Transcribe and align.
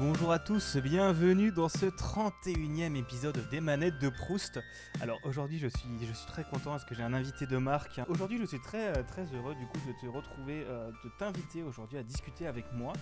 Bonjour 0.00 0.32
à 0.32 0.38
tous, 0.38 0.76
bienvenue 0.78 1.52
dans 1.52 1.68
ce 1.68 1.86
31e 1.86 2.96
épisode 2.96 3.38
des 3.50 3.60
manettes 3.60 3.98
de 4.00 4.08
Proust. 4.08 4.58
Alors 5.00 5.20
aujourd'hui 5.24 5.58
je 5.58 5.68
suis, 5.68 5.88
je 6.00 6.12
suis 6.12 6.26
très 6.26 6.42
content 6.42 6.70
parce 6.70 6.84
que 6.84 6.94
j'ai 6.94 7.02
un 7.02 7.14
invité 7.14 7.46
de 7.46 7.56
marque. 7.58 8.00
Aujourd'hui 8.08 8.38
je 8.38 8.44
suis 8.44 8.60
très, 8.60 9.04
très 9.04 9.24
heureux 9.34 9.54
du 9.54 9.66
coup 9.66 9.78
de 9.86 9.92
te 10.00 10.06
retrouver, 10.06 10.64
euh, 10.68 10.90
de 11.04 11.10
t'inviter 11.18 11.62
aujourd'hui 11.62 11.98
à 11.98 12.02
discuter 12.02 12.46
avec 12.46 12.64
moi. 12.72 12.92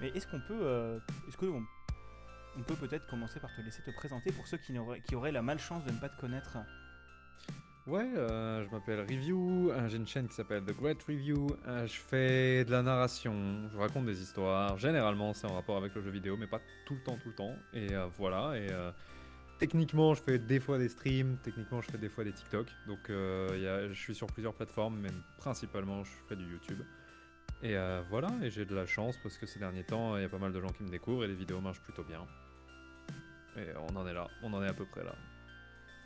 Mais 0.00 0.08
est-ce 0.08 0.26
qu'on 0.26 0.40
peut, 0.40 0.60
euh, 0.62 0.98
est-ce 1.28 1.36
que 1.36 1.46
on, 1.46 1.62
on 2.56 2.62
peut 2.62 2.76
peut-être 2.76 3.06
commencer 3.08 3.40
par 3.40 3.54
te 3.54 3.60
laisser 3.60 3.82
te 3.82 3.90
présenter 3.90 4.32
pour 4.32 4.46
ceux 4.46 4.58
qui 4.58 5.14
auraient 5.14 5.32
la 5.32 5.42
malchance 5.42 5.84
de 5.84 5.90
ne 5.90 5.98
pas 5.98 6.08
te 6.08 6.18
connaître? 6.18 6.56
Ouais, 7.88 8.06
euh, 8.18 8.66
je 8.66 8.70
m'appelle 8.70 9.00
Review, 9.00 9.72
j'ai 9.86 9.96
une 9.96 10.06
chaîne 10.06 10.28
qui 10.28 10.34
s'appelle 10.34 10.62
The 10.62 10.76
Great 10.76 11.02
Review, 11.04 11.46
euh, 11.66 11.86
je 11.86 11.98
fais 11.98 12.62
de 12.66 12.70
la 12.70 12.82
narration, 12.82 13.66
je 13.72 13.78
raconte 13.78 14.04
des 14.04 14.20
histoires, 14.20 14.76
généralement 14.76 15.32
c'est 15.32 15.46
en 15.46 15.54
rapport 15.54 15.78
avec 15.78 15.94
le 15.94 16.02
jeu 16.02 16.10
vidéo, 16.10 16.36
mais 16.36 16.46
pas 16.46 16.60
tout 16.84 16.96
le 16.96 17.00
temps, 17.00 17.16
tout 17.16 17.28
le 17.28 17.34
temps, 17.34 17.54
et 17.72 17.94
euh, 17.94 18.06
voilà, 18.18 18.58
et 18.58 18.68
techniquement 19.58 20.12
je 20.12 20.22
fais 20.22 20.38
des 20.38 20.60
fois 20.60 20.76
des 20.76 20.90
streams, 20.90 21.38
techniquement 21.42 21.80
je 21.80 21.90
fais 21.90 21.96
des 21.96 22.10
fois 22.10 22.24
des 22.24 22.32
TikTok, 22.32 22.66
donc 22.86 22.98
je 23.08 23.94
suis 23.94 24.14
sur 24.14 24.26
plusieurs 24.26 24.52
plateformes, 24.52 24.98
mais 25.00 25.10
principalement 25.38 26.04
je 26.04 26.10
fais 26.28 26.36
du 26.36 26.44
YouTube. 26.44 26.82
Et 27.62 27.74
voilà, 28.10 28.28
et 28.42 28.50
j'ai 28.50 28.66
de 28.66 28.74
la 28.74 28.84
chance 28.84 29.16
parce 29.22 29.38
que 29.38 29.46
ces 29.46 29.60
derniers 29.60 29.84
temps, 29.84 30.14
il 30.18 30.22
y 30.22 30.26
a 30.26 30.28
pas 30.28 30.36
mal 30.36 30.52
de 30.52 30.60
gens 30.60 30.68
qui 30.68 30.82
me 30.82 30.90
découvrent 30.90 31.24
et 31.24 31.28
les 31.28 31.34
vidéos 31.34 31.62
marchent 31.62 31.80
plutôt 31.80 32.04
bien. 32.04 32.20
Et 33.56 33.72
on 33.88 33.96
en 33.96 34.06
est 34.06 34.12
là, 34.12 34.28
on 34.42 34.52
en 34.52 34.62
est 34.62 34.68
à 34.68 34.74
peu 34.74 34.84
près 34.84 35.04
là. 35.04 35.14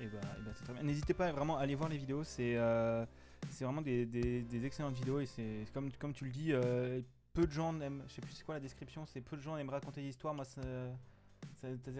Et 0.02 0.06
bah, 0.08 0.18
eh 0.38 0.42
bah, 0.42 0.50
c'est 0.54 0.64
très 0.64 0.72
bien. 0.74 0.82
N'hésitez 0.82 1.14
pas 1.14 1.30
vraiment 1.32 1.58
à 1.58 1.62
aller 1.62 1.74
voir 1.76 1.88
les 1.88 1.96
vidéos, 1.98 2.24
c'est 2.24 2.56
euh, 2.56 3.06
c'est 3.50 3.64
vraiment 3.64 3.82
des, 3.82 4.04
des- 4.06 4.42
des 4.42 4.66
excellentes 4.66 4.94
vidéos 4.94 5.20
et 5.20 5.26
c'est 5.26 5.64
comme, 5.72 5.90
comme 5.92 6.12
tu 6.12 6.24
le 6.24 6.30
dis, 6.30 6.52
euh, 6.52 7.00
peu 7.32 7.46
de 7.46 7.52
gens 7.52 7.80
aiment, 7.80 8.02
je 8.08 8.14
sais 8.14 8.20
plus 8.20 8.32
c'est 8.32 8.44
quoi 8.44 8.54
la 8.54 8.60
description, 8.60 9.06
c'est 9.06 9.20
peu 9.20 9.36
de 9.36 9.42
gens 9.42 9.56
aiment 9.56 9.70
raconter 9.70 10.02
des 10.02 10.08
histoires, 10.08 10.34
moi 10.34 10.44
ça, 10.44 10.60
ça- 11.60 11.68
ta 11.84 11.90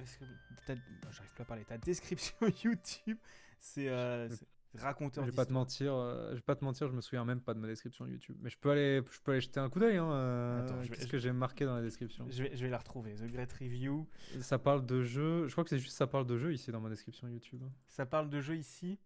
j'arrive 1.11 1.33
plus 1.33 1.43
à 1.43 1.45
parler, 1.45 1.65
ta 1.65 1.79
description 1.79 2.35
YouTube, 2.65 3.19
c'est 3.61 3.89
euh, 3.89 4.29
c'est 4.29 4.47
raconteur 4.75 5.25
Je 5.25 5.31
vais 5.31 5.37
pas 5.37 5.47
te 5.47 5.53
mentir, 5.53 5.95
euh, 5.95 6.31
je 6.31 6.37
vais 6.37 6.41
pas 6.41 6.57
te 6.57 6.65
mentir, 6.65 6.89
je 6.89 6.93
me 6.93 7.01
souviens 7.01 7.25
même 7.25 7.41
pas 7.41 7.55
de 7.55 7.59
ma 7.59 7.67
description 7.67 8.07
YouTube. 8.07 8.37
Mais 8.41 8.51
je 8.51 8.59
peux 8.59 8.71
aller, 8.71 9.03
je 9.11 9.21
peux 9.21 9.33
aller 9.33 9.41
jeter 9.41 9.61
un 9.61 9.69
coup 9.69 9.79
d'œil. 9.79 9.97
Hein, 9.97 10.11
euh, 10.13 10.85
Qu'est-ce 10.87 11.07
que 11.07 11.19
j'ai 11.19 11.33
marqué 11.33 11.65
dans 11.65 11.75
la 11.75 11.83
description 11.83 12.27
Je 12.31 12.45
vais, 12.45 12.57
je 12.57 12.65
vais 12.65 12.71
la 12.71 12.79
retrouver, 12.79 13.15
The 13.15 13.27
Great 13.27 13.53
Review, 13.53 14.07
Ça 14.41 14.59
parle 14.59 14.87
de 14.87 15.03
jeux. 15.03 15.47
Je 15.47 15.53
crois 15.53 15.65
que 15.65 15.71
c'est 15.71 15.79
juste 15.79 15.97
ça 15.97 16.07
parle 16.07 16.27
de 16.27 16.39
jeux 16.39 16.53
ici 16.53 16.71
dans 16.71 16.81
ma 16.81 16.89
description 16.89 17.29
YouTube. 17.29 17.63
ça 17.89 18.07
parle 18.07 18.31
de 18.31 18.41
jeux 18.41 18.57
ici. 18.57 18.99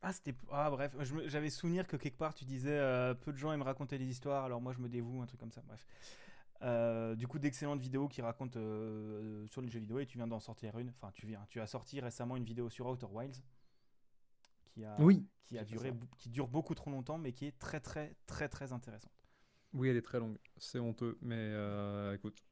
Ah, 0.00 0.12
c'était. 0.12 0.34
Ah, 0.52 0.70
bref, 0.70 0.96
j'avais 1.26 1.50
souvenir 1.50 1.86
que 1.86 1.96
quelque 1.96 2.16
part 2.16 2.34
tu 2.34 2.44
disais 2.44 2.78
euh, 2.78 3.14
peu 3.14 3.32
de 3.32 3.36
gens 3.36 3.52
aiment 3.52 3.62
raconter 3.62 3.98
des 3.98 4.06
histoires, 4.06 4.44
alors 4.44 4.60
moi 4.60 4.72
je 4.72 4.78
me 4.78 4.88
dévoue, 4.88 5.20
un 5.22 5.26
truc 5.26 5.40
comme 5.40 5.50
ça, 5.50 5.62
bref. 5.66 5.84
Euh, 6.62 7.14
du 7.14 7.26
coup, 7.28 7.38
d'excellentes 7.38 7.80
vidéos 7.80 8.08
qui 8.08 8.20
racontent 8.20 8.58
euh, 8.58 9.46
sur 9.46 9.60
les 9.60 9.68
jeux 9.68 9.78
vidéo 9.78 10.00
et 10.00 10.06
tu 10.06 10.18
viens 10.18 10.26
d'en 10.26 10.40
sortir 10.40 10.76
une. 10.78 10.90
Enfin, 10.90 11.10
tu 11.14 11.26
viens, 11.26 11.44
tu 11.48 11.60
as 11.60 11.66
sorti 11.66 12.00
récemment 12.00 12.36
une 12.36 12.44
vidéo 12.44 12.68
sur 12.68 12.86
Outer 12.86 13.06
Wilds 13.10 13.42
qui 14.78 14.84
a, 14.84 14.96
Oui, 15.00 15.26
qui 15.44 15.58
a 15.58 15.64
duré, 15.64 15.92
qui 16.18 16.28
dure 16.28 16.46
beaucoup 16.48 16.74
trop 16.74 16.90
longtemps, 16.90 17.18
mais 17.18 17.32
qui 17.32 17.46
est 17.46 17.58
très 17.58 17.80
très 17.80 18.14
très 18.26 18.48
très 18.48 18.72
intéressante. 18.72 19.12
Oui, 19.72 19.88
elle 19.88 19.96
est 19.96 20.02
très 20.02 20.18
longue. 20.20 20.38
C'est 20.56 20.78
honteux, 20.78 21.18
mais 21.20 21.36
euh, 21.36 22.14
écoute. 22.14 22.44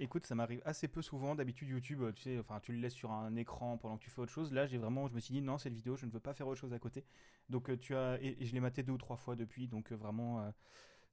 Écoute, 0.00 0.26
ça 0.26 0.34
m'arrive 0.34 0.60
assez 0.64 0.88
peu 0.88 1.00
souvent. 1.00 1.36
D'habitude, 1.36 1.68
YouTube, 1.68 2.02
tu 2.16 2.22
sais, 2.22 2.38
enfin, 2.40 2.58
tu 2.58 2.72
le 2.72 2.78
laisses 2.80 2.92
sur 2.94 3.12
un 3.12 3.36
écran 3.36 3.78
pendant 3.78 3.98
que 3.98 4.02
tu 4.02 4.10
fais 4.10 4.20
autre 4.20 4.32
chose. 4.32 4.52
Là, 4.52 4.66
j'ai 4.66 4.78
vraiment, 4.78 5.06
je 5.06 5.14
me 5.14 5.20
suis 5.20 5.32
dit 5.32 5.40
non, 5.42 5.58
cette 5.58 5.74
vidéo, 5.74 5.94
je 5.96 6.06
ne 6.06 6.10
veux 6.10 6.18
pas 6.18 6.34
faire 6.34 6.48
autre 6.48 6.60
chose 6.60 6.72
à 6.72 6.80
côté. 6.80 7.04
Donc, 7.48 7.70
euh, 7.70 7.76
tu 7.78 7.94
as, 7.94 8.18
et, 8.20 8.36
et 8.42 8.46
je 8.46 8.52
l'ai 8.52 8.58
maté 8.58 8.82
deux 8.82 8.92
ou 8.92 8.98
trois 8.98 9.16
fois 9.16 9.36
depuis. 9.36 9.68
Donc, 9.68 9.92
euh, 9.92 9.96
vraiment, 9.96 10.40
euh, 10.40 10.50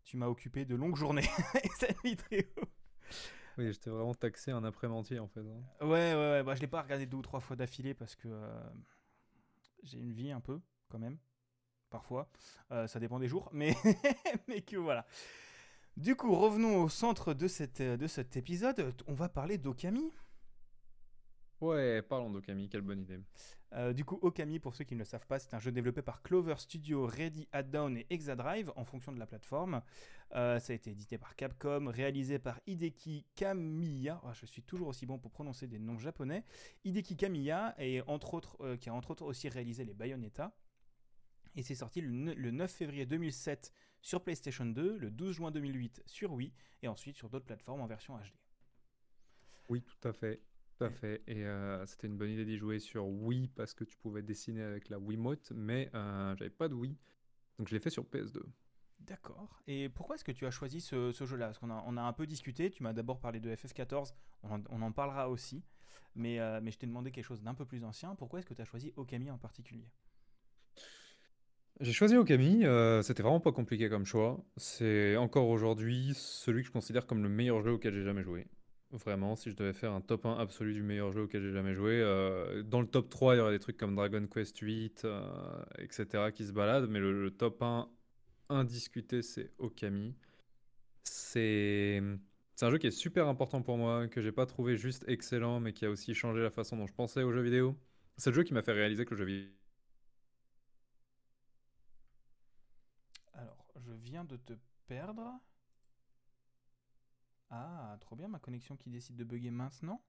tu 0.04 0.18
m'as 0.18 0.26
occupé 0.26 0.66
de 0.66 0.76
longues 0.76 0.96
journées 0.96 1.22
cette 1.78 2.02
vidéo. 2.04 2.48
Oui, 3.60 3.72
j'étais 3.72 3.92
vraiment 3.92 4.16
taxé 4.16 4.50
un 4.52 4.64
après-mentier 4.64 5.20
en 5.20 5.28
fait. 5.28 5.42
hein. 5.42 5.86
Ouais, 5.86 5.88
ouais, 5.88 6.16
ouais. 6.16 6.44
Bah, 6.44 6.56
je 6.56 6.62
l'ai 6.62 6.68
pas 6.68 6.82
regardé 6.82 7.06
deux 7.06 7.18
ou 7.18 7.22
trois 7.22 7.40
fois 7.42 7.56
d'affilée 7.56 7.94
parce 7.94 8.16
que 8.16 8.28
euh, 8.28 8.60
j'ai 9.84 10.00
une 10.00 10.12
vie 10.12 10.32
un 10.32 10.42
peu, 10.42 10.60
quand 10.90 11.00
même. 11.00 11.18
Parfois. 11.90 12.30
Euh, 12.72 12.88
ça 12.88 13.00
dépend 13.00 13.20
des 13.20 13.28
jours. 13.28 13.50
Mais, 13.54 13.76
mais 14.48 14.62
que 14.62 14.78
voilà. 14.78 15.06
Du 15.96 16.16
coup, 16.16 16.36
revenons 16.36 16.84
au 16.84 16.90
centre 16.90 17.34
de, 17.34 17.48
cette, 17.48 17.82
de 17.82 18.08
cet 18.08 18.38
épisode. 18.38 18.94
On 19.08 19.14
va 19.14 19.30
parler 19.30 19.58
d'Okami. 19.58 20.12
Ouais, 21.60 22.04
parlons 22.04 22.30
d'Okami, 22.30 22.70
quelle 22.70 22.82
bonne 22.82 23.02
idée. 23.02 23.20
Euh, 23.74 23.92
du 23.92 24.06
coup, 24.06 24.20
Okami, 24.22 24.60
pour 24.60 24.76
ceux 24.76 24.84
qui 24.84 24.94
ne 24.94 25.00
le 25.00 25.06
savent 25.06 25.26
pas, 25.26 25.40
c'est 25.40 25.54
un 25.56 25.60
jeu 25.60 25.72
développé 25.72 26.02
par 26.04 26.22
Clover 26.22 26.56
Studio, 26.58 27.06
Ready 27.06 27.48
Add-on 27.52 27.96
et 27.96 28.06
Exadrive 28.12 28.72
en 28.76 28.86
fonction 28.86 29.12
de 29.12 29.20
la 29.20 29.26
plateforme. 29.26 29.82
Euh, 30.36 30.60
ça 30.60 30.74
a 30.74 30.76
été 30.76 30.92
édité 30.92 31.18
par 31.18 31.36
Capcom, 31.36 31.88
réalisé 31.88 32.38
par 32.38 32.62
Hideki 32.68 33.26
Kamiya. 33.36 34.22
Oh, 34.24 34.30
je 34.34 34.46
suis 34.46 34.62
toujours 34.62 34.90
aussi 34.90 35.06
bon 35.08 35.18
pour 35.18 35.32
prononcer 35.32 35.68
des 35.68 35.80
noms 35.80 35.98
japonais. 35.98 36.44
Hideki 36.86 37.18
Kamiya, 37.18 37.76
et 37.80 38.02
entre 38.06 38.36
autres, 38.36 38.58
euh, 38.62 38.78
qui 38.78 38.90
a 38.90 38.94
entre 38.94 39.12
autres 39.12 39.26
aussi 39.26 39.50
réalisé 39.50 39.84
les 39.84 39.96
Bayonetta. 39.96 40.56
Et 41.56 41.64
c'est 41.64 41.76
sorti 41.76 42.02
le 42.02 42.52
9 42.52 42.72
février 42.72 43.08
2007 43.08 43.74
sur 44.02 44.24
PlayStation 44.24 44.66
2, 44.66 44.98
le 44.98 45.10
12 45.10 45.36
juin 45.36 45.50
2008 45.50 46.04
sur 46.06 46.34
Wii, 46.34 46.54
et 46.84 46.88
ensuite 46.88 47.18
sur 47.18 47.30
d'autres 47.30 47.46
plateformes 47.46 47.82
en 47.82 47.88
version 47.88 48.16
HD. 48.16 48.32
Oui, 49.70 49.82
tout 49.82 50.08
à 50.08 50.14
fait. 50.14 50.40
Tout 50.78 50.84
à 50.84 50.90
fait. 50.90 51.24
Et 51.28 51.46
euh, 51.46 51.86
c'était 51.86 52.08
une 52.08 52.18
bonne 52.18 52.30
idée 52.30 52.46
d'y 52.46 52.58
jouer 52.58 52.80
sur 52.80 53.08
Wii 53.08 53.48
parce 53.48 53.74
que 53.74 53.84
tu 53.84 53.98
pouvais 53.98 54.22
dessiner 54.22 54.62
avec 54.62 54.90
la 54.90 55.00
Wiimote, 55.00 55.52
mais 55.56 55.90
euh, 55.96 56.36
j'avais 56.38 56.52
pas 56.52 56.68
de 56.68 56.76
Wii. 56.76 56.96
Donc 57.58 57.68
je 57.68 57.74
l'ai 57.74 57.80
fait 57.80 57.90
sur 57.90 58.04
PS2. 58.04 58.42
D'accord. 59.00 59.62
Et 59.68 59.90
pourquoi 59.90 60.16
est-ce 60.16 60.24
que 60.24 60.32
tu 60.32 60.46
as 60.46 60.52
choisi 60.52 60.82
ce, 60.82 61.12
ce 61.12 61.26
jeu-là? 61.26 61.48
Parce 61.48 61.60
qu'on 61.60 61.70
a, 61.70 61.84
on 61.88 61.98
a 61.98 62.02
un 62.02 62.14
peu 62.14 62.28
discuté, 62.28 62.70
tu 62.70 62.84
m'as 62.84 62.94
d'abord 62.94 63.20
parlé 63.20 63.40
de 63.40 63.54
FF14, 63.56 64.14
on 64.44 64.52
en, 64.52 64.64
on 64.70 64.82
en 64.82 64.92
parlera 64.92 65.30
aussi, 65.30 65.64
mais, 66.16 66.40
euh, 66.40 66.60
mais 66.62 66.72
je 66.72 66.78
t'ai 66.78 66.88
demandé 66.88 67.12
quelque 67.12 67.26
chose 67.26 67.42
d'un 67.42 67.54
peu 67.54 67.66
plus 67.66 67.84
ancien. 67.84 68.16
Pourquoi 68.16 68.40
est-ce 68.40 68.48
que 68.48 68.54
tu 68.54 68.62
as 68.62 68.66
choisi 68.66 68.94
Okami 68.98 69.32
en 69.32 69.38
particulier? 69.38 69.88
J'ai 71.80 71.94
choisi 71.94 72.18
Okami, 72.18 72.66
euh, 72.66 73.02
c'était 73.04 73.22
vraiment 73.22 73.40
pas 73.40 73.52
compliqué 73.52 73.88
comme 73.88 74.06
choix. 74.06 74.44
C'est 74.58 75.16
encore 75.16 75.48
aujourd'hui 75.48 76.14
celui 76.16 76.62
que 76.62 76.68
je 76.68 76.72
considère 76.72 77.06
comme 77.06 77.22
le 77.22 77.30
meilleur 77.30 77.62
jeu 77.62 77.74
auquel 77.74 77.94
j'ai 77.94 78.04
jamais 78.04 78.24
joué. 78.24 78.48
Vraiment, 78.92 79.36
si 79.36 79.52
je 79.52 79.56
devais 79.56 79.74
faire 79.74 79.92
un 79.92 80.00
top 80.00 80.26
1 80.26 80.38
absolu 80.38 80.74
du 80.74 80.82
meilleur 80.82 81.12
jeu 81.12 81.24
auquel 81.24 81.42
j'ai 81.42 81.52
jamais 81.52 81.74
joué, 81.74 82.02
euh, 82.02 82.64
dans 82.64 82.80
le 82.80 82.88
top 82.88 83.10
3, 83.10 83.36
il 83.36 83.38
y 83.40 83.42
aurait 83.42 83.52
des 83.52 83.60
trucs 83.60 83.76
comme 83.76 83.96
Dragon 83.96 84.26
Quest 84.28 84.58
8, 84.60 85.04
euh, 85.04 85.64
etc. 85.80 86.32
qui 86.34 86.46
se 86.46 86.54
baladent, 86.54 86.90
mais 86.90 87.00
le, 87.00 87.30
top 87.32 87.62
1 87.62 87.90
indiscuté, 88.50 89.22
c'est 89.22 89.52
Okami. 89.58 90.16
C'est 91.04 92.02
c'est 92.58 92.66
un 92.66 92.72
jeu 92.72 92.80
qui 92.80 92.88
est 92.88 92.92
super 92.92 93.28
important 93.28 93.62
pour 93.62 93.78
moi, 93.78 94.08
que 94.08 94.22
j'ai 94.22 94.32
pas 94.32 94.48
trouvé 94.48 94.78
juste 94.78 95.06
excellent, 95.08 95.60
mais 95.60 95.74
qui 95.74 95.86
a 95.86 95.92
aussi 95.92 96.16
changé 96.16 96.42
la 96.42 96.50
façon 96.50 96.76
dont 96.76 96.88
je 96.88 96.94
pensais 96.94 97.22
aux 97.24 97.32
jeux 97.32 97.42
vidéo. 97.44 97.76
C'est 98.18 98.32
le 98.32 98.36
jeu 98.36 98.44
qui 98.44 98.54
m'a 98.54 98.64
fait 98.64 98.72
réaliser 98.72 99.06
que 99.06 99.12
le 99.12 99.18
jeu 99.18 99.26
vidéo 99.26 99.52
Alors, 103.34 103.64
je 103.76 103.92
viens 103.94 104.26
de 104.26 104.38
te 104.38 104.54
perdre. 104.88 105.40
Ah, 107.50 107.98
trop 108.00 108.16
bien, 108.16 108.30
ma 108.30 108.40
connexion 108.40 108.78
qui 108.78 108.90
décide 108.90 109.18
de 109.18 109.26
bugger 109.26 109.52
maintenant. 109.52 110.02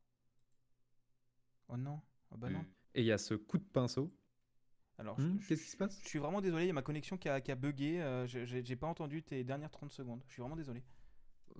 Oh 1.68 1.76
non, 1.76 2.00
oh 2.32 2.36
bah 2.36 2.50
non. 2.50 2.66
Et 2.94 3.00
il 3.00 3.06
y 3.06 3.12
a 3.12 3.18
ce 3.18 3.34
coup 3.34 3.56
de 3.58 3.64
pinceau. 3.64 4.12
Alors, 4.98 5.16
Hmm, 5.18 5.38
Qu'est-ce 5.46 5.62
qui 5.64 5.70
se 5.70 5.76
passe? 5.76 6.02
je 6.02 6.08
suis 6.08 6.18
vraiment 6.18 6.40
désolé, 6.40 6.64
il 6.64 6.66
y 6.68 6.70
a 6.70 6.74
ma 6.74 6.82
connexion 6.82 7.16
qui 7.16 7.28
a, 7.28 7.40
qui 7.40 7.50
a 7.50 7.54
bugué. 7.56 8.00
euh, 8.00 8.26
j'ai 8.26 8.76
pas 8.76 8.86
entendu 8.86 9.22
tes 9.22 9.44
dernières 9.44 9.70
30 9.70 9.92
secondes. 9.92 10.22
Je 10.28 10.32
suis 10.34 10.42
vraiment 10.42 10.56
désolé. 10.56 10.82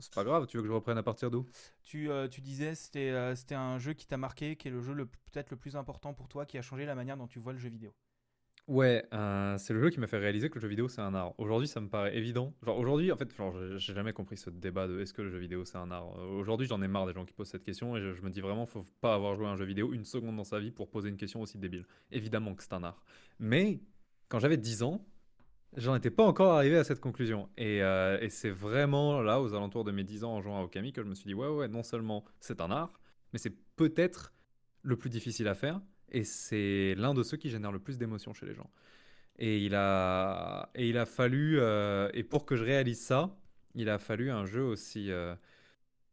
C'est 0.00 0.14
pas 0.14 0.25
grave, 0.25 0.47
tu 0.47 0.56
veux 0.56 0.62
que 0.62 0.69
je 0.69 0.73
reprenne 0.73 0.97
à 0.99 1.02
partir 1.02 1.31
d'où? 1.31 1.47
Tu, 1.82 2.08
euh, 2.11 2.29
tu 2.29 2.41
disais 2.41 2.75
c'était 2.76 3.11
euh, 3.11 3.35
c'était 3.35 3.55
un 3.56 3.79
jeu 3.79 3.93
qui 3.94 4.06
t'a 4.06 4.17
marqué, 4.17 4.56
qui 4.56 4.69
est 4.69 4.70
le 4.70 4.81
jeu 4.81 4.93
le 4.93 5.06
peut-être 5.06 5.50
le 5.50 5.56
plus 5.56 5.76
important 5.76 6.14
pour 6.14 6.29
toi, 6.29 6.47
qui 6.47 6.58
a 6.58 6.62
changé 6.62 6.87
la 6.87 6.94
manière 6.94 7.17
dont 7.17 7.26
tu 7.26 7.38
vois 7.38 7.52
le 7.52 7.58
jeu 7.58 7.69
vidéo. 7.69 7.94
Ouais, 8.69 9.06
euh, 9.15 9.56
c'est 9.56 9.73
le 9.73 9.81
jeu 9.81 9.88
qui 9.88 9.99
m'a 9.99 10.06
fait 10.06 10.19
réaliser 10.19 10.50
que 10.50 10.56
le 10.56 10.61
jeu 10.61 10.69
vidéo 10.69 10.88
c'est 10.91 11.00
un 11.00 11.15
art. 11.15 11.32
Aujourd'hui, 11.38 11.67
ça 11.67 11.81
me 11.81 11.88
paraît 11.88 12.15
évident. 12.15 12.53
Genre 12.62 12.76
aujourd'hui, 12.76 13.11
en 13.11 13.17
fait, 13.17 13.35
genre, 13.35 13.56
j'ai 13.79 13.94
jamais 13.94 14.12
compris 14.12 14.37
ce 14.37 14.50
débat 14.50 14.87
de 14.87 15.00
est-ce 15.00 15.15
que 15.15 15.23
le 15.23 15.31
jeu 15.31 15.38
vidéo 15.38 15.65
c'est 15.65 15.79
un 15.79 15.91
art? 15.91 16.15
Euh, 16.19 16.38
Aujourd'hui, 16.38 16.67
j'en 16.67 16.82
ai 16.82 16.87
marre 16.87 17.06
des 17.06 17.15
gens 17.15 17.25
qui 17.25 17.32
posent 17.32 17.49
cette 17.49 17.65
question 17.65 17.97
et 17.97 18.00
je, 18.00 18.20
me 18.20 18.29
dis 18.29 18.43
vraiment, 18.43 18.67
faut 18.67 18.85
pas 19.00 19.15
avoir 19.15 19.37
joué 19.37 19.47
à 19.47 19.49
un 19.49 19.56
jeu 19.56 19.65
vidéo 19.65 19.94
une 19.94 20.05
seconde 20.05 20.37
dans 20.37 20.44
sa 20.44 20.61
vie 20.61 20.70
pour 20.70 20.91
poser 20.91 21.09
une 21.09 21.17
question 21.17 21.41
aussi 21.41 21.56
débile. 21.56 21.87
Évidemment 22.12 22.55
que 22.55 22.62
c'est 22.62 22.75
un 22.75 22.85
art. 22.85 23.03
Mais 23.38 23.81
quand 24.29 24.38
j'avais 24.38 24.59
10 24.59 24.82
ans, 24.82 25.03
j'en 25.79 25.94
étais 25.94 26.11
pas 26.11 26.25
encore 26.25 26.53
arrivé 26.53 26.76
à 26.76 26.85
cette 26.85 27.00
conclusion. 27.00 27.49
Et, 27.56 27.82
euh, 27.82 28.29
c'est 28.29 28.50
vraiment 28.50 29.23
là, 29.23 29.41
aux 29.41 29.55
alentours 29.55 29.85
de 29.85 29.93
mes 29.93 30.05
10 30.05 30.25
ans 30.25 30.35
en 30.35 30.43
jouant 30.43 30.61
à 30.61 30.64
Okami, 30.64 30.93
que 30.93 31.03
je 31.03 31.09
me 31.09 31.14
suis 31.14 31.26
dit, 31.26 31.35
ouais, 31.35 31.49
ouais, 31.49 31.69
non 31.69 31.82
seulement 31.82 32.23
c'est 32.38 32.61
un 32.61 32.71
art, 32.71 33.00
mais 33.32 33.38
c'est 33.38 33.56
peut-être 33.76 34.35
le 34.82 34.99
plus 34.99 35.09
difficile 35.09 35.49
à 35.49 35.55
faire. 35.55 35.81
Et 36.12 36.25
c'est 36.25 36.94
l'un 36.96 37.14
de 37.14 37.22
ceux 37.22 37.37
qui 37.37 37.50
génère 37.50 37.72
le 37.72 37.78
plus 37.78 37.99
d'émotions 37.99 38.32
chez 38.34 38.46
les 38.46 38.55
gens. 38.55 38.70
Et 39.38 39.58
il 39.64 39.75
a, 39.75 40.70
et 40.75 40.88
il 40.88 40.99
a 40.99 41.06
fallu, 41.06 41.58
euh, 41.60 42.10
et 42.14 42.25
pour 42.25 42.46
que 42.46 42.56
je 42.56 42.64
réalise 42.64 43.00
ça, 43.00 43.37
il 43.75 43.88
a 43.88 43.99
fallu 43.99 44.31
un 44.31 44.46
jeu 44.46 44.62
aussi. 44.64 45.10
euh, 45.10 45.34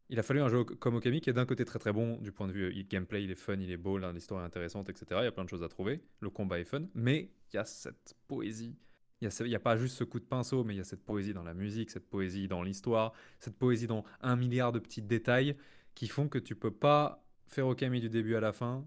il 0.09 0.19
a 0.19 0.23
fallu 0.23 0.41
un 0.41 0.49
jeu 0.49 0.63
comme 0.63 0.95
Okami 0.95 1.19
qui 1.21 1.29
est 1.29 1.33
d'un 1.33 1.45
côté 1.45 1.65
très 1.65 1.79
très 1.79 1.91
bon 1.91 2.17
du 2.17 2.31
point 2.31 2.47
de 2.47 2.51
vue 2.53 2.83
gameplay, 2.89 3.23
il 3.23 3.31
est 3.31 3.35
fun, 3.35 3.55
il 3.59 3.71
est 3.71 3.77
beau, 3.77 3.97
l'histoire 3.97 4.41
est 4.43 4.45
intéressante, 4.45 4.89
etc. 4.89 5.21
Il 5.21 5.25
y 5.25 5.27
a 5.27 5.31
plein 5.31 5.43
de 5.43 5.49
choses 5.49 5.63
à 5.63 5.69
trouver. 5.69 6.01
Le 6.19 6.29
combat 6.29 6.59
est 6.59 6.65
fun, 6.65 6.83
mais 6.93 7.31
il 7.51 7.55
y 7.55 7.59
a 7.59 7.65
cette 7.65 8.15
poésie. 8.27 8.75
Il 9.21 9.29
y 9.49 9.53
a, 9.53 9.57
a 9.57 9.59
pas 9.59 9.77
juste 9.77 9.97
ce 9.97 10.03
coup 10.03 10.19
de 10.19 10.25
pinceau, 10.25 10.63
mais 10.63 10.75
il 10.75 10.77
y 10.77 10.81
a 10.81 10.83
cette 10.83 11.03
poésie 11.03 11.33
dans 11.33 11.43
la 11.43 11.53
musique, 11.53 11.89
cette 11.89 12.07
poésie 12.09 12.47
dans 12.47 12.61
l'histoire, 12.61 13.13
cette 13.39 13.57
poésie 13.57 13.87
dans 13.87 14.03
un 14.21 14.35
milliard 14.35 14.71
de 14.71 14.79
petits 14.79 15.01
détails 15.01 15.55
qui 15.95 16.07
font 16.07 16.27
que 16.27 16.37
tu 16.37 16.55
peux 16.55 16.71
pas 16.71 17.25
faire 17.47 17.67
Okami 17.67 17.99
du 18.01 18.09
début 18.09 18.35
à 18.35 18.41
la 18.41 18.53
fin 18.53 18.85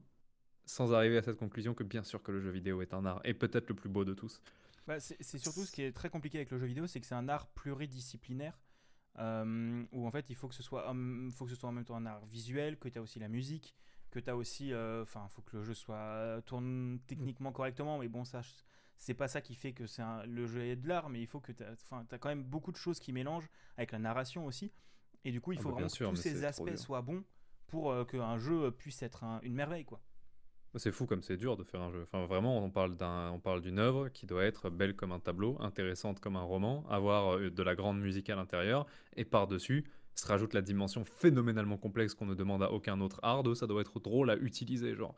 sans 0.68 0.92
arriver 0.92 1.16
à 1.16 1.22
cette 1.22 1.38
conclusion 1.38 1.72
que 1.72 1.82
bien 1.82 2.02
sûr 2.02 2.22
que 2.22 2.30
le 2.30 2.40
jeu 2.40 2.50
vidéo 2.50 2.82
est 2.82 2.92
un 2.92 3.04
art 3.06 3.20
et 3.24 3.32
peut-être 3.32 3.68
le 3.70 3.74
plus 3.74 3.88
beau 3.88 4.04
de 4.04 4.12
tous. 4.12 4.42
Bah, 4.86 5.00
c'est 5.00 5.38
surtout 5.38 5.64
ce 5.64 5.72
qui 5.72 5.82
est 5.82 5.92
très 5.92 6.10
compliqué 6.10 6.38
avec 6.38 6.50
le 6.50 6.58
jeu 6.58 6.66
vidéo, 6.66 6.86
c'est 6.86 7.00
que 7.00 7.06
c'est 7.06 7.14
un 7.14 7.28
art 7.28 7.46
pluridisciplinaire. 7.48 8.58
Euh, 9.18 9.84
où 9.90 10.06
en 10.06 10.10
fait 10.12 10.26
il 10.30 10.36
faut 10.36 10.46
que 10.46 10.54
ce 10.54 10.62
soit 10.62 10.94
faut 11.32 11.44
que 11.44 11.50
ce 11.50 11.56
soit 11.56 11.68
en 11.68 11.72
même 11.72 11.84
temps 11.84 11.96
un 11.96 12.06
art 12.06 12.24
visuel 12.26 12.78
que 12.78 12.88
tu 12.88 12.98
as 13.00 13.02
aussi 13.02 13.18
la 13.18 13.26
musique 13.26 13.74
que 14.12 14.20
tu 14.20 14.30
as 14.30 14.36
aussi 14.36 14.72
euh, 14.72 15.02
enfin 15.02 15.26
il 15.28 15.34
faut 15.34 15.42
que 15.42 15.56
le 15.56 15.64
jeu 15.64 15.74
soit 15.74 16.40
tourne 16.46 17.00
techniquement 17.08 17.50
correctement 17.50 17.98
mais 17.98 18.06
bon 18.06 18.24
ça 18.24 18.42
c'est 18.96 19.14
pas 19.14 19.26
ça 19.26 19.40
qui 19.40 19.56
fait 19.56 19.72
que 19.72 19.86
c'est 19.86 20.04
le 20.24 20.46
jeu 20.46 20.62
est 20.62 20.76
de 20.76 20.86
l'art 20.86 21.08
mais 21.08 21.20
il 21.20 21.26
faut 21.26 21.40
que 21.40 21.50
tu 21.50 21.64
as, 21.64 21.74
as 21.90 22.18
quand 22.18 22.28
même 22.28 22.44
beaucoup 22.44 22.70
de 22.70 22.76
choses 22.76 23.00
qui 23.00 23.12
mélangent 23.12 23.48
avec 23.76 23.90
la 23.90 23.98
narration 23.98 24.46
aussi 24.46 24.70
et 25.24 25.32
du 25.32 25.40
coup 25.40 25.50
il 25.50 25.58
ah 25.58 25.62
faut 25.62 25.70
bah, 25.70 25.86
vraiment 25.86 25.88
que 25.88 26.10
tous 26.10 26.22
ces 26.22 26.44
aspects 26.44 26.76
soient 26.76 27.02
bons 27.02 27.24
pour 27.66 27.90
euh, 27.90 28.04
qu'un 28.04 28.38
jeu 28.38 28.70
puisse 28.70 29.02
être 29.02 29.24
une 29.42 29.54
merveille 29.54 29.84
quoi 29.84 30.00
c'est 30.78 30.92
fou 30.92 31.06
comme 31.06 31.22
c'est 31.22 31.36
dur 31.36 31.56
de 31.56 31.64
faire 31.64 31.80
un 31.80 31.90
jeu. 31.90 32.02
Enfin, 32.02 32.24
vraiment, 32.26 32.62
on 32.62 32.70
parle 32.70 32.96
d'un, 32.96 33.30
on 33.32 33.40
parle 33.40 33.60
d'une 33.60 33.78
œuvre 33.78 34.08
qui 34.08 34.26
doit 34.26 34.44
être 34.44 34.70
belle 34.70 34.94
comme 34.94 35.12
un 35.12 35.20
tableau, 35.20 35.56
intéressante 35.60 36.20
comme 36.20 36.36
un 36.36 36.42
roman, 36.42 36.84
avoir 36.88 37.36
euh, 37.36 37.50
de 37.50 37.62
la 37.62 37.74
grande 37.74 38.00
musique 38.00 38.30
à 38.30 38.36
l'intérieur, 38.36 38.86
et 39.16 39.24
par-dessus 39.24 39.84
se 40.14 40.26
rajoute 40.26 40.54
la 40.54 40.62
dimension 40.62 41.04
phénoménalement 41.04 41.76
complexe 41.76 42.14
qu'on 42.14 42.26
ne 42.26 42.34
demande 42.34 42.62
à 42.62 42.72
aucun 42.72 43.00
autre 43.00 43.20
art. 43.22 43.44
ça 43.56 43.66
doit 43.66 43.80
être 43.80 44.00
drôle 44.00 44.30
à 44.30 44.36
utiliser, 44.36 44.94
genre. 44.94 45.14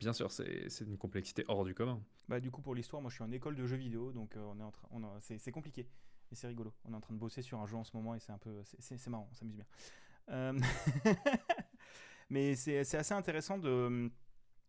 Bien 0.00 0.12
sûr, 0.12 0.30
c'est, 0.30 0.80
une 0.80 0.98
complexité 0.98 1.44
hors 1.48 1.64
du 1.64 1.72
commun. 1.72 2.02
Bah 2.28 2.40
du 2.40 2.50
coup 2.50 2.60
pour 2.60 2.74
l'histoire, 2.74 3.00
moi 3.00 3.10
je 3.10 3.14
suis 3.14 3.24
en 3.24 3.30
école 3.30 3.54
de 3.54 3.66
jeux 3.66 3.76
vidéo, 3.76 4.12
donc 4.12 4.36
euh, 4.36 4.40
on 4.40 4.58
est 4.58 4.62
en 4.62 4.72
train, 4.72 4.88
c'est, 5.20 5.52
compliqué 5.52 5.86
et 6.32 6.34
c'est 6.34 6.48
rigolo. 6.48 6.72
On 6.84 6.92
est 6.92 6.96
en 6.96 7.00
train 7.00 7.14
de 7.14 7.18
bosser 7.18 7.42
sur 7.42 7.60
un 7.60 7.66
jeu 7.66 7.76
en 7.76 7.84
ce 7.84 7.96
moment 7.96 8.14
et 8.14 8.18
c'est 8.18 8.32
un 8.32 8.38
peu, 8.38 8.62
c'est, 8.64 9.06
marrant, 9.06 9.28
on 9.30 9.34
s'amuse 9.34 9.54
bien. 9.54 9.66
Euh, 10.30 10.58
mais 12.30 12.56
c'est 12.56 12.96
assez 12.96 13.14
intéressant 13.14 13.58
de 13.58 14.10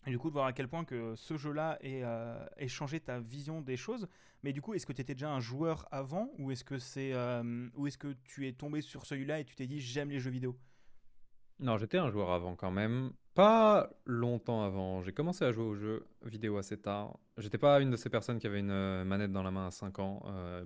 et 0.05 0.11
du 0.11 0.19
coup, 0.19 0.29
de 0.29 0.33
voir 0.33 0.45
à 0.45 0.53
quel 0.53 0.67
point 0.67 0.85
que 0.85 1.15
ce 1.15 1.37
jeu-là 1.37 1.77
ait, 1.81 2.03
euh, 2.03 2.37
changé 2.67 2.99
ta 2.99 3.19
vision 3.19 3.61
des 3.61 3.77
choses. 3.77 4.07
Mais 4.43 4.53
du 4.53 4.61
coup, 4.61 4.73
est-ce 4.73 4.85
que 4.85 4.93
tu 4.93 5.01
étais 5.01 5.15
déjà 5.15 5.31
un 5.31 5.39
joueur 5.39 5.87
avant 5.91 6.29
ou 6.37 6.51
est-ce 6.51 6.63
que, 6.63 6.77
c'est, 6.77 7.13
euh, 7.13 7.69
que 7.99 8.13
tu 8.23 8.47
es 8.47 8.53
tombé 8.53 8.81
sur 8.81 9.05
celui-là 9.05 9.39
et 9.39 9.45
tu 9.45 9.55
t'es 9.55 9.65
dit 9.65 9.79
j'aime 9.79 10.09
les 10.09 10.19
jeux 10.19 10.29
vidéo? 10.29 10.55
Non, 11.59 11.77
j'étais 11.77 11.97
un 11.97 12.11
joueur 12.11 12.31
avant 12.31 12.55
quand 12.55 12.69
même. 12.69 13.13
Pas 13.33 13.89
longtemps 14.05 14.63
avant. 14.63 15.01
J'ai 15.01 15.11
commencé 15.11 15.43
à 15.43 15.51
jouer 15.51 15.63
aux 15.63 15.75
jeux 15.75 16.05
vidéo 16.23 16.57
assez 16.57 16.77
tard. 16.77 17.17
J'étais 17.37 17.57
pas 17.57 17.81
une 17.81 17.89
de 17.89 17.95
ces 17.95 18.09
personnes 18.09 18.39
qui 18.39 18.47
avait 18.47 18.59
une 18.59 18.71
euh, 18.71 19.03
manette 19.03 19.31
dans 19.31 19.43
la 19.43 19.51
main 19.51 19.67
à 19.67 19.71
5 19.71 19.99
ans. 19.99 20.21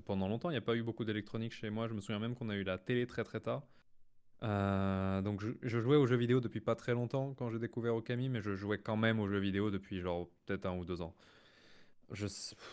pendant 0.06 0.28
longtemps, 0.28 0.50
il 0.50 0.54
n'y 0.54 0.58
a 0.58 0.62
pas 0.62 0.76
eu 0.76 0.84
beaucoup 0.84 1.06
d'électronique 1.06 1.54
chez 1.54 1.70
moi. 1.70 1.88
Je 1.88 1.94
me 1.94 2.02
souviens 2.02 2.20
même 2.20 2.36
qu'on 2.36 2.50
a 2.50 2.56
eu 2.56 2.64
la 2.64 2.78
télé 2.78 3.08
très 3.08 3.24
très 3.24 3.40
tard. 3.40 3.64
Euh, 4.44 5.22
donc 5.22 5.42
je, 5.42 5.80
jouais 5.80 5.98
aux 5.98 6.08
jeux 6.08 6.16
vidéo 6.16 6.40
depuis 6.40 6.62
pas 6.62 6.76
très 6.76 6.94
longtemps 6.94 7.34
quand 7.34 7.50
j'ai 7.50 7.60
découvert 7.60 7.96
Okami, 7.96 8.30
mais 8.30 8.42
je 8.42 8.56
jouais 8.56 8.78
quand 8.78 8.96
même 8.96 9.20
aux 9.20 9.28
jeux 9.28 9.40
vidéo 9.40 9.70
depuis 9.70 10.00
genre 10.00 10.30
peut-être 10.46 10.66
un 10.66 10.78
ou 10.78 10.86
deux 10.86 11.02
ans. 11.02 11.16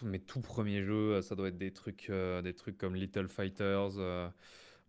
Mes 0.02 0.20
tout 0.20 0.40
premiers 0.40 0.82
jeux, 0.82 1.20
ça 1.20 1.34
doit 1.34 1.48
être 1.48 1.58
des 1.58 1.72
trucs, 1.72 2.08
euh, 2.08 2.40
des 2.40 2.54
trucs 2.54 2.78
comme 2.78 2.94
Little 2.94 3.28
Fighters. 3.28 3.98
Euh. 3.98 4.28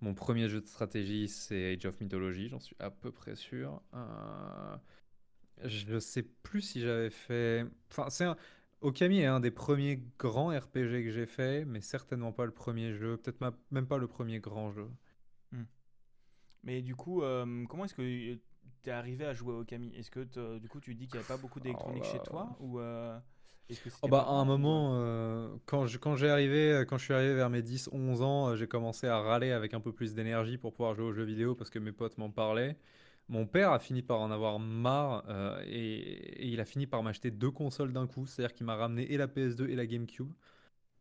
mon 0.01 0.13
premier 0.13 0.47
jeu 0.49 0.61
de 0.61 0.65
stratégie, 0.65 1.27
c'est 1.27 1.73
Age 1.73 1.85
of 1.85 1.99
Mythology, 1.99 2.47
j'en 2.49 2.59
suis 2.59 2.75
à 2.79 2.91
peu 2.91 3.11
près 3.11 3.35
sûr. 3.35 3.81
je 5.63 5.93
ne 5.93 5.99
sais 5.99 6.23
plus 6.23 6.61
si 6.61 6.81
j'avais 6.81 7.09
fait. 7.09 7.65
Enfin, 7.91 8.09
c'est 8.09 8.25
Okami 8.81 9.21
est 9.21 9.25
un 9.25 9.39
des 9.39 9.51
premiers 9.51 10.03
grands 10.19 10.49
RPG 10.49 11.03
que 11.03 11.11
j'ai 11.11 11.25
fait, 11.25 11.65
mais 11.65 11.81
certainement 11.81 12.31
pas 12.31 12.45
le 12.45 12.51
premier 12.51 12.93
jeu, 12.93 13.17
peut-être 13.17 13.41
même 13.71 13.87
pas 13.87 13.97
le 13.97 14.07
premier 14.07 14.39
grand 14.39 14.71
jeu. 14.71 14.87
Mais 16.67 16.81
du 16.81 16.95
coup, 16.95 17.23
euh, 17.23 17.65
comment 17.69 17.85
est-ce 17.85 17.95
que 17.95 18.01
tu 18.01 18.39
es 18.85 18.91
arrivé 18.91 19.23
à 19.25 19.33
jouer 19.33 19.53
au 19.53 19.63
Kami 19.63 19.89
Est-ce 19.95 20.11
que 20.11 20.57
du 20.59 20.67
coup 20.67 20.81
tu 20.81 20.95
dis 20.95 21.07
qu'il 21.07 21.13
n'y 21.13 21.19
avait 21.19 21.33
pas 21.33 21.41
beaucoup 21.41 21.61
d'électronique 21.61 22.03
chez 22.03 22.19
toi 22.19 22.57
ou 22.59 22.81
euh, 22.81 23.17
oh 24.01 24.09
bah, 24.09 24.25
à 24.27 24.33
un 24.33 24.43
moment, 24.43 24.91
euh, 24.95 25.47
quand, 25.65 25.87
je, 25.87 25.97
quand, 25.97 26.21
arrivé, 26.23 26.83
quand 26.85 26.97
je 26.97 27.05
suis 27.05 27.13
arrivé 27.13 27.35
vers 27.35 27.49
mes 27.49 27.61
10-11 27.61 28.21
ans, 28.21 28.55
j'ai 28.57 28.67
commencé 28.67 29.07
à 29.07 29.17
râler 29.17 29.53
avec 29.53 29.73
un 29.73 29.79
peu 29.79 29.93
plus 29.93 30.13
d'énergie 30.13 30.57
pour 30.57 30.73
pouvoir 30.73 30.93
jouer 30.93 31.05
aux 31.05 31.13
jeux 31.13 31.23
vidéo 31.23 31.55
parce 31.55 31.69
que 31.69 31.79
mes 31.79 31.93
potes 31.93 32.17
m'en 32.17 32.31
parlaient. 32.31 32.77
Mon 33.29 33.45
père 33.45 33.71
a 33.71 33.79
fini 33.79 34.01
par 34.01 34.19
en 34.19 34.29
avoir 34.29 34.59
marre 34.59 35.23
et, 35.65 36.43
et, 36.43 36.47
il 36.47 36.59
a 36.59 36.65
fini 36.65 36.85
par 36.85 37.01
m'acheter 37.01 37.31
deux 37.31 37.51
consoles 37.51 37.93
d'un 37.93 38.07
coup. 38.07 38.25
C'est-à-dire 38.25 38.53
qu'il 38.53 38.65
m'a 38.65 38.75
ramené 38.75 39.09
et 39.09 39.15
la 39.15 39.27
PS2 39.27 39.69
et 39.69 39.75
la 39.75 39.85
GameCube. 39.85 40.33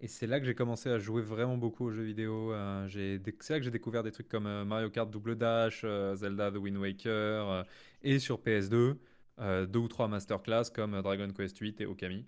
Et 0.00 0.08
c'est 0.08 0.26
là 0.26 0.38
que 0.40 0.46
j'ai 0.46 0.54
commencé 0.54 0.90
à 0.90 0.98
jouer 0.98 1.22
vraiment 1.22 1.56
beaucoup 1.56 1.86
aux 1.86 1.90
jeux 1.90 2.02
vidéo. 2.02 2.52
Euh, 2.52 2.86
c'est 2.90 3.50
là 3.50 3.58
que 3.58 3.64
j'ai 3.64 3.70
découvert 3.70 4.02
des 4.02 4.12
trucs 4.12 4.28
comme 4.28 4.46
euh, 4.46 4.64
Mario 4.64 4.90
Kart 4.90 5.10
Double 5.10 5.36
Dash, 5.36 5.82
euh, 5.84 6.14
Zelda 6.14 6.50
The 6.50 6.56
Wind 6.56 6.76
Waker, 6.76 7.64
et 8.02 8.18
sur 8.18 8.38
PS2, 8.40 8.96
deux 9.66 9.78
ou 9.78 9.88
trois 9.88 10.08
masterclass 10.08 10.64
comme 10.74 11.00
Dragon 11.02 11.28
Quest 11.32 11.58
8 11.58 11.80
et 11.80 11.86
Okami. 11.86 12.26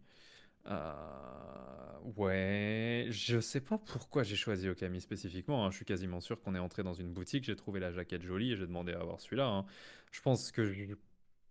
ouais, 2.16 3.06
je 3.10 3.38
sais 3.40 3.60
pas 3.60 3.76
pourquoi 3.78 4.22
j'ai 4.22 4.36
choisi 4.36 4.68
Okami 4.68 5.00
spécifiquement. 5.00 5.66
Hein. 5.66 5.70
Je 5.70 5.76
suis 5.76 5.84
quasiment 5.84 6.20
sûr 6.20 6.40
qu'on 6.40 6.54
est 6.54 6.58
entré 6.58 6.82
dans 6.82 6.94
une 6.94 7.12
boutique, 7.12 7.44
j'ai 7.44 7.56
trouvé 7.56 7.80
la 7.80 7.92
jaquette 7.92 8.22
jolie 8.22 8.52
et 8.52 8.56
j'ai 8.56 8.66
demandé 8.66 8.92
à 8.92 9.00
avoir 9.00 9.20
celui-là. 9.20 9.46
Hein. 9.46 9.66
Je 10.10 10.20
pense 10.22 10.52
que 10.52 10.64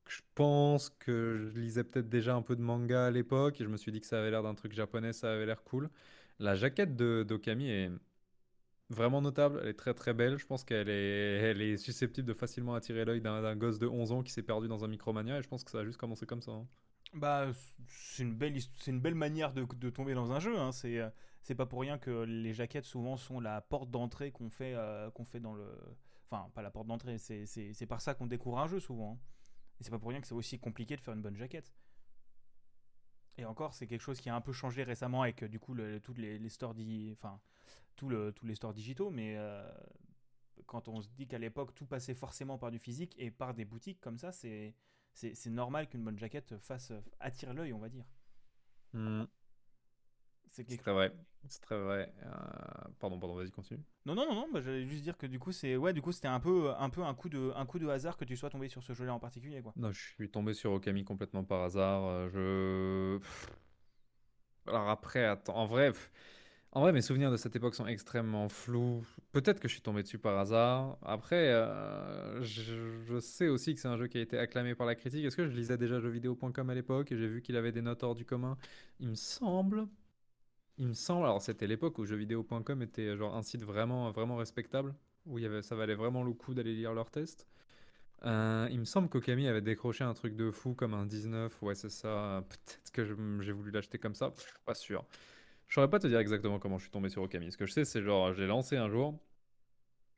je 0.09 0.21
pense 0.35 0.89
que 0.89 1.37
je 1.37 1.59
lisais 1.59 1.83
peut-être 1.83 2.09
déjà 2.09 2.35
un 2.35 2.41
peu 2.41 2.55
de 2.55 2.61
manga 2.61 3.07
à 3.07 3.11
l'époque 3.11 3.59
et 3.61 3.63
je 3.63 3.69
me 3.69 3.77
suis 3.77 3.91
dit 3.91 4.01
que 4.01 4.07
ça 4.07 4.19
avait 4.19 4.31
l'air 4.31 4.43
d'un 4.43 4.55
truc 4.55 4.73
japonais, 4.73 5.13
ça 5.13 5.33
avait 5.33 5.45
l'air 5.45 5.63
cool. 5.63 5.89
La 6.39 6.55
jaquette 6.55 6.95
de 6.95 7.25
d'Okami 7.27 7.69
est 7.69 7.91
vraiment 8.89 9.21
notable, 9.21 9.59
elle 9.61 9.69
est 9.69 9.73
très 9.73 9.93
très 9.93 10.13
belle. 10.13 10.37
Je 10.37 10.45
pense 10.45 10.63
qu'elle 10.63 10.89
est, 10.89 11.77
susceptible 11.77 12.27
de 12.27 12.33
facilement 12.33 12.75
attirer 12.75 13.05
l'œil 13.05 13.21
d'un 13.21 13.55
gosse 13.55 13.79
de 13.79 13.87
11 13.87 14.11
ans 14.11 14.23
qui 14.23 14.31
s'est 14.31 14.43
perdu 14.43 14.67
dans 14.67 14.83
un 14.83 14.87
Micromania 14.87 15.39
et 15.39 15.41
je 15.41 15.47
pense 15.47 15.63
que 15.63 15.71
ça 15.71 15.79
a 15.79 15.85
juste 15.85 15.97
commencé 15.97 16.25
comme 16.25 16.41
ça. 16.41 16.51
Hein. 16.51 16.67
Bah, 17.13 17.47
c'est 17.87 18.23
une 18.23 18.35
belle, 18.35 18.57
c'est 18.77 18.91
une 18.91 18.99
belle 18.99 19.15
manière 19.15 19.53
de, 19.53 19.65
de 19.75 19.89
tomber 19.89 20.13
dans 20.13 20.31
un 20.31 20.39
jeu. 20.39 20.57
Hein. 20.57 20.71
C'est, 20.71 20.99
euh, 20.99 21.09
c'est 21.41 21.55
pas 21.55 21.65
pour 21.65 21.81
rien 21.81 21.97
que 21.97 22.23
les 22.23 22.53
jaquettes 22.53 22.85
souvent 22.85 23.17
sont 23.17 23.39
la 23.39 23.61
porte 23.61 23.89
d'entrée 23.89 24.31
qu'on 24.31 24.49
fait, 24.49 24.73
euh, 24.75 25.09
qu'on 25.11 25.25
fait 25.25 25.39
dans 25.39 25.53
le, 25.53 25.65
enfin 26.29 26.49
pas 26.53 26.61
la 26.61 26.71
porte 26.71 26.87
d'entrée. 26.87 27.17
C'est, 27.17 27.45
c'est, 27.45 27.73
c'est 27.73 27.85
par 27.85 28.01
ça 28.01 28.13
qu'on 28.13 28.27
découvre 28.27 28.59
un 28.59 28.67
jeu 28.67 28.79
souvent. 28.79 29.13
Hein. 29.13 29.36
Et 29.79 29.83
c'est 29.83 29.91
pas 29.91 29.99
pour 29.99 30.09
rien 30.09 30.21
que 30.21 30.27
c'est 30.27 30.33
aussi 30.33 30.59
compliqué 30.59 30.95
de 30.95 31.01
faire 31.01 31.13
une 31.13 31.21
bonne 31.21 31.37
jaquette. 31.37 31.73
Et 33.37 33.45
encore, 33.45 33.73
c'est 33.73 33.85
quelque 33.85 34.01
chose 34.01 34.19
qui 34.19 34.29
a 34.29 34.35
un 34.35 34.41
peu 34.41 34.51
changé 34.51 34.83
récemment 34.83 35.21
avec 35.21 35.43
du 35.43 35.59
coup 35.59 35.75
toutes 36.03 36.17
les, 36.17 36.49
stores, 36.49 36.75
enfin 37.11 37.39
le, 38.01 38.31
tous 38.31 38.45
les 38.45 38.55
stores 38.55 38.73
digitaux, 38.73 39.11
mais 39.11 39.35
euh, 39.37 39.69
quand 40.65 40.87
on 40.87 41.01
se 41.01 41.07
dit 41.09 41.27
qu'à 41.27 41.37
l'époque 41.37 41.75
tout 41.75 41.85
passait 41.85 42.15
forcément 42.15 42.57
par 42.57 42.71
du 42.71 42.79
physique 42.79 43.15
et 43.19 43.29
par 43.29 43.53
des 43.53 43.65
boutiques 43.65 44.01
comme 44.01 44.17
ça, 44.17 44.31
c'est 44.31 44.73
normal 45.45 45.87
qu'une 45.87 46.03
bonne 46.03 46.17
jaquette 46.17 46.57
fasse 46.57 46.91
attire 47.19 47.53
l'œil, 47.53 47.73
on 47.73 47.79
va 47.79 47.89
dire. 47.89 48.05
Mmh. 48.93 49.25
C'est 50.51 50.77
très 50.77 50.93
vrai. 50.93 51.13
C'est 51.49 51.61
très 51.61 51.79
vrai. 51.79 52.13
Euh, 52.23 52.29
pardon, 52.99 53.19
pardon, 53.19 53.35
vas-y, 53.35 53.51
continue. 53.51 53.79
Non, 54.05 54.15
non, 54.15 54.25
non, 54.27 54.35
non. 54.35 54.47
Bah, 54.51 54.59
j'allais 54.61 54.85
juste 54.85 55.03
dire 55.03 55.17
que 55.17 55.25
du 55.25 55.39
coup, 55.39 55.51
c'est 55.51 55.77
ouais, 55.77 55.93
du 55.93 56.01
coup, 56.01 56.11
c'était 56.11 56.27
un 56.27 56.39
peu, 56.39 56.71
un 56.77 56.89
peu 56.89 57.03
un 57.03 57.13
coup 57.13 57.29
de, 57.29 57.51
un 57.55 57.65
coup 57.65 57.79
de 57.79 57.87
hasard 57.87 58.17
que 58.17 58.25
tu 58.25 58.35
sois 58.35 58.49
tombé 58.49 58.69
sur 58.69 58.83
ce 58.83 58.93
jeu-là 58.93 59.13
en 59.13 59.19
particulier, 59.19 59.61
quoi. 59.61 59.73
Non, 59.75 59.91
je 59.91 59.99
suis 59.99 60.29
tombé 60.29 60.53
sur 60.53 60.71
Okami 60.71 61.03
complètement 61.03 61.43
par 61.43 61.63
hasard. 61.63 62.03
Euh, 62.05 63.19
je. 63.19 64.69
Alors 64.69 64.89
après, 64.89 65.25
attends, 65.25 65.55
en 65.55 65.65
vrai. 65.65 65.91
En 66.73 66.81
vrai, 66.81 66.91
mes 66.91 67.01
souvenirs 67.01 67.31
de 67.31 67.37
cette 67.37 67.55
époque 67.55 67.75
sont 67.75 67.87
extrêmement 67.87 68.49
flous. 68.49 69.03
Peut-être 69.31 69.59
que 69.59 69.69
je 69.69 69.73
suis 69.73 69.81
tombé 69.81 70.03
dessus 70.03 70.19
par 70.19 70.37
hasard. 70.37 70.97
Après, 71.01 71.47
euh, 71.47 72.43
je, 72.43 72.99
je, 73.07 73.19
sais 73.19 73.47
aussi 73.47 73.73
que 73.73 73.79
c'est 73.79 73.87
un 73.87 73.97
jeu 73.97 74.07
qui 74.07 74.17
a 74.17 74.21
été 74.21 74.37
acclamé 74.37 74.75
par 74.75 74.85
la 74.85 74.93
critique. 74.93 75.25
Est-ce 75.25 75.37
que 75.37 75.47
je 75.47 75.55
lisais 75.55 75.77
déjà 75.77 75.99
jeuxvideo.com 75.99 76.69
à 76.69 76.75
l'époque 76.75 77.11
et 77.11 77.17
j'ai 77.17 77.27
vu 77.27 77.41
qu'il 77.41 77.55
avait 77.55 77.71
des 77.71 77.81
notes 77.81 78.03
hors 78.03 78.15
du 78.15 78.25
commun? 78.25 78.57
Il 78.99 79.07
me 79.07 79.15
semble 79.15 79.87
il 80.77 80.87
me 80.87 80.93
semble, 80.93 81.25
alors 81.25 81.41
c'était 81.41 81.67
l'époque 81.67 81.97
où 81.97 82.05
jeuxvideo.com 82.05 82.81
était 82.81 83.15
genre 83.17 83.35
un 83.35 83.41
site 83.43 83.63
vraiment, 83.63 84.11
vraiment 84.11 84.37
respectable, 84.37 84.95
où 85.25 85.39
ça 85.61 85.75
valait 85.75 85.95
vraiment 85.95 86.23
le 86.23 86.33
coup 86.33 86.53
d'aller 86.53 86.75
lire 86.75 86.93
leurs 86.93 87.11
tests. 87.11 87.47
Euh, 88.25 88.67
il 88.71 88.79
me 88.79 88.85
semble 88.85 89.09
qu'Okami 89.09 89.47
avait 89.47 89.61
décroché 89.61 90.03
un 90.03 90.13
truc 90.13 90.35
de 90.35 90.51
fou 90.51 90.73
comme 90.73 90.93
un 90.93 91.05
19, 91.05 91.61
ouais 91.63 91.75
c'est 91.75 91.89
ça, 91.89 92.43
peut-être 92.49 92.91
que 92.91 93.05
j'ai 93.41 93.51
voulu 93.51 93.71
l'acheter 93.71 93.99
comme 93.99 94.15
ça, 94.15 94.33
pas 94.65 94.75
sûr. 94.75 95.05
Je 95.67 95.75
saurais 95.75 95.89
pas 95.89 95.99
te 95.99 96.07
dire 96.07 96.19
exactement 96.19 96.59
comment 96.59 96.77
je 96.77 96.83
suis 96.83 96.91
tombé 96.91 97.09
sur 97.09 97.23
Okami. 97.23 97.51
Ce 97.51 97.57
que 97.57 97.65
je 97.67 97.73
sais, 97.73 97.85
c'est 97.85 98.01
genre, 98.03 98.33
j'ai 98.33 98.47
lancé 98.47 98.77
un 98.77 98.89
jour, 98.89 99.19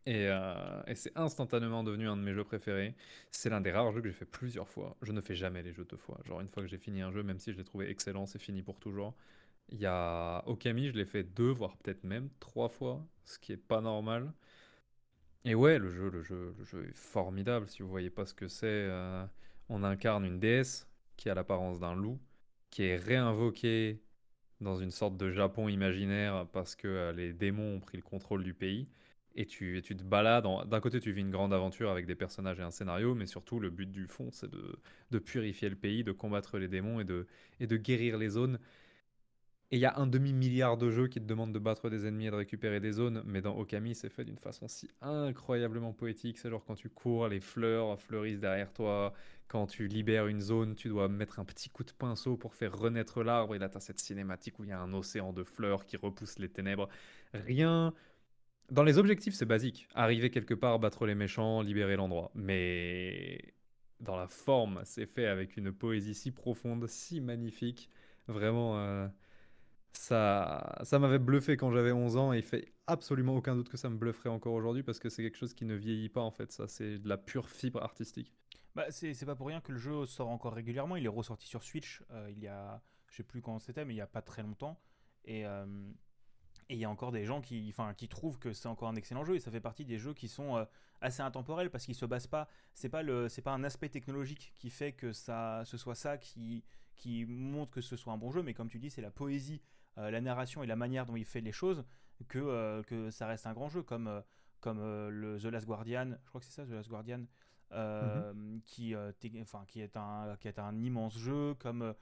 et, 0.05 0.27
euh, 0.29 0.81
et 0.87 0.95
c'est 0.95 1.15
instantanément 1.17 1.83
devenu 1.83 2.07
un 2.07 2.17
de 2.17 2.21
mes 2.21 2.33
jeux 2.33 2.43
préférés. 2.43 2.95
C'est 3.31 3.49
l'un 3.49 3.61
des 3.61 3.71
rares 3.71 3.91
jeux 3.91 4.01
que 4.01 4.07
j'ai 4.07 4.13
fait 4.13 4.25
plusieurs 4.25 4.67
fois. 4.67 4.97
Je 5.01 5.11
ne 5.11 5.21
fais 5.21 5.35
jamais 5.35 5.61
les 5.61 5.73
jeux 5.73 5.85
deux 5.85 5.97
fois. 5.97 6.19
Genre, 6.25 6.41
une 6.41 6.47
fois 6.47 6.63
que 6.63 6.69
j'ai 6.69 6.77
fini 6.77 7.01
un 7.01 7.11
jeu, 7.11 7.21
même 7.23 7.39
si 7.39 7.51
je 7.51 7.57
l'ai 7.57 7.63
trouvé 7.63 7.89
excellent, 7.89 8.25
c'est 8.25 8.39
fini 8.39 8.63
pour 8.63 8.79
toujours. 8.79 9.15
Il 9.71 9.79
y 9.79 9.85
a 9.85 10.43
Okami, 10.47 10.89
je 10.89 10.93
l'ai 10.93 11.05
fait 11.05 11.23
deux, 11.23 11.51
voire 11.51 11.77
peut-être 11.77 12.03
même 12.03 12.29
trois 12.39 12.69
fois, 12.69 13.05
ce 13.25 13.37
qui 13.39 13.51
est 13.51 13.57
pas 13.57 13.81
normal. 13.81 14.33
Et 15.45 15.55
ouais, 15.55 15.79
le 15.79 15.89
jeu, 15.89 16.09
le 16.09 16.21
jeu, 16.21 16.53
le 16.57 16.63
jeu 16.65 16.87
est 16.87 16.95
formidable. 16.95 17.67
Si 17.69 17.81
vous 17.81 17.89
voyez 17.89 18.09
pas 18.09 18.25
ce 18.25 18.33
que 18.33 18.47
c'est, 18.47 18.65
euh, 18.67 19.25
on 19.69 19.83
incarne 19.83 20.25
une 20.25 20.39
déesse 20.39 20.87
qui 21.17 21.29
a 21.29 21.33
l'apparence 21.35 21.79
d'un 21.79 21.95
loup, 21.95 22.19
qui 22.69 22.83
est 22.83 22.97
réinvoquée 22.97 24.01
dans 24.61 24.75
une 24.77 24.91
sorte 24.91 25.17
de 25.17 25.31
Japon 25.31 25.69
imaginaire 25.69 26.47
parce 26.51 26.75
que 26.75 26.87
euh, 26.87 27.13
les 27.13 27.33
démons 27.33 27.75
ont 27.77 27.79
pris 27.79 27.97
le 27.97 28.03
contrôle 28.03 28.43
du 28.43 28.53
pays. 28.53 28.89
et 29.35 29.45
tu, 29.45 29.81
tu 29.83 29.95
te 29.95 30.03
balades. 30.03 30.45
D'un 30.67 30.81
côté, 30.81 30.99
tu 30.99 31.11
vis 31.13 31.21
une 31.21 31.31
grande 31.31 31.53
aventure 31.53 31.91
avec 31.91 32.05
des 32.05 32.15
personnages 32.15 32.59
et 32.59 32.63
un 32.63 32.71
scénario, 32.71 33.15
mais 33.15 33.25
surtout, 33.27 33.59
le 33.59 33.69
but 33.69 33.89
du 33.91 34.07
fond, 34.07 34.29
c'est 34.31 34.49
de, 34.51 34.79
de, 35.11 35.19
purifier 35.19 35.69
le 35.69 35.75
pays, 35.75 36.03
de 36.03 36.11
combattre 36.11 36.57
les 36.59 36.67
démons 36.67 36.99
et 36.99 37.05
de, 37.05 37.27
et 37.59 37.67
de 37.67 37.77
guérir 37.77 38.17
les 38.17 38.29
zones. 38.29 38.59
Et 39.71 39.77
il 39.77 39.79
y 39.79 39.85
a 39.85 39.95
un 39.97 40.07
demi-milliard 40.07 40.77
de 40.77 40.89
jeux 40.89 41.07
qui 41.07 41.19
te 41.21 41.25
demandent 41.25 41.53
de 41.53 41.59
battre 41.59 41.91
des 41.91 42.07
ennemis 42.07 42.25
et 42.25 42.31
de 42.31 42.35
récupérer 42.35 42.79
des 42.79 42.91
zones, 42.91 43.21
mais 43.27 43.41
dans 43.41 43.55
Okami, 43.55 43.93
c'est 43.93 44.09
fait 44.09 44.23
d'une 44.23 44.39
façon 44.39 44.67
si 44.67 44.89
incroyablement 45.01 45.93
poétique. 45.93 46.39
C'est 46.39 46.49
genre 46.49 46.65
quand 46.65 46.73
tu 46.73 46.89
cours, 46.89 47.27
les 47.27 47.39
fleurs 47.39 47.99
fleurissent 47.99 48.39
derrière 48.39 48.73
toi. 48.73 49.13
Quand 49.47 49.67
tu 49.67 49.87
libères 49.87 50.25
une 50.25 50.41
zone, 50.41 50.73
tu 50.73 50.89
dois 50.89 51.07
mettre 51.07 51.39
un 51.39 51.45
petit 51.45 51.69
coup 51.69 51.83
de 51.83 51.91
pinceau 51.91 52.35
pour 52.35 52.55
faire 52.55 52.75
renaître 52.75 53.23
l'arbre. 53.23 53.53
Et 53.53 53.59
là, 53.59 53.69
tu 53.69 53.77
as 53.77 53.79
cette 53.79 53.99
cinématique 53.99 54.57
où 54.57 54.63
il 54.63 54.69
y 54.71 54.73
a 54.73 54.79
un 54.79 54.91
océan 54.91 55.33
de 55.33 55.43
fleurs 55.43 55.85
qui 55.85 55.97
repousse 55.97 56.39
les 56.39 56.49
ténèbres. 56.49 56.89
Rien. 57.35 57.93
Dans 58.71 58.83
les 58.83 58.97
objectifs, 58.97 59.35
c'est 59.35 59.45
basique. 59.45 59.87
Arriver 59.93 60.31
quelque 60.31 60.55
part, 60.55 60.79
battre 60.79 61.05
les 61.05 61.15
méchants, 61.15 61.61
libérer 61.61 61.95
l'endroit. 61.95 62.31
Mais 62.33 63.53
dans 63.99 64.17
la 64.17 64.27
forme, 64.27 64.81
c'est 64.83 65.05
fait 65.05 65.27
avec 65.27 65.57
une 65.57 65.71
poésie 65.71 66.15
si 66.15 66.31
profonde, 66.31 66.87
si 66.87 67.21
magnifique. 67.21 67.89
Vraiment. 68.27 68.79
Euh, 68.79 69.07
ça, 69.91 70.77
ça 70.83 70.99
m'avait 70.99 71.19
bluffé 71.19 71.57
quand 71.57 71.71
j'avais 71.71 71.91
11 71.91 72.17
ans 72.17 72.33
et 72.33 72.37
il 72.37 72.43
fait 72.43 72.73
absolument 72.87 73.35
aucun 73.35 73.55
doute 73.55 73.69
que 73.69 73.77
ça 73.77 73.89
me 73.89 73.97
blufferait 73.97 74.29
encore 74.29 74.53
aujourd'hui 74.53 74.83
parce 74.83 74.99
que 74.99 75.09
c'est 75.09 75.23
quelque 75.23 75.37
chose 75.37 75.53
qui 75.53 75.65
ne 75.65 75.75
vieillit 75.75 76.09
pas 76.09 76.21
en 76.21 76.31
fait. 76.31 76.51
Ça, 76.51 76.67
c'est 76.67 76.99
de 76.99 77.09
la 77.09 77.17
pure 77.17 77.49
fibre 77.49 77.81
artistique. 77.81 78.33
Bah, 78.75 78.85
c'est 78.91 79.25
pas 79.25 79.35
pour 79.35 79.47
rien 79.47 79.61
que 79.61 79.71
le 79.71 79.77
jeu 79.77 80.05
sort 80.05 80.29
encore 80.29 80.53
régulièrement. 80.53 80.95
Il 80.95 81.05
est 81.05 81.09
ressorti 81.09 81.47
sur 81.47 81.63
Switch 81.63 82.03
euh, 82.11 82.31
il 82.31 82.39
y 82.39 82.47
a, 82.47 82.81
je 83.07 83.17
sais 83.17 83.23
plus 83.23 83.41
quand 83.41 83.59
c'était, 83.59 83.83
mais 83.83 83.93
il 83.93 83.97
y 83.97 84.01
a 84.01 84.07
pas 84.07 84.21
très 84.21 84.43
longtemps. 84.43 84.79
Et 85.25 85.45
euh, 85.45 85.65
il 86.69 86.77
y 86.77 86.85
a 86.85 86.89
encore 86.89 87.11
des 87.11 87.25
gens 87.25 87.41
qui, 87.41 87.73
qui 87.97 88.07
trouvent 88.07 88.37
que 88.37 88.53
c'est 88.53 88.67
encore 88.67 88.89
un 88.89 88.95
excellent 88.95 89.25
jeu 89.25 89.35
et 89.35 89.39
ça 89.39 89.49
fait 89.49 89.59
partie 89.59 89.85
des 89.85 89.97
jeux 89.97 90.13
qui 90.13 90.27
sont 90.27 90.55
euh, 90.55 90.65
assez 91.01 91.21
intemporels 91.21 91.71
parce 91.71 91.85
qu'ils 91.85 91.95
se 91.95 92.05
basent 92.05 92.27
pas. 92.27 92.47
C'est 92.73 92.89
pas 92.89 93.03
pas 93.03 93.51
un 93.51 93.63
aspect 93.63 93.89
technologique 93.89 94.53
qui 94.55 94.69
fait 94.69 94.93
que 94.93 95.11
ça, 95.13 95.63
ce 95.65 95.77
soit 95.77 95.95
ça 95.95 96.17
qui, 96.17 96.63
qui 96.95 97.25
montre 97.25 97.71
que 97.71 97.81
ce 97.81 97.95
soit 97.95 98.13
un 98.13 98.17
bon 98.17 98.31
jeu, 98.31 98.43
mais 98.43 98.53
comme 98.53 98.69
tu 98.69 98.77
dis, 98.77 98.91
c'est 98.91 99.01
la 99.01 99.11
poésie 99.11 99.61
euh, 99.97 100.11
la 100.11 100.21
narration 100.21 100.63
et 100.63 100.67
la 100.67 100.75
manière 100.75 101.05
dont 101.05 101.15
il 101.15 101.25
fait 101.25 101.41
les 101.41 101.51
choses 101.51 101.83
que, 102.27 102.39
euh, 102.39 102.83
que 102.83 103.09
ça 103.11 103.27
reste 103.27 103.47
un 103.47 103.53
grand 103.53 103.69
jeu 103.69 103.81
comme, 103.81 104.07
euh, 104.07 104.21
comme 104.59 104.79
le 105.09 105.39
The 105.39 105.45
Last 105.45 105.65
Guardian, 105.65 106.17
je 106.23 106.29
crois 106.29 106.41
que 106.41 106.45
c'est 106.45 106.53
ça 106.53 106.65
The 106.65 106.71
Last 106.71 106.89
Guardian, 106.89 107.25
mhm. 107.71 108.61
qui, 108.65 108.95
enfin, 109.41 109.63
qui, 109.67 109.81
est 109.81 109.95
un, 109.95 110.35
qui 110.39 110.47
est 110.47 110.59
un 110.59 110.77
immense 110.79 111.17
jeu 111.17 111.53
comme 111.55 111.93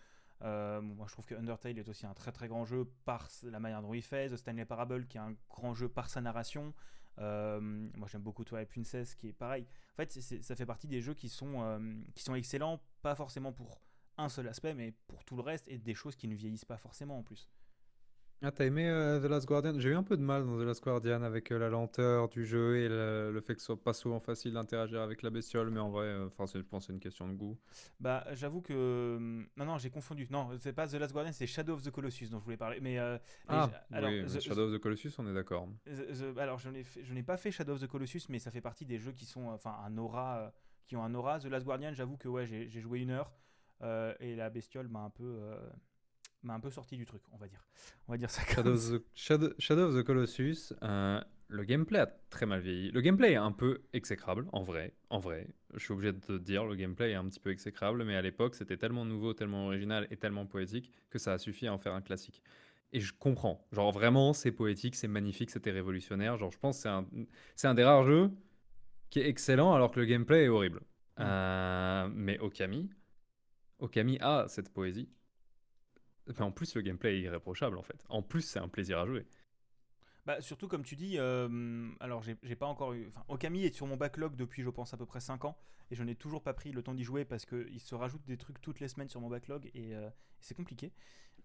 moi 0.42 1.06
je 1.08 1.14
trouve 1.14 1.26
que 1.26 1.36
Undertale 1.36 1.80
est 1.80 1.88
aussi 1.90 2.06
un 2.06 2.14
très 2.14 2.32
très 2.32 2.48
grand 2.48 2.66
jeu 2.66 2.92
par 3.06 3.28
la 3.44 3.60
manière 3.60 3.82
dont 3.82 3.94
il 3.94 4.02
fait, 4.02 4.30
The 4.30 4.38
Stanley 4.38 4.66
Parable 4.66 5.08
qui 5.08 5.18
est 5.18 5.22
un 5.22 5.36
grand 5.50 5.74
jeu 5.74 5.90
par 5.90 6.10
sa 6.10 6.22
narration. 6.22 6.74
moi 7.18 8.08
j'aime 8.08 8.22
beaucoup 8.22 8.44
Twilight 8.44 8.70
Princess 8.70 9.16
qui 9.16 9.30
est 9.30 9.34
pareil. 9.34 9.68
En 9.94 9.96
fait 9.98 10.12
ça 10.12 10.56
fait 10.56 10.66
partie 10.66 10.88
des 10.88 11.02
jeux 11.02 11.14
qui 11.14 11.30
sont, 11.30 11.80
qui 12.16 12.24
sont 12.24 12.36
excellents, 12.36 12.82
pas 13.02 13.16
forcément 13.16 13.52
pour 13.52 13.82
un 14.18 14.30
seul 14.30 14.48
aspect, 14.48 14.74
mais 14.74 14.94
pour 15.08 15.24
tout 15.26 15.36
le 15.36 15.44
reste 15.44 15.68
et 15.68 15.78
des 15.78 15.94
choses 15.94 16.16
qui 16.16 16.28
ne 16.28 16.36
vieillissent 16.36 16.66
pas 16.66 16.78
forcément 16.78 17.20
en 17.20 17.24
plus. 17.24 17.48
Ah, 18.44 18.52
t'as 18.52 18.66
aimé 18.66 18.88
euh, 18.88 19.20
The 19.20 19.24
Last 19.24 19.48
Guardian? 19.48 19.80
J'ai 19.80 19.90
eu 19.90 19.96
un 19.96 20.04
peu 20.04 20.16
de 20.16 20.22
mal 20.22 20.46
dans 20.46 20.60
The 20.60 20.62
Last 20.62 20.84
Guardian 20.84 21.24
avec 21.24 21.52
euh, 21.52 21.58
la 21.58 21.70
lenteur 21.70 22.30
du 22.30 22.46
jeu 22.46 22.78
et 22.78 22.88
le, 22.88 23.42
fait 23.42 23.56
que 23.56 23.62
ce 23.62 23.66
soit 23.66 23.84
pas 23.84 23.94
souvent 23.94 24.20
facile 24.20 24.54
d'interagir 24.54 25.02
avec 25.02 25.24
la 25.24 25.32
bestiole, 25.32 25.72
mais 25.72 25.80
en 25.80 25.90
vrai, 25.90 26.06
euh, 26.06 26.28
enfin, 26.28 26.46
je 26.46 26.60
pense 26.60 26.84
que 26.84 26.88
c'est 26.88 26.94
une 26.94 27.00
question 27.00 27.28
de 27.28 27.34
goût. 27.34 27.58
Bah, 28.00 28.28
j'avoue 28.34 28.62
que. 28.62 29.16
Hum, 29.18 29.48
non, 29.58 29.66
non, 29.66 29.78
j'ai 29.80 29.90
confondu. 29.90 30.28
Non, 30.30 30.50
c'est 30.60 30.74
pas 30.74 30.88
The 30.88 30.94
Last 30.94 31.14
Guardian, 31.14 31.34
c'est 31.34 31.48
Shadow 31.48 31.74
of 31.74 31.82
the 31.82 31.90
Colossus 31.90 32.28
dont 32.30 32.38
je 32.38 32.44
voulais 32.44 32.58
parler. 32.58 32.80
Mais, 32.80 33.00
Ah, 33.48 33.72
alors, 33.92 34.12
oui, 34.12 34.40
Shadow 34.40 34.68
of 34.68 34.74
the 34.76 34.80
Colossus, 34.80 35.14
on 35.18 35.28
est 35.28 35.34
d'accord. 35.34 35.68
alors, 36.38 36.60
je 36.60 36.70
n'ai 36.70 36.84
je 36.84 37.14
n'ai 37.14 37.24
pas 37.24 37.38
fait 37.38 37.50
Shadow 37.50 37.74
of 37.74 37.82
the 37.82 37.88
Colossus, 37.88 38.28
mais 38.30 38.38
ça 38.38 38.52
fait 38.52 38.62
partie 38.62 38.86
des 38.86 39.00
jeux 39.00 39.14
qui 39.14 39.26
sont. 39.26 39.48
Enfin, 39.48 39.76
un 39.84 39.98
aura. 39.98 40.54
qui 40.86 40.96
ont 40.96 41.04
un 41.04 41.16
aura. 41.16 41.40
The 41.40 41.46
Last 41.46 41.66
Guardian, 41.66 41.92
j'avoue 41.94 42.18
que 42.18 42.28
ouais, 42.28 42.46
j'ai 42.46 42.68
j'ai 42.68 42.82
joué 42.82 43.00
une 43.00 43.10
heure. 43.10 43.32
et 44.20 44.36
la 44.36 44.52
bestiole 44.52 44.90
m'a 44.90 45.00
un 45.00 45.10
peu 45.10 45.40
m'a 46.44 46.54
un 46.54 46.60
peu 46.60 46.70
sorti 46.70 46.98
du 46.98 47.06
truc, 47.06 47.22
on 47.32 47.38
va 47.38 47.48
dire. 47.48 47.66
On 48.08 48.14
va 48.14 48.18
dire 48.18 48.30
ça 48.30 48.42
Shadow, 48.44 48.74
of 48.74 48.92
the, 48.92 49.60
Shadow, 49.60 49.82
of 49.84 49.96
the 49.96 50.04
Colossus, 50.04 50.74
euh, 50.84 51.22
le 51.48 51.64
gameplay 51.64 52.00
a 52.00 52.08
très 52.30 52.46
mal 52.46 52.60
vieilli. 52.60 52.92
Le 52.92 53.02
gameplay 53.02 53.34
est 53.34 53.38
un 53.38 53.52
peu 53.52 53.82
exécrable, 53.94 54.48
en 54.52 54.64
vrai. 54.64 54.94
En 55.10 55.20
vrai, 55.20 55.48
je 55.74 55.80
suis 55.80 55.94
obligé 55.94 56.14
de 56.14 56.20
te 56.20 56.38
dire, 56.38 56.66
le 56.66 56.76
gameplay 56.76 57.12
est 57.12 57.16
un 57.16 57.26
petit 57.28 57.40
peu 57.40 57.52
exécrable, 57.52 58.04
mais 58.04 58.16
à 58.16 58.22
l'époque, 58.22 58.56
c'était 58.56 58.78
tellement 58.78 59.06
nouveau, 59.06 59.34
tellement 59.34 59.66
original 59.68 60.08
et 60.12 60.18
tellement 60.18 60.46
poétique 60.46 60.92
que 61.10 61.20
ça 61.20 61.34
a 61.34 61.38
suffi 61.38 61.68
à 61.68 61.74
en 61.74 61.78
faire 61.78 61.94
un 61.94 62.02
classique. 62.02 62.42
Et 62.94 63.00
je 63.00 63.14
comprends. 63.14 63.66
Genre, 63.72 63.92
vraiment, 63.92 64.34
c'est 64.34 64.52
poétique, 64.52 64.96
c'est 64.96 65.08
magnifique, 65.08 65.50
c'était 65.50 65.72
révolutionnaire. 65.72 66.38
Genre, 66.38 66.52
je 66.52 66.60
pense 66.60 66.78
que 66.78 66.84
c'est 66.84 66.90
un, 66.90 67.06
c'est 67.56 67.68
un 67.68 67.74
des 67.74 67.84
rares 67.84 68.04
jeux 68.04 68.32
qui 69.10 69.20
est 69.20 69.28
excellent 69.28 69.74
alors 69.74 69.92
que 69.92 70.00
le 70.00 70.06
gameplay 70.06 70.46
est 70.46 70.50
horrible. 70.50 70.80
Mm. 71.18 71.22
Euh, 71.22 72.10
mais 72.14 72.40
Okami, 72.40 72.90
Okami 73.80 74.18
a 74.22 74.46
cette 74.48 74.72
poésie 74.72 75.10
en 76.40 76.52
plus, 76.52 76.76
le 76.76 76.82
gameplay 76.82 77.18
est 77.18 77.22
irréprochable 77.22 77.78
en 77.78 77.84
fait. 77.84 78.06
En 78.10 78.22
plus, 78.22 78.42
c'est 78.42 78.60
un 78.60 78.68
plaisir 78.68 79.00
à 79.00 79.06
jouer. 79.06 79.26
Bah, 80.28 80.42
surtout 80.42 80.68
comme 80.68 80.84
tu 80.84 80.98
dis, 80.98 81.18
euh, 81.18 81.90
alors 82.02 82.22
j'ai 82.22 82.56
pas 82.58 82.66
encore 82.66 82.92
eu. 82.92 83.08
Enfin, 83.08 83.24
Okami 83.30 83.64
est 83.64 83.74
sur 83.74 83.88
mon 83.88 83.96
backlog 83.96 84.36
depuis, 84.36 84.62
je 84.62 84.70
pense, 84.70 84.94
à 84.94 84.98
peu 84.98 85.06
près 85.06 85.22
5 85.22 85.46
ans. 85.46 85.58
Et 85.90 85.96
je 85.96 86.04
n'ai 86.04 86.16
toujours 86.16 86.44
pas 86.44 86.54
pris 86.54 86.74
le 86.74 86.84
temps 86.84 86.94
d'y 86.94 87.06
jouer 87.06 87.24
parce 87.24 87.46
qu'il 87.46 87.80
se 87.80 87.96
rajoute 87.96 88.26
des 88.26 88.36
trucs 88.36 88.60
toutes 88.60 88.82
les 88.82 88.90
semaines 88.90 89.08
sur 89.08 89.22
mon 89.22 89.30
backlog 89.30 89.72
et 89.74 89.96
euh, 89.96 90.10
c'est 90.42 90.54
compliqué. 90.54 90.92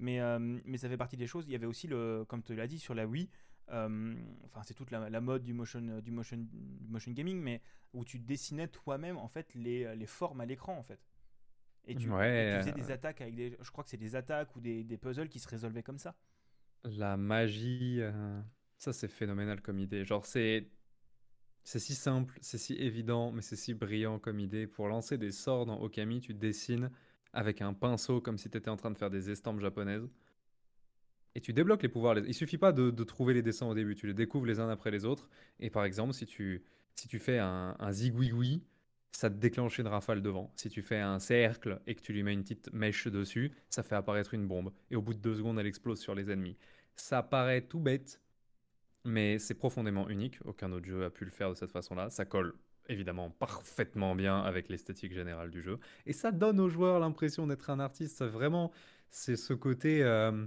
Mais, 0.01 0.21
euh, 0.21 0.41
mais 0.65 0.79
ça 0.79 0.89
fait 0.89 0.97
partie 0.97 1.17
des 1.17 1.29
choses. 1.29 1.45
Il 1.47 1.53
y 1.53 1.55
avait 1.55 1.67
aussi, 1.67 1.87
le, 1.87 2.25
comme 2.27 2.43
tu 2.43 2.57
l'as 2.57 2.67
dit, 2.67 2.81
sur 2.81 2.95
la 2.95 3.07
Wii. 3.07 3.31
Enfin, 3.69 4.62
c'est 4.65 4.75
toute 4.75 4.91
la, 4.91 5.21
mode 5.21 5.45
du 5.45 5.53
motion, 5.53 6.01
du, 6.01 6.11
motion, 6.11 6.45
motion 6.89 7.12
gaming, 7.12 7.41
mais 7.41 7.62
où 7.95 8.05
tu 8.05 8.19
dessinais 8.19 8.67
toi-même 8.67 9.17
en 9.17 9.29
fait 9.29 9.55
les, 9.55 9.95
les 9.95 10.07
formes 10.07 10.41
à 10.41 10.45
l'écran 10.45 10.77
en 10.77 10.83
fait. 10.83 11.12
Et 11.87 11.97
tu, 11.97 12.09
faisais 12.09 12.73
des 12.73 12.91
attaques 12.91 13.21
avec 13.21 13.35
des. 13.35 13.57
Je 13.61 13.71
crois 13.71 13.83
que 13.83 13.91
c'est 13.91 13.97
des 13.97 14.15
attaques 14.15 14.55
ou 14.55 14.61
des, 14.61 14.85
des, 14.85 14.97
puzzles 14.97 15.29
qui 15.29 15.41
se 15.41 15.49
résolvaient 15.49 15.83
comme 15.83 15.99
ça. 15.99 16.15
La 16.85 17.17
magie, 17.17 17.97
euh, 18.01 18.41
ça 18.79 18.93
c'est 18.93 19.09
phénoménal 19.09 19.61
comme 19.61 19.79
idée. 19.79 20.05
Genre, 20.05 20.25
c'est. 20.25 20.69
C'est 21.65 21.79
si 21.79 21.95
simple, 21.95 22.37
c'est 22.41 22.59
si 22.59 22.75
évident, 22.75 23.31
mais 23.31 23.41
c'est 23.41 23.55
si 23.55 23.73
brillant 23.73 24.19
comme 24.19 24.41
idée. 24.41 24.67
Pour 24.67 24.89
lancer 24.89 25.17
des 25.17 25.31
sorts 25.31 25.65
dans 25.65 25.81
Okami, 25.81 26.21
tu 26.21 26.35
dessines 26.35 26.91
avec 27.33 27.62
un 27.62 27.73
pinceau 27.73 28.21
comme 28.21 28.37
si 28.37 28.51
tu 28.51 28.59
étais 28.59 28.69
en 28.69 28.77
train 28.77 28.91
de 28.91 28.99
faire 28.99 29.11
des 29.11 29.31
estampes 29.31 29.61
japonaises. 29.61 30.09
Et 31.37 31.41
tu 31.41 31.53
débloques 31.53 31.83
les 31.83 31.89
pouvoirs. 31.89 32.19
Il 32.19 32.35
suffit 32.35 32.59
pas 32.59 32.73
de, 32.73 32.91
de, 32.91 33.05
trouver 33.05 33.33
les 33.33 33.43
dessins 33.43 33.67
au 33.67 33.75
début, 33.75 33.95
tu 33.95 34.09
les 34.09 34.15
découvres 34.15 34.47
les 34.47 34.59
uns 34.59 34.69
après 34.69 34.91
les 34.91 35.05
autres. 35.05 35.31
Et 35.61 35.71
par 35.71 35.85
exemple, 35.85 36.15
si 36.15 36.27
tu, 36.27 36.65
si 36.97 37.07
tu 37.07 37.21
fais 37.21 37.39
un, 37.39 37.77
un 37.79 37.93
zigouigoui, 37.93 38.65
ça 39.12 39.28
te 39.28 39.37
déclenche 39.37 39.78
une 39.78 39.87
rafale 39.87 40.23
devant. 40.23 40.50
Si 40.57 40.71
tu 40.71 40.83
fais 40.83 40.99
un 40.99 41.19
cercle 41.19 41.81
et 41.87 41.95
que 41.95 42.00
tu 42.00 42.12
lui 42.12 42.23
mets 42.23 42.33
une 42.33 42.42
petite 42.42 42.73
mèche 42.73 43.07
dessus, 43.07 43.52
ça 43.69 43.83
fait 43.83 43.95
apparaître 43.95 44.35
une 44.35 44.49
bombe. 44.49 44.73
Et 44.90 44.97
au 44.97 45.02
bout 45.02 45.14
de 45.14 45.21
deux 45.21 45.37
secondes, 45.37 45.59
elle 45.59 45.66
explose 45.66 46.00
sur 46.00 46.14
les 46.14 46.31
ennemis. 46.31 46.57
Ça 46.97 47.23
paraît 47.23 47.61
tout 47.61 47.78
bête, 47.78 48.21
mais 49.04 49.38
c'est 49.38 49.54
profondément 49.54 50.09
unique. 50.09 50.38
Aucun 50.45 50.73
autre 50.73 50.87
jeu 50.87 51.04
a 51.04 51.11
pu 51.11 51.25
le 51.25 51.31
faire 51.31 51.50
de 51.50 51.54
cette 51.54 51.71
façon-là. 51.71 52.11
Ça 52.11 52.25
colle 52.25 52.54
évidemment 52.88 53.31
parfaitement 53.31 54.14
bien 54.14 54.40
avec 54.40 54.69
l'esthétique 54.69 55.12
générale 55.12 55.50
du 55.50 55.62
jeu. 55.62 55.78
Et 56.07 56.12
ça 56.12 56.33
donne 56.33 56.59
aux 56.59 56.69
joueurs 56.69 56.99
l'impression 56.99 57.47
d'être 57.47 57.69
un 57.71 57.81
artiste. 57.81 58.25
Vraiment, 58.25 58.73
c'est 59.11 59.37
ce 59.37 59.52
côté... 59.52 60.02
Euh, 60.02 60.47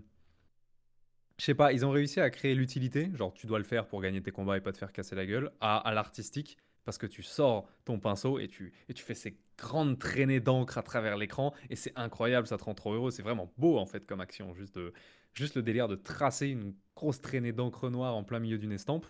je 1.38 1.43
sais 1.43 1.55
pas, 1.55 1.74
ils 1.74 1.86
ont 1.86 1.91
réussi 1.91 2.22
à 2.22 2.29
créer 2.29 2.55
l'utilité, 2.55 3.12
genre 3.13 3.34
tu 3.34 3.45
dois 3.45 3.57
le 3.57 3.65
faire 3.65 3.88
pour 3.88 4.01
gagner 4.01 4.22
tes 4.22 4.31
combats 4.31 4.57
et 4.57 4.62
pas 4.62 4.72
te 4.72 4.77
faire 4.77 4.93
casser 4.93 5.15
la 5.15 5.25
gueule, 5.25 5.51
à 5.60 5.91
l'artistique 5.93 6.57
parce 6.86 6.98
que 6.98 7.08
tu 7.08 7.24
sors 7.24 7.68
ton 7.84 8.00
pinceau 8.00 8.39
et 8.39 8.48
tu, 8.48 8.72
et 8.88 8.94
tu 8.94 9.04
fais 9.04 9.15
ces 9.15 9.38
grandes 9.58 10.00
traînées 10.00 10.39
d'encre 10.39 10.77
à 10.77 10.84
travers 10.84 11.18
l'écran 11.18 11.54
et 11.70 11.75
c'est 11.75 11.94
incroyable, 11.96 12.48
ça 12.48 12.58
te 12.58 12.63
rend 12.63 12.75
trop 12.75 12.94
heureux. 12.94 13.12
C'est 13.12 13.24
vraiment 13.24 13.51
beau 13.58 13.77
en 13.77 13.86
fait 13.86 14.06
comme 14.06 14.22
action, 14.22 14.54
juste, 14.54 14.75
de, 14.75 14.94
juste 15.34 15.56
le 15.56 15.63
délire 15.63 15.88
de 15.88 15.96
tracer 15.96 16.48
une 16.48 16.74
grosse 16.96 17.22
traînée 17.22 17.51
d'encre 17.51 17.89
noire 17.89 18.15
en 18.15 18.24
plein 18.24 18.39
milieu 18.39 18.58
d'une 18.58 18.72
estampe. 18.72 19.06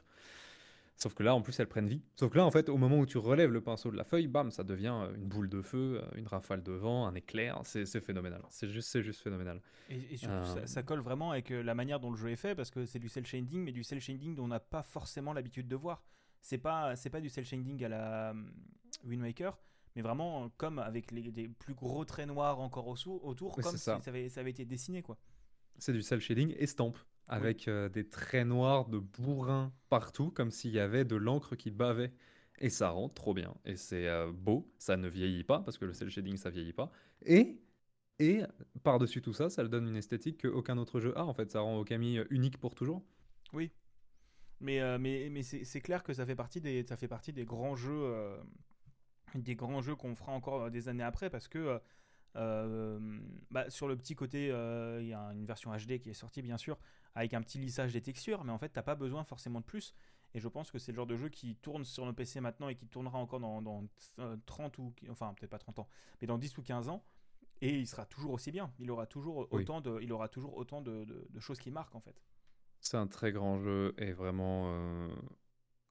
Sauf 0.98 1.13
que 1.13 1.24
là, 1.24 1.36
en 1.36 1.41
plus, 1.41 1.60
elles 1.60 1.67
prennent 1.67 1.89
vie. 1.89 2.01
Sauf 2.15 2.32
que 2.32 2.38
là, 2.38 2.46
en 2.46 2.51
fait, 2.51 2.70
au 2.70 2.77
moment 2.77 3.00
où 3.00 3.05
tu 3.05 3.17
relèves 3.17 3.51
le 3.51 3.60
pinceau 3.60 3.91
de 3.91 3.98
la 3.98 4.05
feuille, 4.05 4.27
bam, 4.27 4.50
ça 4.50 4.63
devient 4.63 4.96
euh, 5.03 5.13
une 5.15 5.25
boule 5.25 5.50
de 5.50 5.62
feu, 5.62 6.01
euh, 6.01 6.17
une 6.17 6.27
rafale 6.27 6.63
de 6.63 6.72
vent, 6.72 7.05
un 7.05 7.15
éclair. 7.15 7.60
C'est 7.65 8.00
phénoménal. 8.00 8.41
C'est 8.50 8.70
juste, 8.70 9.01
juste 9.01 9.22
phénoménal. 9.22 9.62
Et, 9.89 10.15
surtout, 10.15 10.58
euh. 10.58 10.65
ça, 10.65 10.84
colle 10.84 11.01
vraiment 11.01 11.32
avec 11.32 11.50
la 11.50 11.75
manière 11.75 12.00
dont 12.00 12.12
le 12.12 12.17
jeu 12.17 12.29
est 12.29 12.38
fait, 12.38 12.55
parce 12.55 12.72
que 12.72 12.86
c'est 12.86 13.00
du 13.00 13.10
cel 13.10 13.25
shading, 13.25 13.62
mais 13.62 13.74
du 13.74 13.84
cel 13.84 14.00
shading 14.00 14.36
dont 14.36 14.46
on 14.46 14.48
n'a 14.48 14.62
pas 14.62 14.84
forcément 14.84 15.34
l'habitude 15.34 15.67
de 15.67 15.75
voir 15.75 16.01
c'est 16.45 16.59
pas 16.59 16.95
c'est 16.95 17.09
pas 17.09 17.21
du 17.21 17.29
cel 17.29 17.43
shading 17.43 17.83
à 17.83 17.89
la 17.89 18.29
euh, 18.29 18.33
Wind 19.03 19.23
Waker 19.23 19.57
mais 19.95 20.03
vraiment 20.03 20.49
comme 20.57 20.77
avec 20.77 21.11
les, 21.11 21.47
plus 21.47 21.73
gros 21.73 22.05
traits 22.05 22.27
noirs 22.27 22.59
encore 22.59 22.87
autour 22.87 23.55
comme 23.55 23.71
si 23.71 23.79
ça. 23.79 23.99
avait, 24.05 24.29
ça 24.29 24.41
avait 24.41 24.51
été 24.51 24.63
dessiné 24.63 25.01
quoi 25.01 25.17
c'est 25.79 25.91
du 25.91 26.03
cel 26.03 26.21
shading 26.21 26.53
estampe 26.59 26.99
avec 27.27 27.67
euh, 27.67 27.89
des 27.89 28.07
traits 28.07 28.45
noirs 28.45 28.87
de 28.87 28.99
bourrin 28.99 29.73
partout 29.89 30.29
comme 30.29 30.51
s'il 30.51 30.71
y 30.71 30.79
avait 30.79 31.03
de 31.03 31.15
l'encre 31.15 31.55
qui 31.55 31.71
bavait 31.71 32.13
et 32.59 32.69
ça 32.69 32.91
rend 32.91 33.09
trop 33.09 33.33
bien 33.33 33.55
et 33.65 33.75
c'est 33.75 34.07
euh, 34.07 34.31
beau 34.31 34.71
ça 34.77 34.97
ne 34.97 35.07
vieillit 35.07 35.43
pas 35.43 35.61
parce 35.61 35.79
que 35.79 35.85
le 35.85 35.93
cel 35.93 36.11
shading 36.11 36.37
ça 36.37 36.51
vieillit 36.51 36.73
pas 36.73 36.91
et 37.23 37.59
et 38.17 38.43
par-dessus 38.83 39.21
tout 39.21 39.33
ça, 39.33 39.49
ça 39.49 39.61
le 39.61 39.67
donne 39.67 39.89
une 39.89 39.97
esthétique 39.97 40.43
qu'aucun 40.43 40.77
autre 40.77 41.01
jeu 41.01 41.11
a. 41.17 41.25
En 41.25 41.33
fait, 41.33 41.51
ça 41.51 41.59
rend 41.59 41.77
Okami 41.79 42.19
unique 42.29 42.57
pour 42.59 42.73
toujours. 42.73 43.03
Oui, 43.51 43.71
Mais, 44.62 44.79
euh, 44.79 44.97
mais, 44.97 45.29
mais 45.29 45.43
c'est 45.43 45.81
clair 45.81 46.03
que 46.03 46.13
ça 46.13 46.25
fait 46.25 46.35
partie 46.35 46.62
des, 46.62 46.83
ça 46.83 46.97
fait 46.97 47.07
partie 47.07 47.33
des 47.33 47.45
grands 47.45 47.75
jeux, 47.75 48.03
euh, 48.03 48.38
des 49.35 49.55
grands 49.55 49.81
jeux 49.81 49.95
qu'on 49.95 50.15
fera 50.15 50.31
encore 50.31 50.71
des 50.71 50.88
années 50.88 51.03
après 51.03 51.29
parce 51.29 51.47
que 51.47 51.79
bah, 52.35 53.69
sur 53.69 53.88
le 53.88 53.95
petit 53.95 54.15
côté, 54.15 54.47
il 54.47 55.07
y 55.07 55.13
a 55.13 55.31
une 55.33 55.45
version 55.45 55.71
HD 55.71 56.00
qui 56.00 56.09
est 56.09 56.13
sortie 56.13 56.41
bien 56.41 56.57
sûr 56.57 56.77
avec 57.15 57.33
un 57.33 57.41
petit 57.41 57.57
lissage 57.57 57.93
des 57.93 58.01
textures, 58.01 58.43
mais 58.43 58.51
en 58.51 58.57
fait 58.57 58.69
t'as 58.69 58.83
pas 58.83 58.95
besoin 58.95 59.24
forcément 59.24 59.59
de 59.59 59.65
plus. 59.65 59.93
Et 60.33 60.39
je 60.41 60.50
pense 60.50 60.69
que 60.69 60.79
c'est 60.79 60.91
le 60.91 60.97
genre 60.97 61.07
de 61.07 61.15
jeu 61.15 61.29
qui 61.29 61.55
tourne 61.55 61.85
sur 61.85 62.05
nos 62.05 62.12
PC 62.12 62.41
maintenant 62.41 62.67
et 62.67 62.75
qui 62.75 62.88
tournera 62.88 63.17
encore 63.17 63.39
dans, 63.39 63.62
dans 63.62 63.85
30 64.45 64.77
ou 64.79 64.93
enfin 65.09 65.33
peut-être 65.33 65.51
pas 65.51 65.59
30 65.59 65.79
ans, 65.79 65.88
mais 66.19 66.27
dans 66.27 66.38
10 66.38 66.57
ou 66.57 66.62
15 66.62 66.89
ans 66.89 67.05
et 67.62 67.69
il 67.69 67.88
sera 67.88 68.05
toujours 68.05 68.33
aussi 68.33 68.51
bien. 68.51 68.71
Il 68.79 68.91
aura 68.91 69.05
toujours 69.05 69.47
autant 69.51 69.81
de, 69.81 70.00
il 70.01 70.12
aura 70.12 70.27
toujours 70.27 70.55
autant 70.57 70.81
de, 70.81 71.05
de, 71.05 71.39
choses 71.39 71.59
qui 71.59 71.71
marquent 71.71 71.95
en 71.95 72.01
fait. 72.01 72.21
C'est 72.79 72.98
un 72.98 73.08
très 73.08 73.32
grand 73.32 73.60
jeu 73.60 73.94
et 73.98 74.12
vraiment, 74.12 74.65
euh, 74.67 75.08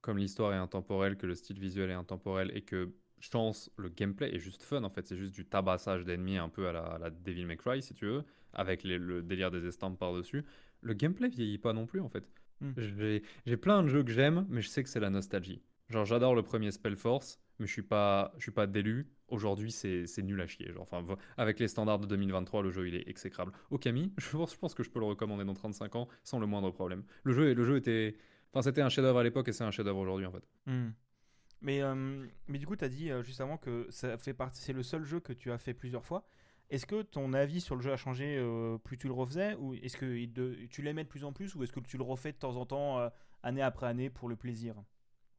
comme 0.01 0.17
l'histoire 0.17 0.53
est 0.53 0.57
intemporelle, 0.57 1.17
que 1.17 1.25
le 1.25 1.35
style 1.35 1.59
visuel 1.59 1.89
est 1.89 1.95
intemporel 1.95 2.51
et 2.55 2.61
que 2.61 2.93
chance, 3.19 3.69
le 3.77 3.89
gameplay 3.89 4.33
est 4.33 4.39
juste 4.39 4.63
fun 4.63 4.83
en 4.83 4.89
fait. 4.89 5.05
C'est 5.07 5.17
juste 5.17 5.33
du 5.33 5.45
tabassage 5.45 6.05
d'ennemis 6.05 6.37
un 6.37 6.49
peu 6.49 6.67
à 6.67 6.71
la, 6.71 6.97
la, 6.99 7.09
Devil 7.09 7.45
May 7.45 7.57
Cry 7.57 7.81
si 7.81 7.93
tu 7.93 8.05
veux, 8.05 8.23
avec 8.53 8.83
le 8.83 9.21
délire 9.21 9.51
des 9.51 9.65
estampes 9.65 9.97
par-dessus. 9.97 10.45
Le 10.81 10.93
gameplay 10.93 11.29
vieillit 11.29 11.57
pas 11.57 11.73
non 11.73 11.85
plus 11.85 12.01
en 12.01 12.09
fait. 12.09 12.27
Hmm. 12.61 12.71
J'ai 13.45 13.57
plein 13.57 13.83
de 13.83 13.87
jeux 13.87 14.03
que 14.03 14.11
j'aime, 14.11 14.45
mais 14.49 14.61
je 14.61 14.69
sais 14.69 14.83
que 14.83 14.89
c'est 14.89 14.99
la 14.99 15.09
nostalgie. 15.09 15.61
Genre 15.89 16.05
j'adore 16.05 16.35
le 16.35 16.43
premier 16.43 16.71
Spellforce, 16.71 17.39
mais 17.59 17.67
je 17.67 17.71
suis 17.71 17.81
pas, 17.81 18.33
je 18.37 18.43
suis 18.43 18.51
pas 18.51 18.67
d'élu. 18.67 19.07
Aujourd'hui, 19.27 19.71
c'est 19.71 20.21
nul 20.21 20.39
à 20.39 20.47
chier. 20.47 20.71
Genre, 20.71 20.83
enfin, 20.83 21.03
avec 21.37 21.59
les 21.59 21.67
standards 21.67 21.99
de 21.99 22.05
2023, 22.05 22.61
le 22.61 22.71
jeu 22.71 22.87
il 22.87 22.95
est 22.95 23.07
exécrable. 23.09 23.51
Okami, 23.71 24.13
je 24.17 24.29
pense, 24.29 24.53
je 24.53 24.57
pense 24.57 24.73
que 24.73 24.83
je 24.83 24.89
peux 24.89 24.99
le 24.99 25.05
recommander 25.05 25.45
dans 25.45 25.53
35 25.53 25.95
ans 25.95 26.07
sans 26.23 26.39
le 26.39 26.47
moindre 26.47 26.71
problème. 26.71 27.03
Le 27.23 27.33
jeu, 27.33 27.53
le 27.53 27.63
jeu 27.63 27.77
était, 27.77 28.15
enfin, 28.53 28.61
c'était 28.61 28.81
un 28.81 28.89
chef-d'œuvre 28.89 29.19
à 29.19 29.23
l'époque 29.23 29.47
et 29.47 29.53
c'est 29.53 29.63
un 29.63 29.71
chef-d'œuvre 29.71 29.99
aujourd'hui 29.99 30.25
en 30.25 30.31
fait. 30.31 30.47
Hmm. 30.67 30.91
Mais, 31.61 31.81
euh, 31.81 32.25
mais 32.47 32.59
du 32.59 32.67
coup, 32.67 32.75
tu 32.75 32.85
as 32.85 32.89
dit 32.89 33.09
euh, 33.09 33.23
juste 33.23 33.41
avant 33.41 33.57
que 33.57 33.87
ça 33.89 34.17
fait 34.17 34.33
partie, 34.33 34.61
c'est 34.61 34.73
le 34.73 34.83
seul 34.83 35.03
jeu 35.03 35.19
que 35.19 35.33
tu 35.33 35.51
as 35.51 35.57
fait 35.57 35.73
plusieurs 35.73 36.05
fois. 36.05 36.27
Est-ce 36.69 36.85
que 36.85 37.01
ton 37.01 37.33
avis 37.33 37.61
sur 37.61 37.75
le 37.75 37.81
jeu 37.81 37.91
a 37.91 37.97
changé 37.97 38.37
euh, 38.37 38.77
plus 38.77 38.97
tu 38.97 39.07
le 39.07 39.13
refaisais 39.13 39.55
ou 39.55 39.73
est-ce 39.75 39.97
que 39.97 40.65
tu 40.65 40.81
l'aimais 40.81 41.03
de 41.03 41.09
plus 41.09 41.23
en 41.23 41.31
plus 41.31 41.55
ou 41.55 41.63
est-ce 41.63 41.71
que 41.71 41.79
tu 41.79 41.97
le 41.97 42.03
refais 42.03 42.31
de 42.31 42.37
temps 42.37 42.55
en 42.55 42.65
temps, 42.65 43.09
année 43.43 43.61
après 43.61 43.87
année, 43.87 44.09
pour 44.09 44.29
le 44.29 44.35
plaisir? 44.35 44.75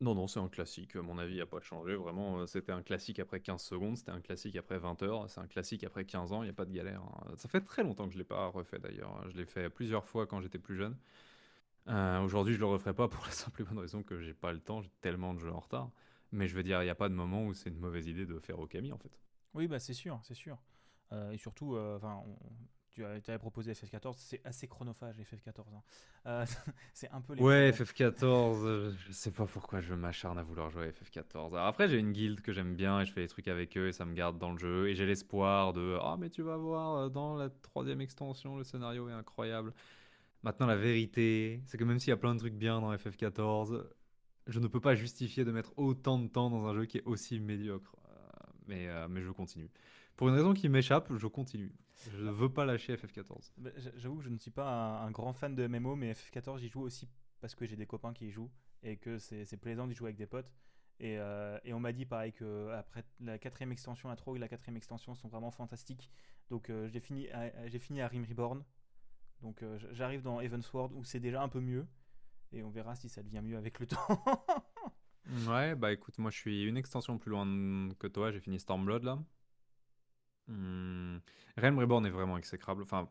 Non, 0.00 0.14
non, 0.14 0.26
c'est 0.26 0.40
un 0.40 0.48
classique. 0.48 0.94
Mon 0.94 1.16
avis 1.18 1.38
n'a 1.38 1.46
pas 1.46 1.60
changé. 1.60 1.94
Vraiment, 1.94 2.40
euh, 2.40 2.46
c'était 2.46 2.72
un 2.72 2.82
classique 2.82 3.18
après 3.18 3.40
15 3.40 3.62
secondes, 3.62 3.96
c'était 3.96 4.10
un 4.10 4.20
classique 4.20 4.56
après 4.56 4.78
20 4.78 5.02
heures, 5.02 5.30
c'est 5.30 5.40
un 5.40 5.46
classique 5.46 5.84
après 5.84 6.04
15 6.04 6.32
ans, 6.32 6.42
il 6.42 6.46
n'y 6.46 6.50
a 6.50 6.54
pas 6.54 6.66
de 6.66 6.72
galère. 6.72 7.02
Hein. 7.02 7.34
Ça 7.36 7.48
fait 7.48 7.62
très 7.62 7.82
longtemps 7.82 8.04
que 8.04 8.12
je 8.12 8.16
ne 8.16 8.22
l'ai 8.22 8.26
pas 8.26 8.46
refait 8.48 8.78
d'ailleurs. 8.78 9.26
Je 9.30 9.36
l'ai 9.36 9.46
fait 9.46 9.70
plusieurs 9.70 10.04
fois 10.04 10.26
quand 10.26 10.42
j'étais 10.42 10.58
plus 10.58 10.76
jeune. 10.76 10.96
Euh, 11.88 12.20
aujourd'hui, 12.20 12.52
je 12.52 12.58
ne 12.58 12.64
le 12.64 12.70
referai 12.70 12.92
pas 12.92 13.08
pour 13.08 13.24
la 13.24 13.30
simple 13.30 13.62
et 13.62 13.64
bonne 13.64 13.78
raison 13.78 14.02
que 14.02 14.20
j'ai 14.20 14.34
pas 14.34 14.52
le 14.52 14.60
temps, 14.60 14.82
j'ai 14.82 14.90
tellement 15.00 15.32
de 15.32 15.38
jeux 15.38 15.52
en 15.52 15.60
retard. 15.60 15.90
Mais 16.30 16.46
je 16.46 16.54
veux 16.54 16.62
dire, 16.62 16.82
il 16.82 16.84
n'y 16.84 16.90
a 16.90 16.94
pas 16.94 17.08
de 17.08 17.14
moment 17.14 17.46
où 17.46 17.54
c'est 17.54 17.70
une 17.70 17.78
mauvaise 17.78 18.06
idée 18.06 18.26
de 18.26 18.38
faire 18.38 18.58
Okami 18.58 18.92
en 18.92 18.98
fait. 18.98 19.18
Oui, 19.54 19.66
bah 19.66 19.78
c'est 19.78 19.94
sûr, 19.94 20.20
c'est 20.24 20.34
sûr. 20.34 20.58
Euh, 21.12 21.30
et 21.30 21.38
surtout, 21.38 21.78
enfin, 21.78 22.22
tu 22.96 23.30
avais 23.30 23.38
proposé 23.38 23.72
FF14, 23.72 24.14
c'est 24.16 24.40
assez 24.44 24.66
chronophage 24.66 25.16
FF14. 25.16 25.60
Hein. 25.60 25.82
Euh, 26.26 26.46
c'est 26.94 27.10
un 27.10 27.20
peu 27.20 27.34
les 27.34 27.42
Ouais, 27.42 27.70
FF14, 27.70 28.24
euh, 28.64 28.92
je 29.06 29.12
sais 29.12 29.30
pas 29.30 29.46
pourquoi 29.46 29.80
je 29.80 29.94
m'acharne 29.94 30.38
à 30.38 30.42
vouloir 30.42 30.70
jouer 30.70 30.86
à 30.86 30.90
FF14. 30.90 31.56
après, 31.58 31.88
j'ai 31.88 31.98
une 31.98 32.12
guilde 32.12 32.40
que 32.40 32.52
j'aime 32.52 32.74
bien 32.74 33.00
et 33.00 33.04
je 33.04 33.12
fais 33.12 33.20
des 33.20 33.28
trucs 33.28 33.48
avec 33.48 33.76
eux 33.76 33.88
et 33.88 33.92
ça 33.92 34.04
me 34.06 34.14
garde 34.14 34.38
dans 34.38 34.52
le 34.52 34.58
jeu. 34.58 34.88
Et 34.88 34.94
j'ai 34.94 35.04
l'espoir 35.04 35.72
de 35.72 35.98
Ah, 36.00 36.16
mais 36.18 36.30
tu 36.30 36.42
vas 36.42 36.56
voir, 36.56 36.96
euh, 36.96 37.08
dans 37.08 37.36
la 37.36 37.50
troisième 37.50 38.00
extension, 38.00 38.56
le 38.56 38.64
scénario 38.64 39.08
est 39.08 39.12
incroyable. 39.12 39.74
Maintenant, 40.42 40.66
la 40.66 40.76
vérité, 40.76 41.60
c'est 41.66 41.76
que 41.76 41.84
même 41.84 41.98
s'il 41.98 42.10
y 42.10 42.14
a 42.14 42.16
plein 42.16 42.34
de 42.34 42.40
trucs 42.40 42.54
bien 42.54 42.80
dans 42.80 42.94
FF14, 42.94 43.84
je 44.46 44.60
ne 44.60 44.68
peux 44.68 44.80
pas 44.80 44.94
justifier 44.94 45.44
de 45.44 45.52
mettre 45.52 45.72
autant 45.76 46.18
de 46.18 46.28
temps 46.28 46.50
dans 46.50 46.66
un 46.66 46.74
jeu 46.74 46.86
qui 46.86 46.98
est 46.98 47.04
aussi 47.04 47.40
médiocre. 47.40 47.96
mais, 48.68 48.88
mais 49.08 49.22
je 49.22 49.30
continue. 49.30 49.68
Pour 50.16 50.28
une 50.28 50.34
raison 50.34 50.54
qui 50.54 50.68
m'échappe, 50.68 51.12
je 51.16 51.26
continue. 51.26 51.72
Je 52.12 52.24
ne 52.24 52.30
veux 52.30 52.52
pas 52.52 52.64
lâcher 52.64 52.94
FF14. 52.94 53.52
Bah, 53.56 53.70
j'avoue 53.96 54.18
que 54.18 54.24
je 54.24 54.28
ne 54.28 54.38
suis 54.38 54.50
pas 54.50 55.00
un, 55.02 55.10
grand 55.10 55.32
fan 55.32 55.54
de 55.54 55.66
MMO, 55.66 55.96
mais 55.96 56.12
FF14, 56.12 56.58
j'y 56.58 56.68
joue 56.68 56.82
aussi 56.82 57.08
parce 57.40 57.54
que 57.54 57.66
j'ai 57.66 57.76
des 57.76 57.86
copains 57.86 58.12
qui 58.12 58.26
y 58.26 58.30
jouent 58.30 58.50
et 58.82 58.96
que 58.96 59.18
c'est 59.18 59.56
plaisant 59.56 59.86
d'y 59.86 59.94
jouer 59.94 60.08
avec 60.08 60.16
des 60.16 60.26
potes. 60.26 60.52
Et, 60.98 61.18
euh, 61.18 61.58
et 61.64 61.74
on 61.74 61.80
m'a 61.80 61.92
dit 61.92 62.06
pareil 62.06 62.32
que 62.32 62.70
après 62.70 63.04
la 63.20 63.38
quatrième 63.38 63.72
extension, 63.72 64.08
la 64.08 64.16
3 64.16 64.36
et 64.36 64.38
la 64.38 64.48
quatrième 64.48 64.76
extension 64.76 65.14
sont 65.14 65.28
vraiment 65.28 65.50
fantastiques. 65.50 66.10
Donc 66.48 66.70
euh, 66.70 66.88
j'ai 66.88 67.00
fini, 67.00 67.28
j'ai 67.66 67.78
fini 67.78 68.00
à 68.00 68.08
Rim 68.08 68.24
Reborn. 68.28 68.64
Donc 69.42 69.62
euh, 69.62 69.78
j'arrive 69.92 70.22
dans 70.22 70.40
Evansward 70.40 70.92
où 70.94 71.04
c'est 71.04 71.20
déjà 71.20 71.42
un 71.42 71.48
peu 71.48 71.60
mieux. 71.60 71.86
Et 72.52 72.62
on 72.62 72.70
verra 72.70 72.94
si 72.94 73.08
ça 73.08 73.22
devient 73.22 73.42
mieux 73.42 73.56
avec 73.56 73.78
le 73.80 73.86
temps. 73.86 74.24
ouais, 75.48 75.74
bah 75.74 75.92
écoute, 75.92 76.18
moi 76.18 76.30
je 76.30 76.38
suis 76.38 76.64
une 76.64 76.76
extension 76.76 77.18
plus 77.18 77.30
loin 77.30 77.46
que 77.98 78.06
toi. 78.06 78.30
J'ai 78.32 78.40
fini 78.40 78.58
Stormblood 78.58 79.04
là. 79.04 79.18
Hmm. 80.48 81.18
Realm 81.56 81.78
Reborn 81.78 82.06
est 82.06 82.10
vraiment 82.10 82.38
exécrable. 82.38 82.82
Enfin, 82.82 83.08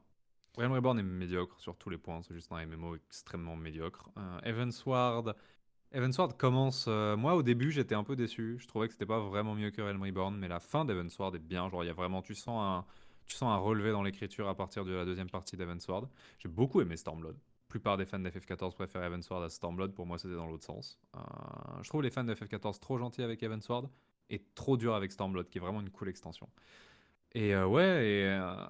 Realm 0.57 0.71
Reborn 0.71 0.99
est 0.99 1.03
médiocre 1.03 1.59
sur 1.59 1.75
tous 1.75 1.89
les 1.89 1.97
points. 1.97 2.21
C'est 2.23 2.33
juste 2.33 2.51
un 2.51 2.65
MMO 2.65 2.95
extrêmement 2.95 3.55
médiocre. 3.55 4.09
Euh, 4.17 4.39
Evansward. 4.43 5.35
Evansward 5.91 6.37
commence. 6.37 6.85
Euh, 6.87 7.15
moi, 7.17 7.35
au 7.35 7.43
début, 7.43 7.71
j'étais 7.71 7.95
un 7.95 8.03
peu 8.03 8.15
déçu. 8.15 8.57
Je 8.59 8.67
trouvais 8.67 8.87
que 8.87 8.93
c'était 8.93 9.05
pas 9.05 9.19
vraiment 9.19 9.55
mieux 9.55 9.71
que 9.71 9.81
Realm 9.81 10.01
Reborn, 10.01 10.37
mais 10.37 10.47
la 10.47 10.59
fin 10.59 10.85
d'Evansward 10.85 11.35
est 11.35 11.39
bien. 11.39 11.69
Genre, 11.69 11.83
il 11.83 11.87
y 11.87 11.89
a 11.89 11.93
vraiment. 11.93 12.21
Tu 12.21 12.35
sens 12.35 12.61
un, 12.61 12.85
tu 13.25 13.35
sens 13.35 13.49
un 13.49 13.57
relevé 13.57 13.91
dans 13.91 14.03
l'écriture 14.03 14.47
à 14.47 14.55
partir 14.55 14.85
de 14.85 14.93
la 14.93 15.05
deuxième 15.05 15.29
partie 15.29 15.57
d'Evansward. 15.57 16.07
J'ai 16.39 16.49
beaucoup 16.49 16.81
aimé 16.81 16.95
Stormblood. 16.97 17.35
La 17.35 17.69
plupart 17.69 17.97
des 17.97 18.05
fans 18.05 18.19
d'FF14 18.19 18.73
préfèrent 18.75 19.03
Evansward 19.03 19.43
à 19.43 19.49
Stormblood. 19.49 19.93
Pour 19.93 20.05
moi, 20.05 20.17
c'était 20.17 20.35
dans 20.35 20.47
l'autre 20.47 20.63
sens. 20.63 20.99
Euh, 21.15 21.19
je 21.81 21.89
trouve 21.89 22.03
les 22.03 22.11
fans 22.11 22.23
de 22.23 22.33
FF14 22.33 22.79
trop 22.79 22.97
gentils 22.97 23.23
avec 23.23 23.43
Evansward 23.43 23.89
et 24.29 24.41
trop 24.55 24.77
durs 24.77 24.95
avec 24.95 25.11
Stormblood, 25.11 25.49
qui 25.49 25.57
est 25.57 25.61
vraiment 25.61 25.81
une 25.81 25.89
cool 25.89 26.09
extension. 26.09 26.49
Et 27.35 27.53
euh, 27.53 27.67
ouais, 27.67 27.83
euh, 27.83 28.65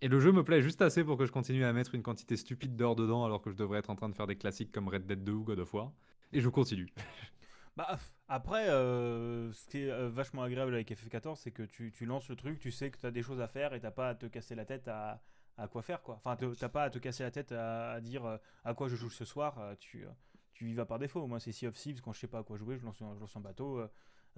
et, 0.00 0.08
le 0.08 0.18
jeu 0.18 0.32
me 0.32 0.42
plaît 0.42 0.60
juste 0.60 0.82
assez 0.82 1.04
pour 1.04 1.16
que 1.16 1.24
je 1.24 1.30
continue 1.30 1.64
à 1.64 1.72
mettre 1.72 1.94
une 1.94 2.02
quantité 2.02 2.36
stupide 2.36 2.74
d'heures 2.74 2.96
dedans 2.96 3.24
alors 3.24 3.40
que 3.40 3.48
je 3.48 3.56
devrais 3.56 3.78
être 3.78 3.90
en 3.90 3.94
train 3.94 4.08
de 4.08 4.14
faire 4.16 4.26
des 4.26 4.34
classiques 4.34 4.72
comme 4.72 4.88
Red 4.88 5.06
Dead 5.06 5.22
2 5.22 5.32
ou 5.32 5.44
God 5.44 5.60
of 5.60 5.72
War. 5.72 5.92
Et 6.32 6.40
je 6.40 6.48
continue. 6.48 6.88
Bah, 7.74 7.96
après, 8.28 8.68
euh, 8.68 9.50
ce 9.50 9.66
qui 9.66 9.78
est 9.78 10.08
vachement 10.10 10.42
agréable 10.42 10.74
avec 10.74 10.90
FF14, 10.90 11.36
c'est 11.36 11.52
que 11.52 11.62
tu, 11.62 11.90
lances 12.04 12.28
le 12.28 12.36
truc, 12.36 12.58
tu 12.58 12.70
sais 12.70 12.90
que 12.90 12.98
tu 12.98 13.06
as 13.06 13.10
des 13.10 13.22
choses 13.22 13.40
à 13.40 13.48
faire 13.48 13.72
et 13.72 13.80
t'as 13.80 13.90
pas 13.90 14.10
à 14.10 14.14
te 14.14 14.26
casser 14.26 14.54
la 14.54 14.66
tête 14.66 14.88
à, 14.88 15.22
à 15.56 15.68
quoi 15.68 15.80
faire. 15.80 16.02
quoi. 16.02 16.20
Enfin, 16.22 16.36
t'as 16.36 16.68
pas 16.68 16.82
à 16.82 16.90
te 16.90 16.98
casser 16.98 17.22
la 17.22 17.30
tête 17.30 17.50
à, 17.52 17.98
dire 18.02 18.38
à 18.64 18.74
quoi 18.74 18.88
je 18.88 18.96
joue 18.96 19.08
ce 19.08 19.24
soir. 19.24 19.58
tu, 19.80 20.04
tu 20.52 20.68
y 20.68 20.74
vas 20.74 20.84
par 20.84 20.98
défaut. 20.98 21.26
Moi, 21.26 21.40
c'est 21.40 21.50
Sea 21.50 21.68
of 21.68 21.74
Thieves, 21.74 22.02
quand 22.02 22.12
je 22.12 22.20
sais 22.20 22.28
pas 22.28 22.40
à 22.40 22.42
quoi 22.42 22.58
jouer, 22.58 22.76
je 22.76 22.84
lance, 22.84 22.98
je 22.98 23.20
lance 23.20 23.36
un 23.36 23.40
bateau. 23.40 23.82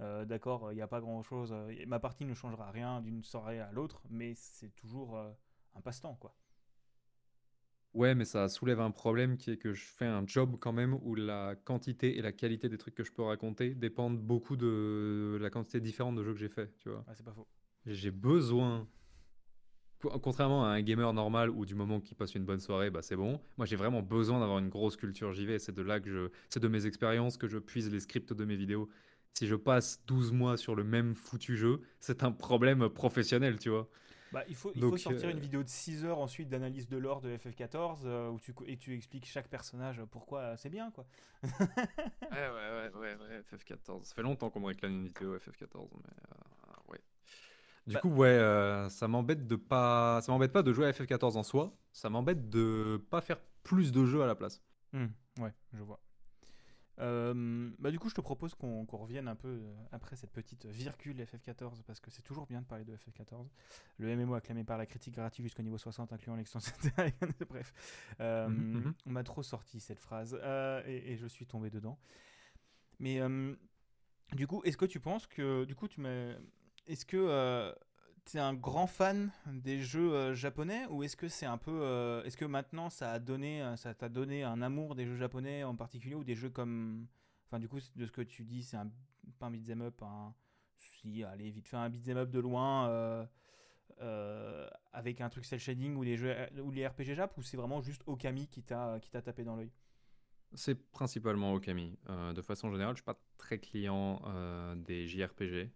Euh, 0.01 0.25
d'accord, 0.25 0.71
il 0.71 0.75
n'y 0.75 0.81
a 0.81 0.87
pas 0.87 0.99
grand 0.99 1.21
chose. 1.23 1.51
Euh, 1.53 1.73
ma 1.87 1.99
partie 1.99 2.25
ne 2.25 2.33
changera 2.33 2.71
rien 2.71 3.01
d'une 3.01 3.23
soirée 3.23 3.59
à 3.59 3.71
l'autre, 3.71 4.01
mais 4.09 4.33
c'est 4.35 4.75
toujours 4.75 5.17
euh, 5.17 5.31
un 5.75 5.81
passe-temps, 5.81 6.15
quoi. 6.15 6.35
Ouais, 7.93 8.13
mais 8.13 8.25
ça 8.25 8.49
soulève 8.49 8.81
un 8.81 8.91
problème 8.91 9.37
qui 9.37 9.51
est 9.51 9.57
que 9.57 9.73
je 9.73 9.85
fais 9.85 10.05
un 10.05 10.27
job 10.27 10.57
quand 10.59 10.73
même 10.73 10.99
où 11.01 11.15
la 11.15 11.55
quantité 11.55 12.17
et 12.17 12.21
la 12.21 12.33
qualité 12.33 12.67
des 12.67 12.77
trucs 12.77 12.93
que 12.93 13.05
je 13.05 13.11
peux 13.13 13.21
raconter 13.21 13.73
dépendent 13.73 14.19
beaucoup 14.19 14.57
de 14.57 15.37
la 15.39 15.49
quantité 15.49 15.79
différente 15.79 16.15
de 16.15 16.23
jeux 16.23 16.33
que 16.33 16.39
j'ai 16.39 16.49
fait, 16.49 16.75
tu 16.79 16.89
vois. 16.89 17.05
c'est 17.13 17.23
pas 17.23 17.31
faux. 17.31 17.47
J'ai 17.85 18.11
besoin, 18.11 18.85
contrairement 20.01 20.65
à 20.65 20.71
un 20.71 20.81
gamer 20.81 21.13
normal 21.13 21.49
où 21.49 21.65
du 21.65 21.73
moment 21.73 22.01
qu'il 22.01 22.17
passe 22.17 22.35
une 22.35 22.43
bonne 22.43 22.59
soirée, 22.59 22.89
bah 22.89 23.01
c'est 23.01 23.15
bon. 23.15 23.39
Moi, 23.55 23.65
j'ai 23.65 23.77
vraiment 23.77 24.01
besoin 24.01 24.41
d'avoir 24.41 24.59
une 24.59 24.69
grosse 24.69 24.97
culture 24.97 25.31
JV. 25.31 25.57
C'est 25.57 25.73
de 25.73 25.81
là 25.81 26.01
que 26.01 26.09
je, 26.09 26.29
c'est 26.49 26.59
de 26.59 26.67
mes 26.67 26.85
expériences 26.85 27.37
que 27.37 27.47
je 27.47 27.59
puise 27.59 27.89
les 27.89 28.01
scripts 28.01 28.33
de 28.33 28.43
mes 28.43 28.57
vidéos 28.57 28.89
si 29.33 29.47
je 29.47 29.55
passe 29.55 30.03
12 30.07 30.31
mois 30.31 30.57
sur 30.57 30.75
le 30.75 30.83
même 30.83 31.15
foutu 31.15 31.57
jeu, 31.57 31.81
c'est 31.99 32.23
un 32.23 32.31
problème 32.31 32.89
professionnel, 32.89 33.59
tu 33.59 33.69
vois. 33.69 33.89
Bah, 34.35 34.43
il 34.49 34.55
faut, 34.55 34.71
il 34.75 34.81
faut 34.81 34.97
sortir 34.97 35.29
une 35.29 35.37
euh, 35.37 35.39
vidéo 35.39 35.63
de 35.63 35.69
6 35.69 36.03
heures 36.03 36.19
ensuite 36.19 36.49
d'analyse 36.49 36.89
de 36.89 36.97
l'or 36.97 37.21
de 37.21 37.37
FF14 37.37 37.99
euh, 38.03 38.29
où 38.29 38.37
tu, 38.37 38.53
et 38.65 38.75
tu 38.75 38.93
expliques 38.93 39.25
chaque 39.25 39.47
personnage 39.47 40.01
pourquoi 40.11 40.57
c'est 40.57 40.69
bien, 40.69 40.91
quoi. 40.91 41.05
ouais, 41.43 41.49
ouais, 42.31 42.91
ouais, 42.95 43.15
ouais, 43.15 43.41
FF14. 43.49 44.03
Ça 44.03 44.13
fait 44.13 44.23
longtemps 44.23 44.49
qu'on 44.49 44.59
me 44.59 44.65
réclame 44.65 44.91
une 44.91 45.07
vidéo 45.07 45.37
FF14, 45.37 45.87
mais 45.93 46.09
euh, 46.09 46.91
ouais. 46.91 46.99
Du 47.87 47.93
bah 47.93 48.01
coup, 48.01 48.09
ouais, 48.09 48.87
ça 48.89 49.07
m'embête 49.07 49.47
de 49.47 49.55
pas, 49.55 50.19
ça 50.21 50.33
m'embête 50.33 50.51
pas 50.51 50.63
de 50.63 50.73
jouer 50.73 50.87
à 50.87 50.91
FF14 50.91 51.37
en 51.37 51.43
soi. 51.43 51.73
Ça 51.93 52.09
m'embête 52.09 52.49
de 52.49 53.01
pas 53.09 53.21
faire 53.21 53.39
plus 53.63 53.93
de 53.93 54.05
jeux 54.05 54.21
à 54.21 54.27
la 54.27 54.35
place. 54.35 54.61
Mmh, 54.91 55.05
ouais, 55.39 55.53
je 55.71 55.81
vois. 55.81 56.01
Euh, 56.99 57.69
bah 57.79 57.91
du 57.91 57.99
coup, 57.99 58.09
je 58.09 58.15
te 58.15 58.21
propose 58.21 58.55
qu'on 58.55 58.85
revienne 58.85 59.27
un 59.27 59.35
peu 59.35 59.47
euh, 59.47 59.73
après 59.91 60.15
cette 60.15 60.31
petite 60.31 60.65
virgule 60.65 61.21
FF14 61.21 61.83
parce 61.83 61.99
que 61.99 62.09
c'est 62.09 62.21
toujours 62.21 62.47
bien 62.47 62.61
de 62.61 62.65
parler 62.65 62.85
de 62.85 62.95
FF14. 62.95 63.47
Le 63.97 64.15
MMO 64.15 64.33
acclamé 64.35 64.63
par 64.63 64.77
la 64.77 64.85
critique 64.85 65.15
gratuit 65.15 65.43
jusqu'au 65.43 65.63
niveau 65.63 65.77
60, 65.77 66.13
incluant 66.13 66.35
l'extension. 66.35 66.73
Bref, 67.49 67.73
euh, 68.21 68.47
mhm. 68.47 68.93
on 69.05 69.11
m'a 69.11 69.23
trop 69.23 69.43
sorti 69.43 69.79
cette 69.79 69.99
phrase 69.99 70.35
et, 70.85 71.17
je 71.17 71.27
suis 71.27 71.45
tombé 71.45 71.69
dedans. 71.69 71.99
Mais 72.99 73.19
du 74.33 74.47
coup, 74.47 74.61
est-ce 74.63 74.77
que 74.77 74.85
tu 74.85 74.99
penses 74.99 75.27
que 75.27 75.65
du 75.65 75.75
coup 75.75 75.87
tu 75.87 76.01
m'as, 76.01 76.33
est-ce 76.87 77.05
que 77.05 77.73
tu 78.25 78.37
es 78.37 78.39
un 78.39 78.53
grand 78.53 78.87
fan 78.87 79.31
des 79.47 79.81
jeux 79.81 80.33
japonais 80.33 80.85
ou 80.89 81.03
est-ce 81.03 81.15
que 81.15 81.27
c'est 81.27 81.45
un 81.45 81.57
peu 81.57 82.21
est-ce 82.25 82.37
que 82.37 82.45
maintenant 82.45 82.89
ça 82.89 83.11
a 83.11 83.19
donné 83.19 83.63
ça 83.77 83.93
t'a 83.93 84.09
donné 84.09 84.43
un 84.43 84.61
amour 84.61 84.95
des 84.95 85.05
jeux 85.05 85.15
japonais 85.15 85.63
en 85.63 85.75
particulier 85.75 86.15
ou 86.15 86.23
des 86.23 86.35
jeux 86.35 86.49
comme 86.49 87.07
enfin 87.45 87.59
du 87.59 87.67
coup 87.67 87.79
de 87.95 88.05
ce 88.05 88.11
que 88.11 88.21
tu 88.21 88.43
dis 88.43 88.63
c'est 88.63 88.77
un 88.77 88.89
pas 89.39 89.47
un 89.47 89.51
beat'em 89.51 89.81
up 89.81 90.01
un 90.01 90.33
si 90.77 91.23
allez 91.23 91.51
vite 91.51 91.67
faire 91.67 91.79
un 91.79 91.89
beat'em 91.89 92.17
up 92.17 92.29
de 92.29 92.39
loin 92.39 93.27
avec 94.91 95.21
un 95.21 95.29
truc 95.29 95.45
cel 95.45 95.59
shading 95.59 95.95
ou 95.95 96.03
les 96.03 96.17
jeux 96.17 96.35
ou 96.59 96.69
RPG 96.69 97.15
Jap 97.15 97.37
ou 97.37 97.43
c'est 97.43 97.57
vraiment 97.57 97.81
juste 97.81 98.03
Okami 98.07 98.47
qui 98.47 98.63
t'a 98.63 98.99
qui 98.99 99.09
t'a 99.09 99.21
tapé 99.21 99.43
dans 99.43 99.55
l'œil? 99.55 99.71
C'est 100.53 100.75
principalement 100.91 101.53
Okami. 101.53 101.97
de 102.07 102.41
façon 102.41 102.71
générale, 102.71 102.95
je 102.95 103.01
suis 103.01 103.05
pas 103.05 103.19
très 103.37 103.59
client 103.59 104.21
des 104.75 105.07
JRPG. 105.07 105.69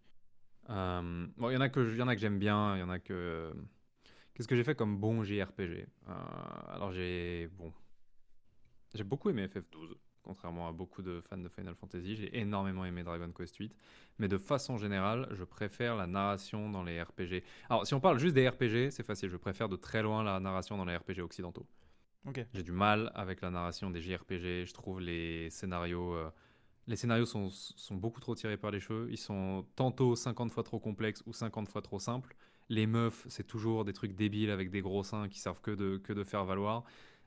Euh, 0.70 1.28
bon, 1.38 1.50
il 1.50 1.54
y 1.54 1.58
en 1.58 1.62
a 1.62 1.70
que, 1.70 1.96
y 1.96 2.02
en 2.02 2.08
a 2.08 2.16
que 2.16 2.22
j'aime 2.22 2.40
bien, 2.40 2.76
il 2.76 2.80
y 2.80 2.84
en 2.84 2.90
a 2.90 3.00
que. 3.00 3.54
Qu'est-ce 4.34 4.48
que 4.48 4.56
j'ai 4.56 4.64
fait 4.64 4.76
comme 4.76 4.98
bon 4.98 5.24
JRPG 5.24 5.86
euh, 6.08 6.14
Alors 6.70 6.94
j'ai 6.94 7.50
bon, 7.58 7.74
j'ai 8.94 9.04
beaucoup 9.04 9.30
aimé 9.30 9.48
FF12, 9.48 9.96
contrairement 10.24 10.70
à 10.70 10.72
beaucoup 10.72 11.02
de 11.02 11.20
fans 11.20 11.38
de 11.38 11.50
Final 11.50 11.76
Fantasy. 11.76 12.16
J'ai 12.16 12.40
énormément 12.40 12.86
aimé 12.86 13.04
Dragon 13.04 13.30
Quest 13.36 13.58
8, 13.58 13.76
mais 14.18 14.30
de 14.30 14.38
façon 14.38 14.78
générale, 14.78 15.28
je 15.32 15.44
préfère 15.44 15.98
la 15.98 16.08
narration 16.08 16.70
dans 16.70 16.84
les 16.84 17.02
RPG. 17.02 17.44
Alors 17.70 17.86
si 17.86 17.94
on 17.94 18.00
parle 18.00 18.18
juste 18.18 18.34
des 18.34 18.48
RPG, 18.48 18.92
c'est 18.92 19.04
facile. 19.04 19.30
Je 19.30 19.38
préfère 19.38 19.68
de 19.68 19.76
très 19.76 20.02
loin 20.02 20.24
la 20.24 20.40
narration 20.40 20.78
dans 20.78 20.86
les 20.86 20.96
RPG 20.96 21.20
occidentaux. 21.20 21.68
J'ai 22.54 22.64
du 22.64 22.72
mal 22.72 23.12
avec 23.16 23.42
la 23.42 23.50
narration 23.50 23.90
des 23.90 24.02
JRPG. 24.02 24.66
Je 24.66 24.74
trouve 24.74 25.02
les 25.02 25.50
scénarios 25.50 26.14
euh, 26.14 26.30
les 26.90 26.96
scénarios 26.96 27.28
sont, 27.28 27.50
beaucoup 27.92 28.20
trop 28.20 28.34
tirés 28.34 28.58
par 28.58 28.72
les 28.72 28.80
cheveux. 28.80 29.08
Ils 29.12 29.18
sont 29.18 29.64
tantôt 29.76 30.16
50 30.16 30.52
fois 30.52 30.64
trop 30.64 30.80
complexes 30.80 31.22
ou 31.28 31.34
50 31.34 31.70
fois 31.70 31.84
trop 31.84 32.00
simples. 32.00 32.36
Les 32.68 32.88
meufs, 32.88 33.28
c'est 33.30 33.46
toujours 33.46 33.86
des 33.86 33.94
trucs 33.94 34.16
débiles 34.16 34.50
avec 34.50 34.72
des 34.72 34.82
gros 34.82 35.04
seins 35.04 35.30
qui 35.30 35.40
servent 35.40 35.62
que 35.62 35.72
de, 35.72 35.98
que 35.98 36.14
de 36.14 36.24
faire 36.24 36.46
valoir. 36.46 36.84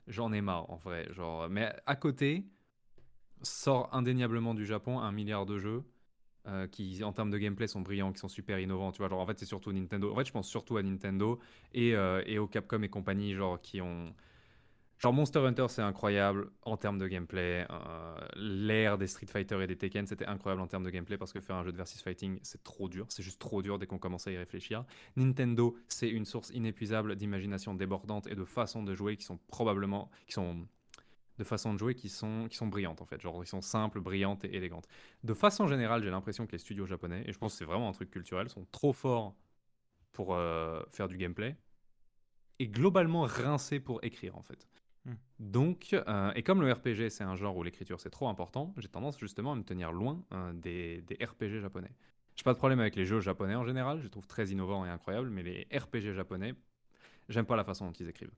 J'en 0.09 0.33
ai 0.33 0.41
marre, 0.41 0.69
en 0.69 0.77
vrai. 0.77 1.07
Genre, 1.13 1.49
mais 1.49 1.73
à 1.87 1.95
côté, 1.95 2.45
sort 3.43 3.89
indéniablement 3.95 4.55
du 4.55 4.67
Japon 4.67 4.99
un 4.99 5.13
milliard 5.13 5.47
de 5.47 5.61
jeux 5.61 5.85
euh, 6.49 6.67
qui, 6.67 7.05
en 7.05 7.13
termes 7.13 7.31
de 7.31 7.39
gameplay, 7.39 7.69
sont 7.69 7.83
brillants, 7.83 8.13
qui 8.13 8.19
sont 8.19 8.29
super 8.29 8.59
innovants. 8.59 8.91
Tu 8.91 8.99
vois, 8.99 9.09
genre, 9.09 9.21
en 9.21 9.27
fait, 9.27 9.39
c'est 9.39 9.47
surtout 9.47 9.73
Nintendo. 9.73 10.13
En 10.13 10.17
fait, 10.17 10.27
je 10.27 10.33
pense 10.33 10.49
surtout 10.49 10.77
à 10.77 10.83
Nintendo 10.83 11.39
et, 11.73 11.95
euh, 11.95 12.21
et 12.27 12.41
au 12.41 12.49
Capcom 12.49 12.83
et 12.83 12.89
compagnie, 12.89 13.35
genre, 13.35 13.61
qui 13.61 13.81
ont 13.81 14.13
Genre 15.03 15.13
Monster 15.13 15.41
Hunter, 15.41 15.67
c'est 15.69 15.83
incroyable 15.83 16.49
en 16.63 16.77
termes 16.77 16.99
de 16.99 17.09
gameplay. 17.09 17.67
Euh, 17.69 18.15
L'ère 18.37 18.99
des 18.99 19.09
Street 19.09 19.27
Fighter 19.27 19.61
et 19.61 19.67
des 19.67 19.77
Tekken, 19.77 20.07
c'était 20.07 20.27
incroyable 20.27 20.63
en 20.63 20.69
termes 20.69 20.85
de 20.85 20.91
gameplay 20.91 21.19
parce 21.19 21.33
que 21.33 21.41
faire 21.41 21.57
un 21.57 21.65
jeu 21.65 21.73
de 21.73 21.77
versus 21.77 22.01
fighting, 22.01 22.39
c'est 22.45 22.63
trop 22.63 22.89
dur. 22.89 23.07
C'est 23.09 23.25
juste 23.25 23.41
trop 23.41 23.63
dur 23.63 23.81
dès 23.81 23.87
qu'on 23.89 23.99
commence 23.99 24.29
à 24.29 24.31
y 24.31 24.37
réfléchir. 24.37 24.85
Nintendo, 25.17 25.77
c'est 25.89 26.09
une 26.09 26.25
source 26.25 26.51
inépuisable 26.51 27.17
d'imagination 27.17 27.75
débordante 27.75 28.29
et 28.29 28.37
de 28.37 28.45
façons 28.45 28.85
de 28.85 28.95
jouer 28.95 29.17
qui 29.17 29.25
sont 29.25 29.39
probablement, 29.49 30.09
qui 30.29 30.35
sont 30.35 30.69
de 31.39 31.45
façons 31.45 31.75
de 31.75 31.81
jouer 31.81 31.97
qui 31.97 32.09
sont, 32.09 32.47
qui 32.49 32.57
sont 32.57 32.69
brillantes 32.69 33.03
en 33.03 33.07
fait. 33.07 33.21
Genre, 33.21 33.43
ils 33.43 33.49
sont 33.49 33.61
simples, 33.61 34.01
brillantes 34.01 34.45
et 34.45 34.55
élégantes. 34.55 34.87
De 35.25 35.35
façon 35.35 35.67
générale, 35.67 36.05
j'ai 36.05 36.11
l'impression 36.11 36.47
que 36.47 36.53
les 36.53 36.59
studios 36.59 36.87
japonais, 36.87 37.25
et 37.27 37.33
je 37.33 37.39
pense 37.39 37.55
que 37.55 37.59
c'est 37.59 37.65
vraiment 37.65 37.89
un 37.89 37.93
truc 37.93 38.13
culturel, 38.13 38.49
sont 38.49 38.67
trop 38.71 38.93
forts 38.93 39.35
pour 40.13 40.37
euh, 40.37 40.81
faire 40.91 41.09
du 41.09 41.17
gameplay 41.17 41.57
et 42.61 42.69
globalement 42.69 43.23
rincés 43.23 43.81
pour 43.81 44.05
écrire 44.05 44.37
en 44.37 44.43
fait. 44.43 44.69
Hmm. 45.05 45.15
Donc, 45.41 45.95
euh, 45.95 46.33
et 46.35 46.43
comme 46.43 46.63
le 46.63 46.73
RPG 46.73 47.09
c'est 47.11 47.25
un 47.25 47.35
genre 47.35 47.57
où 47.57 47.63
l'écriture 47.63 48.01
c'est 48.01 48.11
trop 48.11 48.29
important, 48.29 48.73
j'ai 48.77 48.89
tendance 48.89 49.19
justement 49.19 49.53
à 49.53 49.57
me 49.57 49.65
tenir 49.65 49.93
loin 49.93 50.23
euh, 50.33 50.53
des, 50.53 51.03
RPG 51.21 51.61
japonais. 51.61 51.91
J'ai 52.37 52.45
pas 52.45 52.53
de 52.53 52.59
problème 52.59 52.81
avec 52.81 52.95
les 52.95 53.05
jeux 53.05 53.21
japonais 53.21 53.55
en 53.55 53.65
général, 53.65 53.99
je 53.99 54.05
les 54.05 54.11
trouve 54.11 54.27
très 54.27 54.49
innovants 54.49 54.87
et 54.87 54.89
incroyables, 54.89 55.29
mais 55.29 55.43
les 55.43 55.67
RPG 55.77 56.13
japonais, 56.15 56.55
j'aime 57.29 57.47
pas 57.47 57.57
la 57.57 57.65
façon 57.65 57.87
dont 57.87 57.93
ils 57.93 58.09
écrivent. 58.09 58.33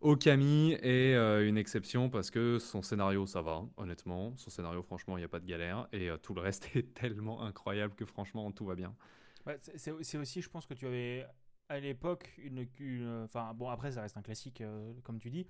Okami 0.00 0.72
est 0.80 1.14
euh, 1.14 1.46
une 1.46 1.58
exception 1.58 2.08
parce 2.08 2.30
que 2.30 2.58
son 2.58 2.80
scénario 2.80 3.26
ça 3.26 3.42
va, 3.42 3.62
honnêtement. 3.76 4.34
Son 4.38 4.48
scénario, 4.48 4.82
franchement, 4.82 5.18
il 5.18 5.20
n'y 5.20 5.26
a 5.26 5.28
pas 5.28 5.40
de 5.40 5.46
galère. 5.46 5.86
Et 5.92 6.08
tout 6.22 6.32
le 6.32 6.40
reste 6.40 6.70
est 6.74 6.94
tellement 6.94 7.42
incroyable 7.42 7.94
que 7.94 8.06
franchement, 8.06 8.50
tout 8.50 8.64
va 8.64 8.74
bien. 8.74 8.96
c'est 9.76 10.16
aussi, 10.16 10.40
je 10.40 10.48
pense 10.48 10.64
que 10.64 10.72
tu 10.72 10.86
avais 10.86 11.26
à 11.68 11.78
l'époque 11.78 12.32
une. 12.38 12.66
Enfin, 13.24 13.52
bon, 13.52 13.68
après, 13.68 13.92
ça 13.92 14.00
reste 14.00 14.16
un 14.16 14.22
classique, 14.22 14.62
comme 15.04 15.20
tu 15.20 15.28
dis 15.28 15.46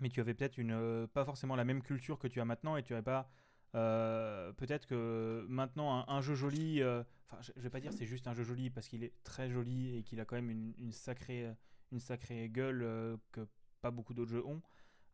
mais 0.00 0.08
tu 0.08 0.20
avais 0.20 0.34
peut-être 0.34 0.58
une 0.58 0.72
euh, 0.72 1.06
pas 1.06 1.24
forcément 1.24 1.56
la 1.56 1.64
même 1.64 1.82
culture 1.82 2.18
que 2.18 2.28
tu 2.28 2.40
as 2.40 2.44
maintenant 2.44 2.76
et 2.76 2.82
tu 2.82 2.92
n'avais 2.92 3.04
pas 3.04 3.28
euh, 3.74 4.52
peut-être 4.52 4.86
que 4.86 5.44
maintenant 5.48 6.04
un, 6.08 6.20
jeu 6.20 6.34
joli 6.34 6.80
euh, 6.82 7.02
enfin 7.28 7.40
je, 7.42 7.60
vais 7.60 7.70
pas 7.70 7.80
dire 7.80 7.92
c'est 7.92 8.06
juste 8.06 8.26
un 8.28 8.34
jeu 8.34 8.44
joli 8.44 8.70
parce 8.70 8.88
qu'il 8.88 9.02
est 9.02 9.12
très 9.24 9.50
joli 9.50 9.96
et 9.96 10.02
qu'il 10.02 10.20
a 10.20 10.24
quand 10.24 10.36
même 10.36 10.50
une, 10.50 10.92
sacrée 10.92 11.52
une 11.90 12.00
sacrée 12.00 12.48
gueule 12.48 13.18
que 13.32 13.46
pas 13.80 13.90
beaucoup 13.90 14.14
d'autres 14.14 14.30
jeux 14.30 14.46
ont 14.46 14.62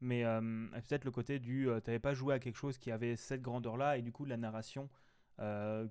mais 0.03 0.25
peut-être 0.89 1.05
le 1.05 1.11
côté 1.11 1.39
du 1.39 1.65
tu 1.65 1.69
n'avais 1.69 1.99
pas 1.99 2.15
joué 2.15 2.35
à 2.35 2.39
quelque 2.39 2.57
chose 2.57 2.77
qui 2.77 2.91
avait 2.91 3.17
cette 3.17 3.43
grandeur 3.43 3.77
là 3.77 3.97
et 3.97 4.03
du 4.03 4.13
coup 4.13 4.27
la 4.27 4.37
narration 4.37 4.91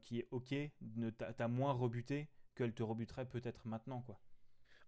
qui 0.02 0.19
est 0.19 0.28
ok 0.30 0.54
t'a 1.38 1.47
moins 1.47 1.71
rebuté 1.71 2.28
qu'elle 2.56 2.73
te 2.73 2.84
rebuterait 2.84 3.25
peut-être 3.25 3.67
maintenant 3.67 4.02
quoi 4.02 4.19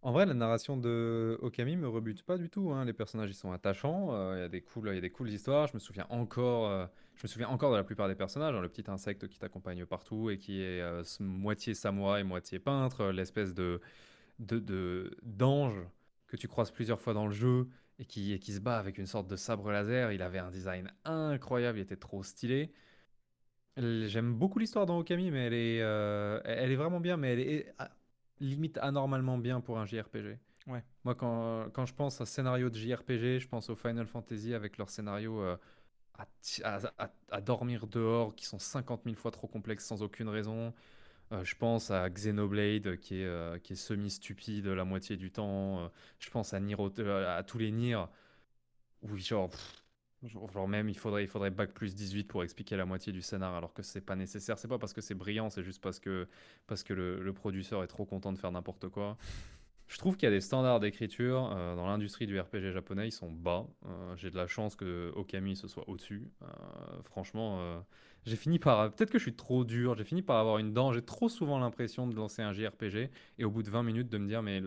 en 0.04 0.12
vrai, 0.12 0.26
la 0.26 0.34
narration 0.34 0.78
de 0.78 1.38
Okami 1.42 1.78
me 1.78 1.88
rebute 1.88 2.24
pas 2.24 2.38
du 2.38 2.50
tout. 2.50 2.72
Hein. 2.72 2.86
Les 2.86 2.94
personnages, 2.94 3.30
ils 3.30 3.36
sont 3.36 3.52
attachants. 3.52 4.10
Euh, 4.12 4.38
il 4.38 4.42
y 4.42 4.44
a 4.44 4.50
des 4.50 4.62
cool, 4.62 4.94
y 4.94 4.98
a 4.98 5.02
des 5.02 5.12
cool 5.12 5.30
histoires. 5.30 5.68
Je 5.68 5.76
me 5.76 5.80
souviens 5.80 6.08
encore, 6.10 6.70
euh, 6.70 6.88
je 7.16 7.24
me 7.24 7.28
souviens 7.28 7.50
encore 7.50 7.72
de 7.72 7.78
la 7.78 7.84
plupart 7.84 8.08
des 8.08 8.16
personnages. 8.16 8.56
Hein. 8.56 8.62
Le 8.62 8.70
petit 8.70 8.90
insecte 8.90 9.28
qui 9.28 9.38
t'accompagne 9.38 9.86
partout 9.86 10.32
et 10.32 10.40
qui 10.40 10.62
est 10.62 10.82
euh, 10.82 11.04
moitié 11.20 11.76
samouraï, 11.76 12.24
moitié 12.24 12.58
peintre. 12.58 13.12
L'espèce 13.12 13.54
de, 13.54 13.80
d'ange 14.40 15.80
que 16.26 16.36
tu 16.36 16.48
croises 16.48 16.72
plusieurs 16.72 17.00
fois 17.00 17.14
dans 17.14 17.28
le 17.28 17.34
jeu 17.34 17.68
et 18.00 18.06
qui, 18.06 18.40
se 18.40 18.60
bat 18.60 18.80
avec 18.80 18.98
une 18.98 19.06
sorte 19.06 19.28
de 19.28 19.36
sabre 19.36 19.72
laser. 19.72 20.12
Il 20.14 20.24
avait 20.24 20.40
un 20.40 20.50
design 20.50 20.92
incroyable. 21.06 21.78
Il 21.78 21.82
était 21.82 21.96
trop 21.96 22.24
stylé. 22.24 22.72
J'aime 23.78 24.34
beaucoup 24.34 24.58
l'histoire 24.58 24.88
dans 24.88 24.98
Okami, 24.98 25.30
mais 25.30 25.46
elle 25.46 25.54
est, 25.54 25.78
est 26.74 26.76
vraiment 26.76 27.00
bien. 27.00 27.18
Mais 27.18 27.34
elle 27.34 27.40
est 27.40 27.76
limite 28.42 28.78
anormalement 28.80 29.38
bien 29.38 29.62
pour 29.62 29.80
un 29.80 29.86
JRPG. 29.86 30.38
Ouais. 30.68 30.84
Moi, 31.04 31.16
quand, 31.16 31.70
quand 31.74 31.86
je 31.86 31.94
pense 31.94 32.22
à 32.22 32.26
scénario 32.26 32.70
de 32.70 32.76
JRPG, 32.76 33.40
je 33.40 33.48
pense 33.48 33.70
au 33.70 33.76
Final 33.76 34.08
Fantasy 34.08 34.54
avec 34.54 34.78
leurs 34.78 34.90
scénarios 34.90 35.42
euh, 35.42 35.58
à, 36.64 36.80
à, 37.30 37.42
dormir 37.42 37.88
dehors 37.88 38.36
qui 38.36 38.46
sont 38.46 38.60
50 38.60 39.02
000 39.06 39.16
fois 39.16 39.32
trop 39.32 39.48
complexes 39.48 39.86
sans 39.86 40.04
aucune 40.04 40.30
raison. 40.30 40.74
Euh, 41.32 41.44
je 41.44 41.56
pense 41.56 41.90
à 41.90 42.10
Xenoblade 42.10 42.98
qui 42.98 43.22
est, 43.22 43.26
euh, 43.26 43.58
qui 43.58 43.74
est 43.74 43.78
semi-stupide 43.78 44.68
la 44.68 44.84
moitié 44.84 45.18
du 45.18 45.32
temps. 45.32 45.90
je 46.20 46.30
pense 46.30 46.54
à, 46.54 46.60
Nier, 46.60 46.76
à 47.08 47.44
tous 47.44 47.58
les 47.58 47.72
Nier 47.72 48.04
où 49.02 49.18
genre. 49.18 49.52
Genre 50.24 50.68
même, 50.68 50.88
il 50.88 50.98
faudrait, 50.98 51.24
il 51.24 51.28
faudrait 51.28 51.50
bac 51.50 51.74
plus 51.74 51.96
18 51.96 52.26
pour 52.26 52.44
expliquer 52.44 52.76
la 52.76 52.86
moitié 52.86 53.12
du 53.12 53.22
scénar, 53.22 53.56
alors 53.56 53.74
que 53.74 53.82
c'est 53.82 54.02
pas 54.02 54.16
nécessaire. 54.16 54.60
C'est 54.60 54.68
pas 54.68 54.78
parce 54.78 54.94
que 54.94 55.02
c'est 55.02 55.16
brillant, 55.16 55.50
c'est 55.50 55.64
juste 55.64 55.82
parce 55.82 56.00
que, 56.00 56.28
parce 56.68 56.84
que 56.84 56.94
le, 56.94 57.22
le 57.22 57.34
producteur 57.34 57.84
est 57.84 57.88
trop 57.88 58.06
content 58.06 58.32
de 58.32 58.38
faire 58.38 58.52
n'importe 58.52 58.88
quoi. 58.90 59.18
Je 59.92 59.98
trouve 59.98 60.16
qu'il 60.16 60.26
y 60.26 60.32
a 60.32 60.34
des 60.34 60.40
standards 60.40 60.80
d'écriture 60.80 61.52
euh, 61.54 61.76
dans 61.76 61.86
l'industrie 61.86 62.26
du 62.26 62.40
RPG 62.40 62.72
japonais, 62.72 63.10
ils 63.10 63.12
sont 63.12 63.30
bas. 63.30 63.68
Euh, 63.86 64.16
j'ai 64.16 64.32
de 64.32 64.38
la 64.38 64.48
chance 64.48 64.78
que 64.78 65.12
Okami 65.18 65.58
se 65.58 65.68
soit 65.68 65.90
au-dessus. 65.90 66.30
Euh, 66.44 66.46
franchement, 67.04 67.84
j'ai 68.26 68.38
fini 68.38 68.58
par. 68.58 68.90
Peut-être 68.94 69.12
que 69.12 69.18
je 69.18 69.24
suis 69.24 69.36
trop 69.36 69.66
dur, 69.66 69.98
j'ai 69.98 70.06
fini 70.06 70.22
par 70.22 70.38
avoir 70.38 70.60
une 70.60 70.72
dent. 70.72 70.94
J'ai 70.94 71.02
trop 71.02 71.28
souvent 71.28 71.60
l'impression 71.60 72.08
de 72.08 72.16
lancer 72.16 72.42
un 72.42 72.54
JRPG 72.54 73.10
et 73.38 73.44
au 73.44 73.52
bout 73.52 73.64
de 73.64 73.70
20 73.70 73.84
minutes 73.84 74.08
de 74.08 74.18
me 74.18 74.28
dire, 74.30 74.42
mais 74.42 74.62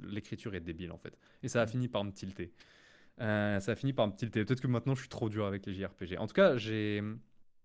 l'écriture 0.00 0.54
est 0.54 0.60
débile 0.60 0.92
en 0.92 0.98
fait. 0.98 1.18
Et 1.42 1.48
ça 1.48 1.60
a 1.60 1.66
fini 1.66 1.88
par 1.88 2.04
me 2.04 2.12
tilter. 2.12 2.52
Euh, 3.20 3.58
ça 3.60 3.72
a 3.72 3.74
fini 3.74 3.92
par 3.92 4.06
me 4.06 4.12
tilter. 4.12 4.44
Peut-être 4.44 4.60
que 4.60 4.66
maintenant 4.66 4.94
je 4.94 5.00
suis 5.00 5.08
trop 5.08 5.28
dur 5.28 5.46
avec 5.46 5.66
les 5.66 5.74
JRPG. 5.74 6.18
En 6.18 6.26
tout 6.26 6.34
cas, 6.34 6.56
j'ai 6.56 7.02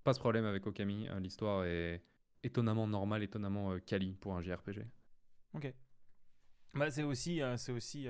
pas 0.03 0.13
ce 0.13 0.19
problème 0.19 0.45
avec 0.45 0.65
Okami. 0.65 1.07
Euh, 1.09 1.19
l'histoire 1.19 1.65
est 1.65 2.01
étonnamment 2.43 2.87
normale, 2.87 3.23
étonnamment 3.23 3.71
euh, 3.71 3.79
quali 3.79 4.15
pour 4.19 4.35
un 4.35 4.41
JRPG. 4.41 4.85
Ok. 5.53 5.73
Bah, 6.73 6.89
c'est 6.89 7.03
aussi, 7.03 7.39
c'est 7.57 7.71
aussi 7.71 8.07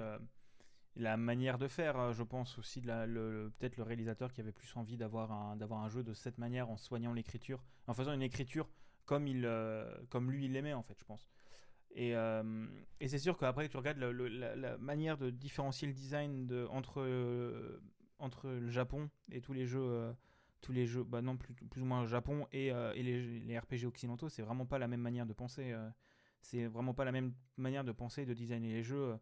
la 0.95 1.17
manière 1.17 1.57
de 1.57 1.67
faire, 1.67 2.13
je 2.13 2.23
pense 2.23 2.57
aussi 2.57 2.79
peut-être 2.79 3.75
le 3.75 3.83
réalisateur 3.83 4.31
qui 4.31 4.39
avait 4.39 4.53
plus 4.53 4.73
envie 4.77 4.95
d'avoir 4.95 5.33
un, 5.33 5.59
un 5.59 5.89
jeu 5.89 6.01
de 6.01 6.13
cette 6.13 6.37
manière 6.37 6.69
en 6.69 6.77
soignant 6.77 7.11
l'écriture, 7.11 7.61
en 7.87 7.93
faisant 7.93 8.13
une 8.13 8.21
écriture 8.21 8.69
comme 9.03 9.27
il, 9.27 9.45
comme 10.09 10.31
lui 10.31 10.45
il 10.45 10.53
l'aimait 10.53 10.71
en 10.71 10.81
fait, 10.81 10.95
je 10.97 11.03
pense. 11.03 11.29
Et, 11.95 12.15
euh, 12.15 12.65
et 12.99 13.07
c'est 13.07 13.19
sûr 13.19 13.37
qu'après, 13.37 13.69
tu 13.69 13.77
regardes 13.77 13.99
la, 13.99 14.77
manière 14.77 15.17
de 15.17 15.29
différencier 15.29 15.87
le 15.87 15.93
design 15.93 16.47
de, 16.47 16.65
entre, 16.71 17.01
euh, 17.01 17.79
entre 18.19 18.49
le 18.49 18.69
Japon 18.69 19.09
et 19.31 19.41
tous 19.41 19.53
les 19.53 19.67
jeux, 19.67 19.83
euh, 19.83 20.11
tous 20.61 20.71
les 20.71 20.87
jeux 20.87 21.03
bah 21.03 21.21
non, 21.21 21.37
plus, 21.37 21.53
plus 21.53 21.81
ou 21.81 21.85
moins 21.85 22.01
le 22.01 22.07
Japon 22.07 22.47
et, 22.51 22.67
et 22.67 23.03
les, 23.03 23.39
les, 23.39 23.59
RPG 23.59 23.85
occidentaux, 23.85 24.29
c'est 24.29 24.41
vraiment 24.41 24.65
pas 24.65 24.79
la 24.79 24.87
même 24.87 25.01
manière 25.01 25.25
de 25.25 25.33
penser. 25.33 25.75
c'est 26.41 26.65
vraiment 26.65 26.93
pas 26.93 27.05
la 27.05 27.11
même 27.11 27.33
manière 27.57 27.83
de 27.83 27.91
penser 27.91 28.23
et 28.23 28.25
de 28.25 28.33
designer 28.33 28.73
les 28.73 28.83
jeux. 28.83 29.15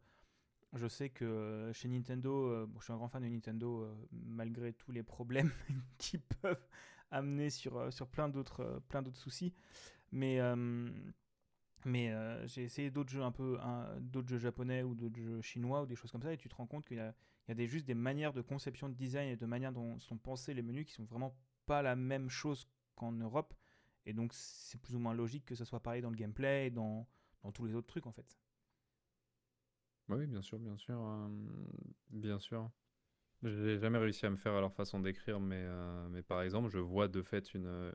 Je 0.73 0.87
sais 0.87 1.09
que 1.09 1.71
chez 1.73 1.89
Nintendo, 1.89 2.67
je 2.79 2.83
suis 2.83 2.93
un 2.93 2.97
grand 2.97 3.09
fan 3.09 3.23
de 3.23 3.27
Nintendo, 3.27 3.89
malgré 4.11 4.71
tous 4.71 4.91
les 4.91 5.03
problèmes 5.03 5.51
qui 5.97 6.19
peuvent 6.19 6.63
amener 7.09 7.49
sur, 7.49 7.91
sur 7.91 8.07
plein 8.07 8.29
d'autres 8.29 8.81
soucis. 9.15 9.53
Mais 10.11 10.39
Mais 11.85 12.11
euh, 12.11 12.45
j'ai 12.47 12.63
essayé 12.63 12.91
d'autres 12.91 13.09
jeux 13.09 13.23
un 13.23 13.31
peu, 13.31 13.57
d'autres 13.99 14.27
jeux 14.27 14.37
japonais 14.37 14.83
ou 14.83 14.95
d'autres 14.95 15.19
jeux 15.19 15.41
chinois 15.41 15.83
ou 15.83 15.85
des 15.85 15.95
choses 15.95 16.11
comme 16.11 16.21
ça, 16.21 16.33
et 16.33 16.37
tu 16.37 16.49
te 16.49 16.55
rends 16.55 16.67
compte 16.67 16.85
qu'il 16.85 16.97
y 16.97 17.01
a, 17.01 17.13
il 17.47 17.49
y 17.49 17.53
a 17.53 17.55
des, 17.55 17.67
juste 17.67 17.85
des 17.85 17.95
manières 17.95 18.33
de 18.33 18.41
conception 18.41 18.89
de 18.89 18.93
design 18.93 19.29
et 19.29 19.35
de 19.35 19.45
manière 19.45 19.71
dont 19.71 19.99
sont 19.99 20.17
pensés 20.17 20.53
les 20.53 20.61
menus 20.61 20.85
qui 20.85 20.93
sont 20.93 21.05
vraiment 21.05 21.35
pas 21.65 21.81
la 21.81 21.95
même 21.95 22.29
chose 22.29 22.67
qu'en 22.95 23.11
Europe. 23.11 23.53
Et 24.05 24.13
donc 24.13 24.33
c'est 24.33 24.79
plus 24.79 24.95
ou 24.95 24.99
moins 24.99 25.13
logique 25.13 25.45
que 25.45 25.55
ça 25.55 25.65
soit 25.65 25.79
pareil 25.79 26.01
dans 26.01 26.09
le 26.09 26.15
gameplay 26.15 26.67
et 26.67 26.69
dans, 26.71 27.07
dans 27.43 27.51
tous 27.51 27.65
les 27.65 27.75
autres 27.75 27.87
trucs 27.87 28.07
en 28.07 28.11
fait. 28.11 28.37
Oui, 30.09 30.25
bien 30.27 30.41
sûr, 30.41 30.59
bien 30.59 30.77
sûr. 30.77 30.99
Euh, 30.99 31.29
bien 32.09 32.39
sûr. 32.39 32.69
J'ai 33.43 33.79
jamais 33.79 33.97
réussi 33.97 34.25
à 34.25 34.29
me 34.29 34.35
faire 34.35 34.53
à 34.53 34.59
leur 34.59 34.73
façon 34.73 34.99
d'écrire, 34.99 35.39
mais, 35.39 35.63
euh, 35.63 36.07
mais 36.09 36.21
par 36.21 36.41
exemple, 36.41 36.69
je 36.69 36.77
vois 36.77 37.07
de 37.07 37.21
fait 37.21 37.53
une, 37.53 37.91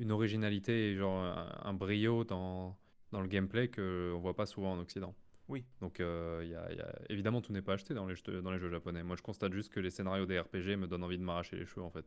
une 0.00 0.10
originalité 0.10 0.90
et 0.90 0.96
genre 0.96 1.22
un, 1.22 1.74
brio 1.74 2.24
dans, 2.24 2.76
dans 3.12 3.20
le 3.20 3.28
gameplay 3.28 3.70
qu'on 3.70 4.18
voit 4.18 4.34
pas 4.34 4.46
souvent 4.46 4.72
en 4.72 4.78
Occident. 4.78 5.14
Oui. 5.48 5.64
Donc, 5.80 6.00
euh, 6.00 6.44
y 6.44 6.54
a, 6.54 6.72
y 6.72 6.80
a... 6.80 6.92
évidemment, 7.08 7.40
tout 7.40 7.52
n'est 7.52 7.62
pas 7.62 7.74
acheté 7.74 7.92
dans 7.92 8.06
les, 8.06 8.14
jeux, 8.14 8.40
dans 8.40 8.52
les 8.52 8.58
jeux 8.58 8.70
japonais. 8.70 9.02
Moi, 9.02 9.16
je 9.16 9.22
constate 9.22 9.52
juste 9.52 9.72
que 9.72 9.80
les 9.80 9.90
scénarios 9.90 10.26
des 10.26 10.38
RPG 10.38 10.76
me 10.78 10.86
donnent 10.86 11.02
envie 11.02 11.18
de 11.18 11.24
m'arracher 11.24 11.56
les 11.56 11.66
cheveux, 11.66 11.84
en 11.84 11.90
fait. 11.90 12.06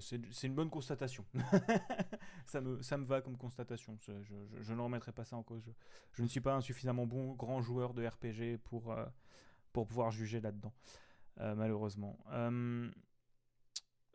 C'est 0.00 0.46
une 0.46 0.54
bonne 0.54 0.70
constatation. 0.70 1.24
ça, 2.46 2.60
me, 2.60 2.82
ça 2.82 2.96
me 2.96 3.04
va 3.04 3.20
comme 3.20 3.36
constatation. 3.36 3.96
Je, 4.00 4.12
je, 4.22 4.34
je 4.60 4.72
ne 4.74 4.80
remettrai 4.80 5.12
pas 5.12 5.24
ça 5.24 5.36
en 5.36 5.42
cause. 5.42 5.62
Je, 6.12 6.22
ne 6.22 6.28
suis 6.28 6.40
pas 6.40 6.54
un 6.54 6.60
suffisamment 6.60 7.06
bon 7.06 7.34
grand 7.34 7.60
joueur 7.60 7.94
de 7.94 8.06
RPG 8.06 8.58
pour, 8.64 8.92
euh, 8.92 9.04
pour 9.72 9.86
pouvoir 9.86 10.10
juger 10.10 10.40
là-dedans, 10.40 10.72
euh, 11.40 11.54
malheureusement. 11.54 12.18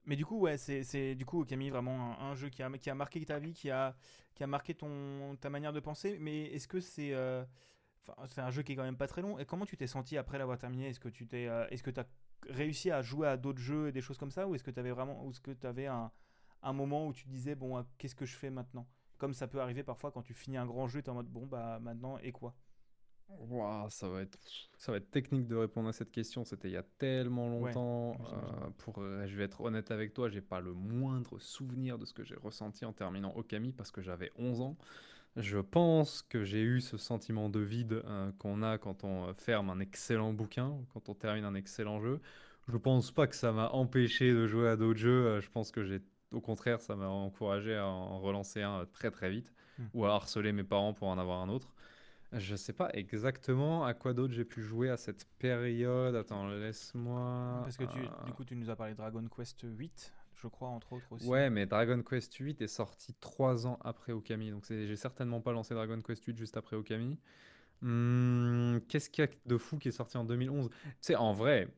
Euh, 0.03 0.07
mais 0.07 0.15
du 0.15 0.25
coup, 0.25 0.39
ouais, 0.39 0.57
c'est 0.57 1.15
du 1.15 1.25
coup, 1.25 1.45
Camille, 1.45 1.69
vraiment 1.69 2.19
un, 2.19 2.35
jeu 2.35 2.49
qui 2.49 2.63
a, 2.63 2.69
qui 2.77 2.89
a 2.89 2.95
marqué 2.95 3.23
ta 3.25 3.39
vie, 3.39 3.53
qui 3.53 3.69
a, 3.71 3.95
qui 4.35 4.43
a 4.43 4.47
marqué 4.47 4.73
ton, 4.73 5.35
ta 5.39 5.49
manière 5.49 5.73
de 5.73 5.79
penser. 5.79 6.17
Mais 6.19 6.43
est-ce 6.45 6.67
que 6.67 6.79
c'est. 6.79 7.13
c'est 8.27 8.41
un 8.41 8.51
jeu 8.51 8.63
qui 8.63 8.73
est 8.73 8.75
quand 8.75 8.83
même 8.83 8.97
pas 8.97 9.07
très 9.07 9.21
long. 9.21 9.39
Et 9.39 9.45
comment 9.45 9.65
tu 9.65 9.77
t'es 9.77 9.87
senti 9.87 10.17
après 10.17 10.37
l'avoir 10.37 10.57
terminé? 10.57 10.87
Est-ce 10.89 10.99
que 10.99 11.09
tu 11.09 11.27
t'es, 11.27 11.43
est-ce 11.69 11.83
que 11.83 11.91
as 11.99 12.05
réussi 12.49 12.91
à 12.91 13.01
jouer 13.01 13.27
à 13.27 13.37
d'autres 13.37 13.61
jeux 13.61 13.87
et 13.87 13.91
des 13.91 14.01
choses 14.01 14.17
comme 14.17 14.31
ça? 14.31 14.47
Ou 14.47 14.55
est-ce 14.55 14.63
que 14.63 14.71
tu 14.71 14.79
avais 14.79 14.91
vraiment, 14.91 15.23
ou 15.25 15.31
est-ce 15.31 15.41
que 15.41 15.51
tu 15.51 15.87
un, 15.87 16.11
un, 16.61 16.73
moment 16.73 17.07
où 17.07 17.13
tu 17.13 17.27
disais 17.27 17.55
bon, 17.55 17.77
euh, 17.77 17.83
qu'est-ce 17.97 18.15
que 18.15 18.25
je 18.25 18.35
fais 18.35 18.49
maintenant? 18.49 18.87
Comme 19.17 19.33
ça 19.33 19.47
peut 19.47 19.61
arriver 19.61 19.83
parfois 19.83 20.11
quand 20.11 20.21
tu 20.21 20.33
finis 20.33 20.57
un 20.57 20.65
grand 20.65 20.87
jeu, 20.87 21.01
tu 21.01 21.07
es 21.07 21.09
en 21.09 21.15
mode 21.15 21.27
bon, 21.27 21.45
bah 21.45 21.79
maintenant 21.79 22.17
et 22.19 22.31
quoi? 22.31 22.53
Wow, 23.39 23.89
ça 23.89 24.07
va 24.07 24.21
être 24.21 24.37
ça 24.77 24.91
va 24.91 24.97
être 24.97 25.11
technique 25.11 25.47
de 25.47 25.55
répondre 25.55 25.89
à 25.89 25.93
cette 25.93 26.11
question. 26.11 26.43
C'était 26.43 26.69
il 26.69 26.73
y 26.73 26.77
a 26.77 26.83
tellement 26.83 27.49
longtemps. 27.49 28.17
Euh, 28.33 28.69
pour, 28.79 28.95
euh, 28.99 29.25
je 29.27 29.35
vais 29.37 29.43
être 29.43 29.61
honnête 29.61 29.91
avec 29.91 30.13
toi, 30.13 30.29
j'ai 30.29 30.41
pas 30.41 30.59
le 30.59 30.73
moindre 30.73 31.39
souvenir 31.39 31.97
de 31.97 32.05
ce 32.05 32.13
que 32.13 32.23
j'ai 32.23 32.35
ressenti 32.35 32.85
en 32.85 32.93
terminant 32.93 33.33
Okami 33.35 33.71
parce 33.71 33.91
que 33.91 34.01
j'avais 34.01 34.31
11 34.37 34.61
ans. 34.61 34.77
Je 35.35 35.57
pense 35.57 36.21
que 36.21 36.43
j'ai 36.43 36.61
eu 36.61 36.79
ce 36.79 36.97
sentiment 36.97 37.49
de 37.49 37.59
vide 37.59 38.03
euh, 38.05 38.31
qu'on 38.37 38.61
a 38.61 38.77
quand 38.77 39.03
on 39.03 39.33
ferme 39.33 39.69
un 39.69 39.79
excellent 39.79 40.33
bouquin, 40.33 40.73
quand 40.93 41.09
on 41.09 41.15
termine 41.15 41.45
un 41.45 41.55
excellent 41.55 41.99
jeu. 41.99 42.19
Je 42.67 42.77
pense 42.77 43.11
pas 43.11 43.27
que 43.27 43.35
ça 43.35 43.51
m'a 43.51 43.69
empêché 43.69 44.31
de 44.31 44.47
jouer 44.47 44.69
à 44.69 44.75
d'autres 44.75 44.99
jeux. 44.99 45.39
Je 45.41 45.49
pense 45.49 45.71
que 45.71 45.83
j'ai, 45.83 46.01
au 46.31 46.39
contraire, 46.39 46.81
ça 46.81 46.95
m'a 46.95 47.07
encouragé 47.07 47.75
à 47.75 47.87
en 47.87 48.19
relancer 48.19 48.61
un 48.61 48.85
très 48.93 49.11
très 49.11 49.29
vite 49.29 49.51
hmm. 49.79 49.85
ou 49.93 50.05
à 50.05 50.13
harceler 50.13 50.51
mes 50.51 50.63
parents 50.63 50.93
pour 50.93 51.07
en 51.07 51.17
avoir 51.17 51.41
un 51.41 51.49
autre. 51.49 51.73
Je 52.35 52.55
sais 52.55 52.73
pas 52.73 52.89
exactement 52.93 53.85
à 53.85 53.93
quoi 53.93 54.13
d'autre 54.13 54.33
j'ai 54.33 54.45
pu 54.45 54.61
jouer 54.61 54.89
à 54.89 54.97
cette 54.97 55.25
période. 55.39 56.15
Attends, 56.15 56.47
laisse-moi. 56.47 57.61
Parce 57.63 57.77
que 57.77 57.85
tu, 57.85 57.99
du 58.25 58.33
coup, 58.33 58.43
tu 58.43 58.55
nous 58.55 58.69
as 58.69 58.75
parlé 58.75 58.93
de 58.93 58.97
Dragon 58.97 59.23
Quest 59.35 59.61
8 59.63 60.13
je 60.35 60.47
crois, 60.49 60.67
entre 60.67 60.93
autres 60.93 61.11
aussi. 61.11 61.25
Ouais, 61.25 61.49
mais 61.49 61.65
Dragon 61.65 62.01
Quest 62.01 62.33
8 62.35 62.61
est 62.61 62.67
sorti 62.67 63.13
trois 63.21 63.65
ans 63.65 63.79
après 63.81 64.11
Okami, 64.11 64.51
donc 64.51 64.65
j'ai 64.67 64.95
certainement 64.97 65.39
pas 65.39 65.53
lancé 65.53 65.73
Dragon 65.73 66.01
Quest 66.01 66.25
8 66.25 66.37
juste 66.37 66.57
après 66.57 66.75
Okami. 66.75 67.17
Hmm, 67.81 68.79
qu'est-ce 68.89 69.09
qu'il 69.09 69.23
y 69.23 69.27
a 69.27 69.31
de 69.45 69.57
fou 69.57 69.77
qui 69.77 69.87
est 69.87 69.91
sorti 69.91 70.17
en 70.17 70.25
2011 70.25 70.69
Tu 70.69 70.75
sais, 70.99 71.15
en 71.15 71.33
vrai, 71.33 71.69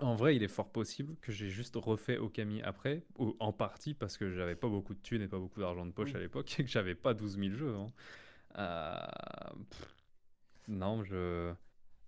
en 0.00 0.14
vrai, 0.14 0.36
il 0.36 0.42
est 0.42 0.48
fort 0.48 0.70
possible 0.70 1.16
que 1.20 1.32
j'ai 1.32 1.48
juste 1.48 1.76
refait 1.76 2.18
Okami 2.18 2.62
après, 2.62 3.04
ou 3.18 3.36
en 3.40 3.52
partie 3.52 3.94
parce 3.94 4.16
que 4.16 4.30
j'avais 4.30 4.56
pas 4.56 4.68
beaucoup 4.68 4.94
de 4.94 5.00
thunes 5.00 5.22
et 5.22 5.28
pas 5.28 5.38
beaucoup 5.38 5.60
d'argent 5.60 5.86
de 5.86 5.92
poche 5.92 6.14
à 6.14 6.18
l'époque 6.18 6.54
et 6.60 6.64
que 6.64 6.70
j'avais 6.70 6.94
pas 6.94 7.14
12 7.14 7.38
000 7.38 7.54
jeux. 7.54 7.74
Hein. 7.74 7.92
Euh, 8.58 8.96
non, 10.68 11.04
je. 11.04 11.52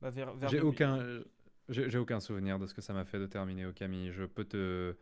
Bah, 0.01 0.11
j'ai 0.49 0.61
aucun. 0.61 1.23
J'ai 1.69 1.99
aucun 1.99 2.19
souvenir 2.21 2.59
de 2.59 2.67
ce 2.67 2.73
que 2.73 2.81
ça 2.81 2.95
m'a 2.95 3.05
fait 3.05 3.19
de 3.19 3.27
terminer 3.27 3.67
Okami. 3.67 4.11
Je 4.11 4.25
peux 4.25 4.45
te 4.45 4.97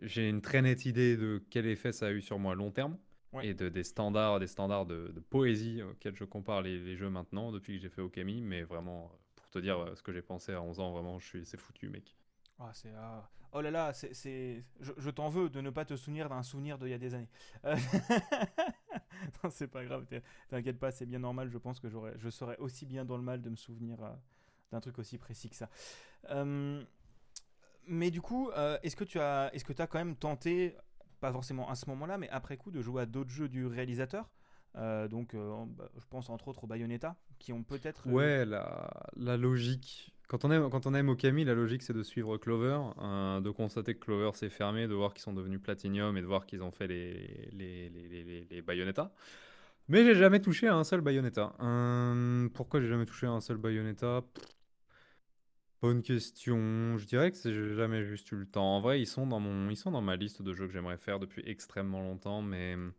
j'ai 0.00 0.28
une 0.28 0.42
très 0.42 0.62
nette 0.62 0.84
idée 0.84 1.16
de 1.16 1.42
quel 1.50 1.66
effet 1.66 1.92
ça 1.92 2.06
a 2.06 2.10
eu 2.10 2.20
sur 2.20 2.38
moi 2.38 2.52
à 2.52 2.54
long 2.54 2.70
terme 2.70 2.98
et 3.42 3.54
de, 3.54 3.68
des 3.68 3.84
standards, 3.84 4.40
des 4.40 4.46
standards 4.46 4.86
de, 4.86 5.12
poésie 5.28 5.82
auxquels 5.82 6.16
je 6.16 6.24
compare 6.24 6.62
les, 6.62 6.96
jeux 6.96 7.10
maintenant 7.10 7.52
depuis 7.52 7.76
que 7.76 7.82
j'ai 7.82 7.88
fait 7.88 8.00
Okami. 8.00 8.40
Mais 8.40 8.62
vraiment, 8.62 9.12
pour 9.34 9.48
te 9.50 9.58
dire 9.58 9.92
ce 9.94 10.02
que 10.02 10.12
j'ai 10.12 10.22
pensé 10.22 10.52
à 10.52 10.62
11 10.62 10.80
ans, 10.80 10.92
vraiment, 10.92 11.18
je 11.18 11.26
suis, 11.26 11.46
c'est 11.46 11.58
foutu, 11.58 11.88
mec. 11.88 12.16
Ah, 12.58 12.70
c'est, 12.72 12.92
ah. 12.96 13.28
Oh 13.52 13.60
là 13.60 13.70
là, 13.70 13.92
c'est, 13.92 14.64
Je, 14.80 15.10
t'en 15.10 15.28
veux 15.28 15.48
de 15.48 15.60
ne 15.60 15.70
pas 15.70 15.84
te 15.84 15.96
souvenir 15.96 16.28
d'un 16.28 16.42
souvenir 16.42 16.78
d'il 16.78 16.88
y 16.88 16.94
a 16.94 16.98
des 16.98 17.14
années. 17.14 17.28
Euh, 17.64 17.76
non, 19.44 19.50
c'est 19.50 19.68
pas 19.68 19.84
grave, 19.84 20.04
t'inquiète 20.48 20.78
pas, 20.78 20.90
c'est 20.90 21.06
bien 21.06 21.18
normal. 21.18 21.48
Je 21.48 21.58
pense 21.58 21.80
que 21.80 21.88
j'aurais, 21.88 22.14
je 22.18 22.28
serais 22.28 22.56
aussi 22.58 22.86
bien 22.86 23.04
dans 23.04 23.16
le 23.16 23.22
mal 23.22 23.40
de 23.40 23.48
me 23.48 23.56
souvenir 23.56 24.02
euh, 24.02 24.10
d'un 24.72 24.80
truc 24.80 24.98
aussi 24.98 25.16
précis 25.18 25.48
que 25.48 25.56
ça. 25.56 25.70
Euh, 26.30 26.82
mais 27.86 28.10
du 28.10 28.20
coup, 28.20 28.50
est-ce 28.82 28.96
que 28.96 29.04
tu 29.04 29.20
as, 29.20 29.50
est-ce 29.54 29.64
que 29.64 29.80
as 29.80 29.86
quand 29.86 29.98
même 29.98 30.16
tenté, 30.16 30.76
pas 31.20 31.32
forcément 31.32 31.70
à 31.70 31.76
ce 31.76 31.88
moment-là, 31.90 32.18
mais 32.18 32.28
après 32.30 32.56
coup, 32.56 32.70
de 32.70 32.82
jouer 32.82 33.02
à 33.02 33.06
d'autres 33.06 33.30
jeux 33.30 33.48
du 33.48 33.66
réalisateur? 33.66 34.28
Euh, 34.76 35.08
donc, 35.08 35.34
euh, 35.34 35.64
bah, 35.76 35.88
je 35.98 36.06
pense 36.08 36.28
entre 36.28 36.48
autres 36.48 36.64
au 36.64 36.66
Bayonetta, 36.66 37.16
qui 37.38 37.52
ont 37.52 37.62
peut-être. 37.62 38.06
Ouais, 38.08 38.44
la, 38.44 38.90
la, 39.16 39.36
logique. 39.36 40.12
Quand 40.28 40.44
on 40.44 40.50
aime, 40.50 40.68
quand 40.70 40.86
on 40.86 40.94
aime 40.94 41.08
Okami, 41.08 41.44
la 41.44 41.54
logique 41.54 41.82
c'est 41.82 41.92
de 41.92 42.02
suivre 42.02 42.36
Clover, 42.36 42.78
de 42.98 43.50
constater 43.50 43.94
que 43.94 44.04
Clover 44.04 44.32
s'est 44.34 44.50
fermé, 44.50 44.88
de 44.88 44.94
voir 44.94 45.14
qu'ils 45.14 45.22
sont 45.22 45.32
devenus 45.32 45.60
Platinum 45.62 46.16
et 46.16 46.20
de 46.20 46.26
voir 46.26 46.46
qu'ils 46.46 46.62
ont 46.62 46.72
fait 46.72 46.88
les, 46.88 47.48
les, 47.52 47.88
les, 47.90 48.46
les, 48.50 48.62
Bayonetta. 48.62 49.12
Mais 49.88 50.04
j'ai 50.04 50.16
jamais 50.16 50.40
touché 50.40 50.66
à 50.66 50.74
un 50.74 50.82
seul 50.82 51.00
Bayonetta. 51.00 51.54
pourquoi 52.54 52.80
j'ai 52.80 52.88
jamais 52.88 53.06
touché 53.06 53.26
à 53.26 53.30
un 53.30 53.40
seul 53.40 53.56
Bayonetta? 53.56 54.24
Bonne 55.80 56.02
question. 56.02 56.98
Je 56.98 57.06
dirais 57.06 57.30
que 57.30 57.38
j'ai 57.44 57.74
jamais 57.74 58.04
juste 58.04 58.32
eu 58.32 58.36
le 58.36 58.46
temps. 58.46 58.76
En 58.76 58.80
vrai, 58.80 59.00
ils 59.00 59.06
sont 59.06 59.26
dans 59.26 59.38
mon, 59.38 59.70
ils 59.70 59.76
sont 59.76 59.92
dans 59.92 60.00
ma 60.00 60.16
liste 60.16 60.42
de 60.42 60.52
jeux 60.54 60.66
que 60.66 60.72
j'aimerais 60.72 60.96
faire 60.96 61.20
depuis 61.20 61.42
extrêmement 61.46 62.00
longtemps, 62.00 62.42
mais 62.42 62.74
hum, 62.74 62.92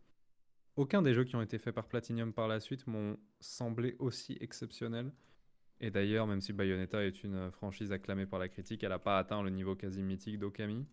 aucun 0.78 1.02
des 1.02 1.12
jeux 1.12 1.24
qui 1.24 1.34
ont 1.34 1.42
été 1.42 1.58
faits 1.58 1.74
par 1.74 1.88
Platinum 1.88 2.32
par 2.32 2.46
la 2.46 2.60
suite 2.60 2.86
m'ont 2.86 3.18
semblé 3.40 3.96
aussi 3.98 4.38
exceptionnels. 4.40 5.12
Et 5.80 5.90
d'ailleurs, 5.90 6.26
même 6.26 6.40
si 6.40 6.52
Bayonetta 6.52 7.04
est 7.04 7.24
une 7.24 7.34
euh, 7.34 7.50
franchise 7.50 7.92
acclamée 7.92 8.26
par 8.26 8.38
la 8.38 8.48
critique, 8.48 8.82
elle 8.84 8.90
n'a 8.90 8.98
pas 9.00 9.18
atteint 9.18 9.42
le 9.42 9.50
niveau 9.50 9.74
quasi 9.74 10.02
mythique 10.02 10.38
d'Okami. 10.38 10.86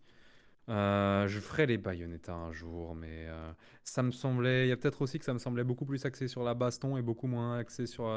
Euh, 0.68 1.28
je 1.28 1.38
ferai 1.38 1.66
les 1.66 1.78
Bayonetta 1.78 2.34
un 2.34 2.50
jour, 2.50 2.96
mais 2.96 3.26
euh, 3.28 3.52
ça 3.84 4.02
me 4.02 4.10
semblait. 4.10 4.66
Il 4.66 4.70
y 4.70 4.72
a 4.72 4.76
peut-être 4.76 5.02
aussi 5.02 5.20
que 5.20 5.24
ça 5.24 5.32
me 5.32 5.38
semblait 5.38 5.64
beaucoup 5.64 5.86
plus 5.86 6.04
axé 6.04 6.26
sur 6.26 6.42
la 6.42 6.54
baston 6.54 6.96
et 6.96 7.02
beaucoup 7.02 7.28
moins 7.28 7.56
axé 7.56 7.86
sur, 7.86 8.10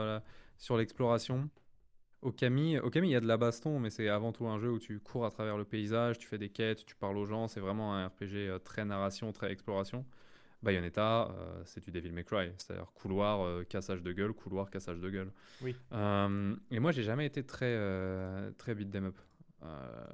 sur 0.57 0.75
l'exploration. 0.75 1.49
Okami, 2.23 2.79
Okami, 2.79 3.09
il 3.09 3.11
y 3.11 3.15
a 3.15 3.21
de 3.21 3.27
la 3.27 3.37
baston, 3.37 3.79
mais 3.79 3.91
c'est 3.91 4.09
avant 4.09 4.31
tout 4.31 4.47
un 4.47 4.57
jeu 4.59 4.71
où 4.71 4.79
tu 4.79 4.99
cours 4.99 5.25
à 5.25 5.31
travers 5.31 5.57
le 5.57 5.65
paysage, 5.65 6.17
tu 6.17 6.27
fais 6.27 6.39
des 6.39 6.49
quêtes, 6.49 6.85
tu 6.85 6.95
parles 6.95 7.17
aux 7.17 7.25
gens. 7.25 7.47
C'est 7.47 7.59
vraiment 7.61 7.95
un 7.95 8.07
RPG 8.07 8.63
très 8.63 8.85
narration, 8.85 9.31
très 9.31 9.51
exploration. 9.51 10.05
Bayonetta, 10.61 11.29
euh, 11.31 11.61
c'est 11.65 11.83
du 11.83 11.91
Devil 11.91 12.11
May 12.11 12.23
Cry, 12.23 12.51
c'est-à-dire 12.57 12.91
couloir, 12.93 13.41
euh, 13.41 13.63
cassage 13.63 14.01
de 14.01 14.11
gueule, 14.11 14.33
couloir, 14.33 14.69
cassage 14.69 14.99
de 14.99 15.09
gueule. 15.09 15.31
Oui. 15.61 15.75
et 16.71 16.79
moi, 16.79 16.91
j'ai 16.91 17.03
jamais 17.03 17.25
été 17.25 17.43
très, 17.43 17.77
très 18.57 18.75
beat 18.75 18.91
them 18.91 19.05
up. 19.05 19.17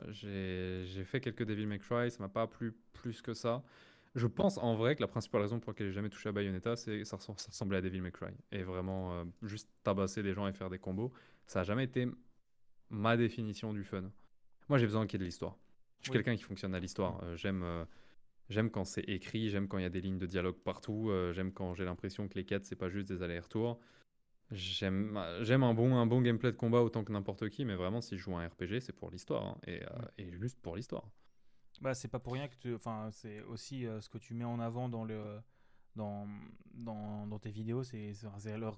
j'ai 0.10 1.04
fait 1.06 1.20
quelques 1.20 1.46
Devil 1.46 1.66
May 1.66 1.80
Cry, 1.80 2.12
ça 2.12 2.18
m'a 2.20 2.30
pas 2.30 2.48
plu 2.48 2.76
plus 2.94 3.22
que 3.22 3.34
ça. 3.34 3.64
Je 4.14 4.28
pense 4.28 4.58
en 4.60 4.76
vrai 4.76 4.96
que 4.96 5.02
la 5.02 5.08
principale 5.08 5.42
raison 5.42 5.60
pour 5.60 5.72
laquelle 5.72 5.88
j'ai 5.88 5.94
jamais 5.94 6.10
touché 6.10 6.30
à 6.30 6.32
Bayonetta, 6.32 6.78
c'est 6.78 7.00
que 7.00 7.04
ça, 7.04 7.18
ressemblait 7.18 7.78
à 7.78 7.82
Devil 7.82 8.02
May 8.02 8.12
Cry. 8.12 8.32
Et 8.52 8.64
vraiment, 8.64 9.26
juste 9.44 9.70
tabasser 9.84 10.24
des 10.24 10.34
gens 10.34 10.48
et 10.48 10.54
faire 10.54 10.70
des 10.70 10.80
combos. 10.80 11.12
Ça 11.48 11.60
n'a 11.60 11.64
jamais 11.64 11.84
été 11.84 12.08
ma 12.90 13.18
définition 13.18 13.74
du 13.74 13.84
fun. 13.84 14.04
Moi, 14.70 14.78
j'ai 14.78 14.86
besoin 14.86 15.06
qu'il 15.06 15.20
y 15.20 15.22
ait 15.22 15.26
de 15.26 15.26
l'histoire. 15.26 15.58
Je 16.06 16.12
suis 16.12 16.12
quelqu'un 16.12 16.36
qui 16.36 16.44
fonctionne 16.44 16.76
à 16.76 16.80
l'histoire. 16.80 17.20
Euh, 17.24 17.36
j'aime, 17.36 17.64
euh, 17.64 17.84
j'aime 18.50 18.70
quand 18.70 18.86
c'est 18.86 19.04
écrit, 19.04 19.50
j'aime 19.50 19.68
quand 19.68 19.78
il 19.78 19.84
y 19.84 19.88
a 19.88 19.90
des 19.90 20.02
lignes 20.02 20.18
de 20.18 20.26
dialogue 20.26 20.58
partout, 20.58 21.10
euh, 21.10 21.34
j'aime 21.34 21.52
quand 21.52 21.74
j'ai 21.74 21.86
l'impression 21.86 22.28
que 22.28 22.36
les 22.36 22.46
quêtes, 22.46 22.66
c'est 22.66 22.76
pas 22.76 22.90
juste 22.90 23.08
des 23.08 23.22
allers-retours. 23.22 23.80
J'aime, 24.52 25.20
j'aime 25.42 25.64
un 25.64 25.74
bon, 25.74 25.96
un 25.96 26.06
bon 26.06 26.22
gameplay 26.22 26.52
de 26.52 26.58
combat 26.58 26.82
autant 26.82 27.04
que 27.04 27.12
n'importe 27.12 27.50
qui, 27.50 27.66
mais 27.66 27.76
vraiment, 27.76 28.02
si 28.02 28.18
je 28.18 28.24
joue 28.24 28.36
à 28.36 28.42
un 28.42 28.48
RPG, 28.48 28.80
c'est 28.80 28.94
pour 28.94 29.10
l'histoire. 29.10 29.44
Hein, 29.44 29.58
et, 29.66 29.82
et, 30.20 30.32
juste 30.34 30.60
pour 30.62 30.76
l'histoire. 30.76 31.10
Bah, 31.82 31.96
c'est 31.96 32.08
pas 32.08 32.20
pour 32.20 32.34
rien 32.34 32.48
que 32.48 32.56
tu. 32.56 32.76
Enfin, 32.76 33.10
c'est 33.12 33.42
aussi 33.42 33.86
ce 34.00 34.08
que 34.08 34.20
tu 34.20 34.36
mets 34.36 34.46
en 34.46 34.60
avant 34.60 34.88
dans 34.88 35.04
le 35.04 35.40
dans, 35.96 36.28
dans, 36.74 37.28
dans 37.28 37.40
tes 37.40 37.52
vidéos, 37.52 37.84
c'est 37.84 38.14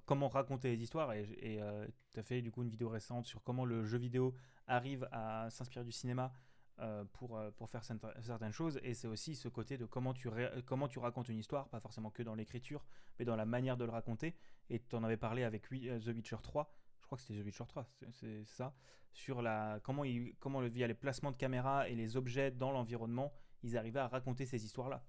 comment 0.06 0.30
raconter 0.30 0.76
les 0.76 0.84
histoires. 0.84 1.14
Et 1.14 1.60
euh, 1.62 1.88
tu 2.14 2.20
as 2.20 2.24
fait 2.24 2.42
du 2.42 2.52
coup 2.52 2.64
une 2.64 2.70
vidéo 2.70 2.90
récente 2.90 3.26
sur 3.26 3.44
comment 3.44 3.66
le 3.66 3.84
jeu 3.86 3.98
vidéo 3.98 4.36
arrive 4.68 5.08
à 5.12 5.50
s'inspirer 5.50 5.86
du 5.86 5.92
cinéma 5.92 6.32
euh, 6.80 7.04
pour, 7.14 7.38
euh, 7.38 7.52
pour 7.52 7.70
faire 7.70 7.84
certaines 7.84 8.52
choses. 8.52 8.80
Et 8.84 8.94
c'est 8.94 9.08
aussi 9.08 9.36
ce 9.36 9.48
côté 9.48 9.78
de 9.78 9.86
comment 9.86 10.14
tu, 10.14 10.30
comment 10.66 10.88
tu 10.88 11.00
racontes 11.00 11.30
une 11.30 11.38
histoire, 11.38 11.70
pas 11.70 11.80
forcément 11.80 12.10
que 12.10 12.24
dans 12.24 12.36
l'écriture, 12.36 12.86
mais 13.20 13.26
dans 13.26 13.36
la 13.36 13.46
manière 13.46 13.78
de 13.78 13.86
le 13.86 13.92
raconter. 13.92 14.36
Et 14.70 14.80
tu 14.80 14.96
en 14.96 15.04
avais 15.04 15.18
parlé 15.18 15.44
avec 15.44 15.68
The 15.70 16.08
Witcher 16.08 16.38
3, 16.42 16.72
je 17.02 17.06
crois 17.06 17.18
que 17.18 17.24
c'était 17.24 17.42
The 17.42 17.46
Witcher 17.46 17.66
3, 17.68 17.88
c'est 18.12 18.46
ça, 18.46 18.76
sur 19.12 19.42
la, 19.42 19.80
comment, 19.84 20.04
il, 20.04 20.36
comment 20.40 20.62
via 20.62 20.88
les 20.88 20.94
placements 20.94 21.32
de 21.32 21.38
caméra 21.38 21.88
et 21.90 21.96
les 21.96 22.18
objets 22.18 22.52
dans 22.52 22.72
l'environnement, 22.72 23.34
ils 23.64 23.78
arrivaient 23.78 24.00
à 24.00 24.08
raconter 24.08 24.46
ces 24.46 24.64
histoires-là. 24.66 25.04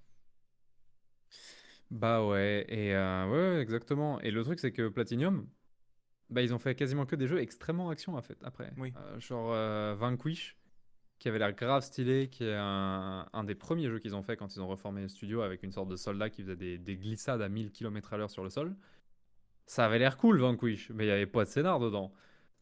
Bah 1.90 2.24
ouais, 2.24 2.64
et 2.68 2.94
ouais, 2.94 3.60
exactement. 3.60 4.20
Et 4.20 4.30
le 4.30 4.44
truc, 4.44 4.60
c'est 4.60 4.72
que 4.72 4.88
Platinum, 4.88 5.48
bah, 6.30 6.42
ils 6.42 6.52
ont 6.52 6.58
fait 6.58 6.74
quasiment 6.74 7.06
que 7.06 7.16
des 7.16 7.26
jeux 7.26 7.40
extrêmement 7.40 7.88
action 7.90 8.16
en 8.16 8.22
fait 8.22 8.38
après. 8.44 8.72
Oui. 8.76 8.92
Euh, 8.96 9.18
genre 9.18 9.52
euh, 9.52 9.94
Vanquish, 9.94 10.57
qui 11.18 11.28
avait 11.28 11.38
l'air 11.38 11.52
grave 11.52 11.82
stylé, 11.82 12.28
qui 12.28 12.44
est 12.44 12.54
un, 12.56 13.44
des 13.44 13.54
premiers 13.54 13.88
jeux 13.88 13.98
qu'ils 13.98 14.14
ont 14.14 14.22
fait 14.22 14.36
quand 14.36 14.54
ils 14.54 14.60
ont 14.60 14.68
reformé 14.68 15.02
le 15.02 15.08
studio 15.08 15.42
avec 15.42 15.62
une 15.62 15.72
sorte 15.72 15.88
de 15.88 15.96
soldat 15.96 16.30
qui 16.30 16.42
faisait 16.42 16.56
des, 16.56 16.78
des 16.78 16.96
glissades 16.96 17.42
à 17.42 17.48
1000 17.48 17.72
km 17.72 18.12
à 18.12 18.16
l'heure 18.16 18.30
sur 18.30 18.44
le 18.44 18.50
sol. 18.50 18.76
Ça 19.66 19.84
avait 19.84 19.98
l'air 19.98 20.16
cool 20.16 20.40
Vanquish, 20.40 20.90
mais 20.90 21.04
il 21.04 21.08
n'y 21.08 21.12
avait 21.12 21.26
pas 21.26 21.44
de 21.44 21.50
scénar 21.50 21.78
dedans. 21.78 22.12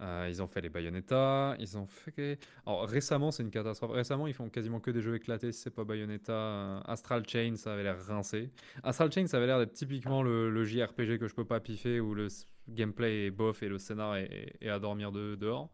Euh, 0.02 0.26
ils 0.28 0.42
ont 0.42 0.46
fait 0.46 0.60
les 0.60 0.68
Bayonetta, 0.68 1.56
ils 1.58 1.78
ont 1.78 1.86
fait. 1.86 2.38
Alors 2.66 2.86
récemment, 2.86 3.30
c'est 3.30 3.42
une 3.42 3.50
catastrophe. 3.50 3.92
Récemment, 3.92 4.26
ils 4.26 4.34
font 4.34 4.50
quasiment 4.50 4.78
que 4.78 4.90
des 4.90 5.00
jeux 5.00 5.14
éclatés 5.14 5.52
si 5.52 5.62
c'est 5.62 5.70
pas 5.70 5.84
Bayonetta. 5.84 6.80
Astral 6.80 7.26
Chain, 7.26 7.54
ça 7.56 7.72
avait 7.72 7.82
l'air 7.82 7.98
rincé. 8.04 8.50
Astral 8.82 9.10
Chain, 9.10 9.26
ça 9.26 9.38
avait 9.38 9.46
l'air 9.46 9.58
d'être 9.58 9.72
typiquement 9.72 10.22
le, 10.22 10.64
JRPG 10.64 11.18
que 11.18 11.28
je 11.28 11.34
peux 11.34 11.46
pas 11.46 11.60
piffer 11.60 12.00
où 12.00 12.14
le 12.14 12.28
gameplay 12.68 13.26
est 13.26 13.30
bof 13.30 13.62
et 13.62 13.68
le 13.68 13.78
scénar 13.78 14.16
est, 14.16 14.68
à 14.68 14.78
dormir 14.78 15.12
de, 15.12 15.34
dehors. 15.34 15.70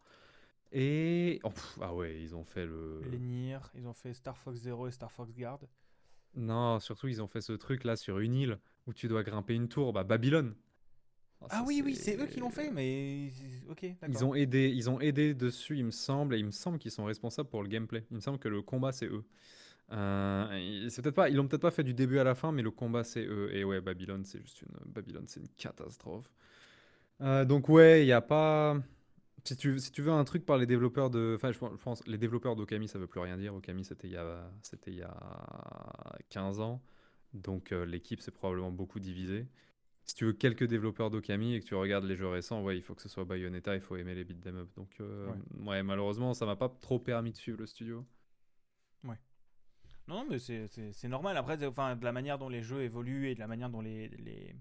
Et. 0.73 1.39
Oh, 1.43 1.51
ah 1.81 1.93
ouais, 1.93 2.19
ils 2.19 2.35
ont 2.35 2.43
fait 2.43 2.65
le. 2.65 3.01
Les 3.09 3.19
Nier, 3.19 3.59
ils 3.75 3.87
ont 3.87 3.93
fait 3.93 4.13
Star 4.13 4.37
Fox 4.37 4.59
Zero 4.59 4.87
et 4.87 4.91
Star 4.91 5.11
Fox 5.11 5.31
Guard. 5.33 5.59
Non, 6.35 6.79
surtout, 6.79 7.07
ils 7.07 7.21
ont 7.21 7.27
fait 7.27 7.41
ce 7.41 7.53
truc 7.53 7.83
là 7.83 7.95
sur 7.95 8.19
une 8.19 8.33
île 8.33 8.59
où 8.87 8.93
tu 8.93 9.07
dois 9.07 9.23
grimper 9.23 9.53
une 9.53 9.67
tour. 9.67 9.93
Bah, 9.93 10.03
Babylone. 10.03 10.55
Oh, 11.41 11.47
ah 11.49 11.63
oui, 11.67 11.81
oui, 11.83 11.95
c'est 11.95 12.17
eux 12.19 12.25
qui 12.25 12.39
l'ont 12.39 12.49
fait, 12.49 12.71
mais 12.71 13.31
ok, 13.69 13.85
Ils 14.07 14.25
ont 14.25 14.33
aidé, 14.33 14.71
ils 14.73 14.89
ont 14.89 14.99
aidé 14.99 15.33
dessus, 15.33 15.77
il 15.77 15.85
me 15.85 15.91
semble, 15.91 16.35
et 16.35 16.39
il 16.39 16.45
me 16.45 16.51
semble 16.51 16.79
qu'ils 16.79 16.91
sont 16.91 17.03
responsables 17.03 17.49
pour 17.49 17.61
le 17.61 17.67
gameplay. 17.67 18.05
Il 18.11 18.15
me 18.15 18.21
semble 18.21 18.39
que 18.39 18.47
le 18.47 18.61
combat 18.61 18.91
c'est 18.93 19.07
eux. 19.07 19.25
Euh, 19.91 20.87
c'est 20.89 21.01
peut-être 21.01 21.15
pas, 21.15 21.29
ils 21.29 21.35
l'ont 21.35 21.47
peut-être 21.47 21.61
pas 21.61 21.71
fait 21.71 21.83
du 21.83 21.93
début 21.93 22.17
à 22.17 22.23
la 22.23 22.33
fin, 22.33 22.51
mais 22.51 22.61
le 22.61 22.71
combat 22.71 23.03
c'est 23.03 23.25
eux. 23.25 23.53
Et 23.53 23.63
ouais, 23.63 23.81
Babylone, 23.81 24.23
c'est 24.23 24.41
juste 24.41 24.61
une, 24.61 24.91
Babylone, 24.91 25.25
c'est 25.27 25.41
une 25.41 25.49
catastrophe. 25.49 26.31
Euh, 27.21 27.43
donc 27.45 27.67
ouais, 27.69 28.03
il 28.03 28.07
y 28.07 28.13
a 28.13 28.21
pas. 28.21 28.77
Si 29.45 29.57
tu, 29.57 29.77
si 29.79 29.91
tu 29.91 30.01
veux 30.01 30.11
un 30.11 30.23
truc 30.23 30.45
par 30.45 30.57
les 30.57 30.65
développeurs 30.65 31.09
de, 31.09 31.33
enfin 31.35 31.51
je 31.51 31.57
pense 31.57 32.05
les 32.07 32.17
développeurs 32.17 32.55
d'Okami 32.55 32.87
ça 32.87 32.97
veut 32.97 33.07
plus 33.07 33.19
rien 33.19 33.37
dire. 33.37 33.53
Okami 33.53 33.83
c'était 33.83 34.07
il 34.07 34.13
y 34.13 34.17
a, 34.17 34.49
il 34.87 34.95
y 34.95 35.01
a 35.03 36.17
15 36.29 36.61
ans, 36.61 36.81
donc 37.33 37.71
euh, 37.71 37.85
l'équipe 37.85 38.21
s'est 38.21 38.31
probablement 38.31 38.71
beaucoup 38.71 38.99
divisée 38.99 39.47
si 40.05 40.15
tu 40.15 40.25
veux 40.25 40.33
quelques 40.33 40.65
développeurs 40.65 41.09
d'Okami 41.09 41.55
et 41.55 41.59
que 41.61 41.65
tu 41.65 41.75
regardes 41.75 42.03
les 42.03 42.15
jeux 42.15 42.27
récents, 42.27 42.61
ouais, 42.61 42.77
il 42.77 42.81
faut 42.81 42.93
que 42.93 43.01
ce 43.01 43.09
soit 43.09 43.23
Bayonetta, 43.23 43.73
il 43.75 43.81
faut 43.81 43.95
aimer 43.95 44.15
les 44.15 44.23
beat'em 44.23 44.57
up. 44.57 44.69
Donc, 44.75 44.89
euh, 44.99 45.31
ouais. 45.61 45.81
malheureusement, 45.81 46.33
ça 46.33 46.45
m'a 46.45 46.55
pas 46.55 46.69
trop 46.69 46.99
permis 46.99 47.31
de 47.31 47.37
suivre 47.37 47.59
le 47.59 47.65
studio. 47.65 48.05
Ouais. 49.03 49.17
Non, 50.07 50.25
mais 50.29 50.39
c'est 50.39 51.07
normal. 51.07 51.37
Après, 51.37 51.63
enfin, 51.65 51.95
de 51.95 52.03
la 52.03 52.11
manière 52.11 52.37
dont 52.37 52.49
les 52.49 52.61
jeux 52.61 52.83
évoluent 52.83 53.29
et 53.29 53.35
de 53.35 53.39
la 53.39 53.47
manière 53.47 53.69
dont 53.69 53.81
les, 53.81 54.09
les, 54.09 54.53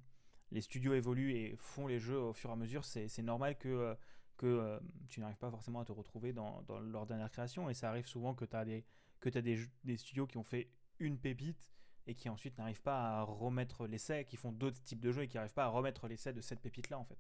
les 0.53 0.61
studios 0.61 0.95
évoluent 0.95 1.33
et 1.33 1.57
font 1.59 1.88
les 1.88 1.99
jeux 1.99 2.18
au 2.18 2.33
fur 2.33 2.51
et 2.51 2.53
à 2.53 2.57
mesure, 2.57 2.85
c'est 2.85 3.23
normal 3.23 3.59
que, 3.59 3.68
euh, 3.68 3.95
que 4.37 4.47
euh, 4.47 4.81
tu 5.09 5.21
n'arrives 5.21 5.38
pas 5.38 5.51
forcément 5.51 5.81
à 5.81 5.85
te 5.85 5.92
retrouver 5.92 6.33
dans, 6.33 6.62
dans, 6.62 6.81
leur 6.81 7.07
dernière 7.07 7.31
création. 7.31 7.71
Et 7.71 7.75
ça 7.75 7.88
arrive 7.88 8.07
souvent 8.07 8.35
que 8.35 8.45
tu 8.45 8.57
as, 8.57 8.64
des, 8.64 8.85
que 9.21 9.37
as 9.37 9.42
des, 9.42 9.59
des 9.85 9.97
studios 9.97 10.27
qui 10.27 10.38
ont 10.38 10.45
fait 10.45 10.71
une 10.99 11.18
pépite 11.18 11.71
et 12.07 12.14
qui 12.14 12.29
ensuite 12.29 12.59
n'arrivent 12.59 12.83
pas 12.83 13.18
à 13.18 13.23
remettre 13.23 13.87
l'essai, 13.87 14.25
qui 14.25 14.37
font 14.37 14.53
d'autres 14.53 14.83
types 14.83 15.01
de 15.01 15.12
jeux 15.12 15.23
et 15.23 15.29
qui 15.29 15.37
n'arrivent 15.37 15.55
pas 15.55 15.64
à 15.64 15.68
remettre 15.68 16.09
l'essai 16.09 16.33
de 16.33 16.40
cette 16.40 16.61
pépite-là 16.61 16.99
en 16.99 17.05
fait. 17.05 17.18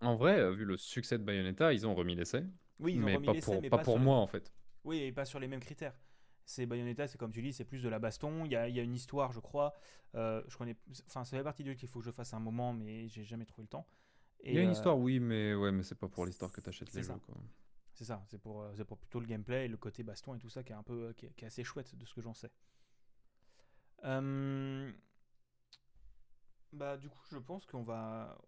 En 0.00 0.16
vrai, 0.16 0.38
euh, 0.38 0.52
vu 0.52 0.64
le 0.64 0.76
succès 0.76 1.18
de 1.18 1.24
Bayonetta, 1.24 1.72
ils 1.72 1.86
ont 1.86 1.94
remis 1.94 2.14
l'essai. 2.14 2.44
Oui, 2.78 2.94
ils 2.94 3.02
ont 3.02 3.04
mais 3.04 3.16
remis 3.16 3.26
pas 3.26 3.34
pour, 3.34 3.60
mais 3.60 3.70
pas, 3.70 3.78
pour 3.78 3.98
moi 3.98 4.16
en 4.16 4.26
fait. 4.26 4.52
Oui, 4.84 4.98
et 4.98 5.12
pas 5.12 5.24
sur 5.24 5.38
les 5.40 5.48
mêmes 5.48 5.60
critères. 5.60 5.94
C'est 6.46 6.66
Bayonetta, 6.66 7.06
c'est 7.06 7.18
comme 7.18 7.32
tu 7.32 7.42
dis, 7.42 7.52
c'est 7.52 7.64
plus 7.64 7.82
de 7.82 7.88
la 7.88 7.98
baston. 7.98 8.44
Il 8.44 8.52
y 8.52 8.56
a, 8.56 8.68
il 8.68 8.74
y 8.74 8.80
a 8.80 8.82
une 8.82 8.94
histoire, 8.94 9.32
je 9.32 9.40
crois. 9.40 9.74
Euh, 10.14 10.42
je 10.48 10.56
connais, 10.56 10.76
enfin, 11.06 11.24
ça 11.24 11.36
fait 11.36 11.44
partie 11.44 11.62
du 11.62 11.70
jeu 11.70 11.76
qu'il 11.76 11.88
faut 11.88 12.00
que 12.00 12.06
je 12.06 12.10
fasse 12.10 12.32
un 12.34 12.40
moment, 12.40 12.72
mais 12.72 13.08
j'ai 13.08 13.24
jamais 13.24 13.44
trouvé 13.44 13.64
le 13.64 13.68
temps. 13.68 13.86
Il 14.44 14.54
y 14.54 14.58
a 14.58 14.62
une 14.62 14.68
euh, 14.68 14.72
histoire, 14.72 14.98
oui, 14.98 15.20
mais 15.20 15.54
ouais, 15.54 15.72
mais 15.72 15.82
c'est 15.82 15.98
pas 15.98 16.08
pour 16.08 16.26
l'histoire 16.26 16.52
que 16.52 16.60
tu 16.60 16.68
achètes 16.68 16.92
les 16.94 17.02
jeux. 17.02 17.14
C'est 17.94 18.04
ça, 18.04 18.22
c'est 18.28 18.38
pour, 18.38 18.64
pour 18.86 18.96
plutôt 18.96 19.20
le 19.20 19.26
gameplay 19.26 19.66
et 19.66 19.68
le 19.68 19.76
côté 19.76 20.02
baston 20.02 20.34
et 20.34 20.38
tout 20.38 20.48
ça 20.48 20.62
qui 20.62 20.72
est 20.72 20.76
un 20.76 20.82
peu, 20.82 21.12
qui 21.12 21.26
est 21.26 21.44
assez 21.44 21.64
chouette 21.64 21.94
de 21.94 22.06
ce 22.06 22.14
que 22.14 22.22
j'en 22.22 22.32
sais. 22.32 22.50
Euh, 24.04 24.90
bah, 26.72 26.96
du 26.96 27.08
coup, 27.08 27.20
je 27.30 27.38
pense 27.38 27.66
qu'on 27.66 27.82
va, 27.82 28.38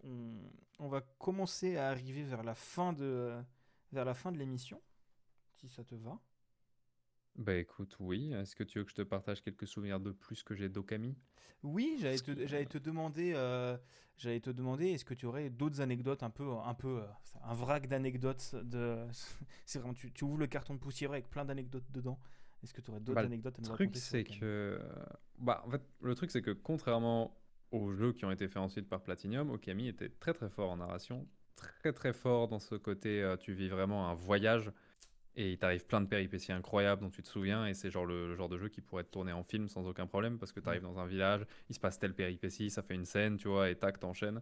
on, 0.78 0.88
va 0.88 1.00
commencer 1.18 1.76
à 1.76 1.88
arriver 1.88 2.22
vers 2.22 2.42
la 2.42 2.54
fin 2.54 2.92
de, 2.92 3.42
vers 3.92 4.04
la 4.04 4.14
fin 4.14 4.32
de 4.32 4.38
l'émission, 4.38 4.80
si 5.56 5.68
ça 5.68 5.84
te 5.84 5.94
va. 5.94 6.18
Bah 7.36 7.54
écoute, 7.54 7.96
oui. 7.98 8.32
Est-ce 8.32 8.54
que 8.54 8.64
tu 8.64 8.78
veux 8.78 8.84
que 8.84 8.90
je 8.90 8.96
te 8.96 9.02
partage 9.02 9.42
quelques 9.42 9.66
souvenirs 9.66 10.00
de 10.00 10.12
plus 10.12 10.42
que 10.42 10.54
j'ai 10.54 10.68
d'Okami? 10.68 11.16
Oui, 11.62 11.96
j'allais 12.00 12.18
te, 12.18 12.46
j'allais 12.46 12.66
te 12.66 12.78
demander, 12.78 13.32
euh, 13.34 13.76
j'allais 14.16 14.40
te 14.40 14.50
demander, 14.50 14.88
est-ce 14.88 15.04
que 15.04 15.14
tu 15.14 15.26
aurais 15.26 15.48
d'autres 15.48 15.80
anecdotes 15.80 16.22
un 16.22 16.30
peu, 16.30 16.50
un 16.50 16.74
peu, 16.74 17.00
euh, 17.00 17.06
un 17.44 17.54
vrac 17.54 17.86
d'anecdotes 17.86 18.54
de, 18.54 19.06
c'est 19.64 19.78
vraiment, 19.78 19.94
tu, 19.94 20.12
tu, 20.12 20.24
ouvres 20.24 20.38
le 20.38 20.46
carton 20.46 20.74
de 20.74 20.80
poussière 20.80 21.10
avec 21.12 21.30
plein 21.30 21.44
d'anecdotes 21.44 21.90
dedans. 21.90 22.18
Est-ce 22.62 22.74
que 22.74 22.80
tu 22.80 22.90
aurais 22.90 23.00
d'autres 23.00 23.20
bah, 23.20 23.26
anecdotes 23.26 23.58
à 23.58 23.62
nous 23.62 23.70
raconter 23.70 23.84
Le 23.84 23.90
truc, 23.90 24.02
c'est 24.02 24.24
que. 24.24 24.80
Bah, 25.38 25.62
en 25.66 25.70
fait, 25.70 25.82
le 26.00 26.14
truc, 26.14 26.30
c'est 26.30 26.42
que 26.42 26.52
contrairement 26.52 27.36
aux 27.72 27.92
jeux 27.92 28.12
qui 28.12 28.24
ont 28.24 28.30
été 28.30 28.46
faits 28.48 28.58
ensuite 28.58 28.88
par 28.88 29.02
Platinum, 29.02 29.50
Okami 29.50 29.88
était 29.88 30.10
très 30.10 30.34
très 30.34 30.48
fort 30.48 30.70
en 30.70 30.76
narration, 30.76 31.26
très 31.56 31.92
très 31.92 32.12
fort 32.12 32.48
dans 32.48 32.60
ce 32.60 32.74
côté, 32.74 33.22
euh, 33.22 33.36
tu 33.36 33.52
vis 33.52 33.68
vraiment 33.68 34.08
un 34.08 34.14
voyage 34.14 34.70
et 35.36 35.52
il 35.52 35.58
t'arrive 35.58 35.86
plein 35.86 36.00
de 36.00 36.06
péripéties 36.06 36.52
incroyables 36.52 37.02
dont 37.02 37.10
tu 37.10 37.22
te 37.22 37.28
souviens 37.28 37.66
et 37.66 37.74
c'est 37.74 37.90
genre 37.90 38.04
le, 38.04 38.34
genre 38.34 38.48
de 38.48 38.58
jeu 38.58 38.68
qui 38.68 38.80
pourrait 38.80 39.02
être 39.02 39.10
tourné 39.10 39.32
en 39.32 39.42
film 39.42 39.68
sans 39.68 39.86
aucun 39.86 40.06
problème 40.06 40.38
parce 40.38 40.52
que 40.52 40.60
tu 40.60 40.68
arrives 40.68 40.82
dans 40.82 40.98
un 40.98 41.06
village, 41.06 41.46
il 41.70 41.74
se 41.74 41.80
passe 41.80 41.98
telle 41.98 42.14
péripétie, 42.14 42.70
ça 42.70 42.82
fait 42.82 42.94
une 42.94 43.06
scène, 43.06 43.38
tu 43.38 43.48
vois, 43.48 43.70
et 43.70 43.76
tac, 43.76 43.98
t'enchaînes. 43.98 44.40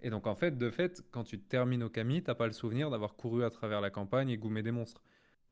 Et 0.00 0.10
donc 0.10 0.26
en 0.26 0.34
fait, 0.34 0.58
de 0.58 0.70
fait, 0.70 1.02
quand 1.12 1.24
tu 1.24 1.38
termines 1.38 1.84
Okami, 1.84 2.22
t'as 2.22 2.34
pas 2.34 2.46
le 2.46 2.52
souvenir 2.52 2.90
d'avoir 2.90 3.14
couru 3.16 3.44
à 3.44 3.50
travers 3.50 3.80
la 3.80 3.90
campagne 3.90 4.28
et 4.28 4.36
goumé 4.36 4.62
des 4.62 4.72
monstres. 4.72 5.02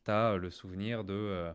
T'as 0.04 0.36
le 0.36 0.50
souvenir 0.50 1.04
de... 1.04 1.14
Euh, 1.14 1.52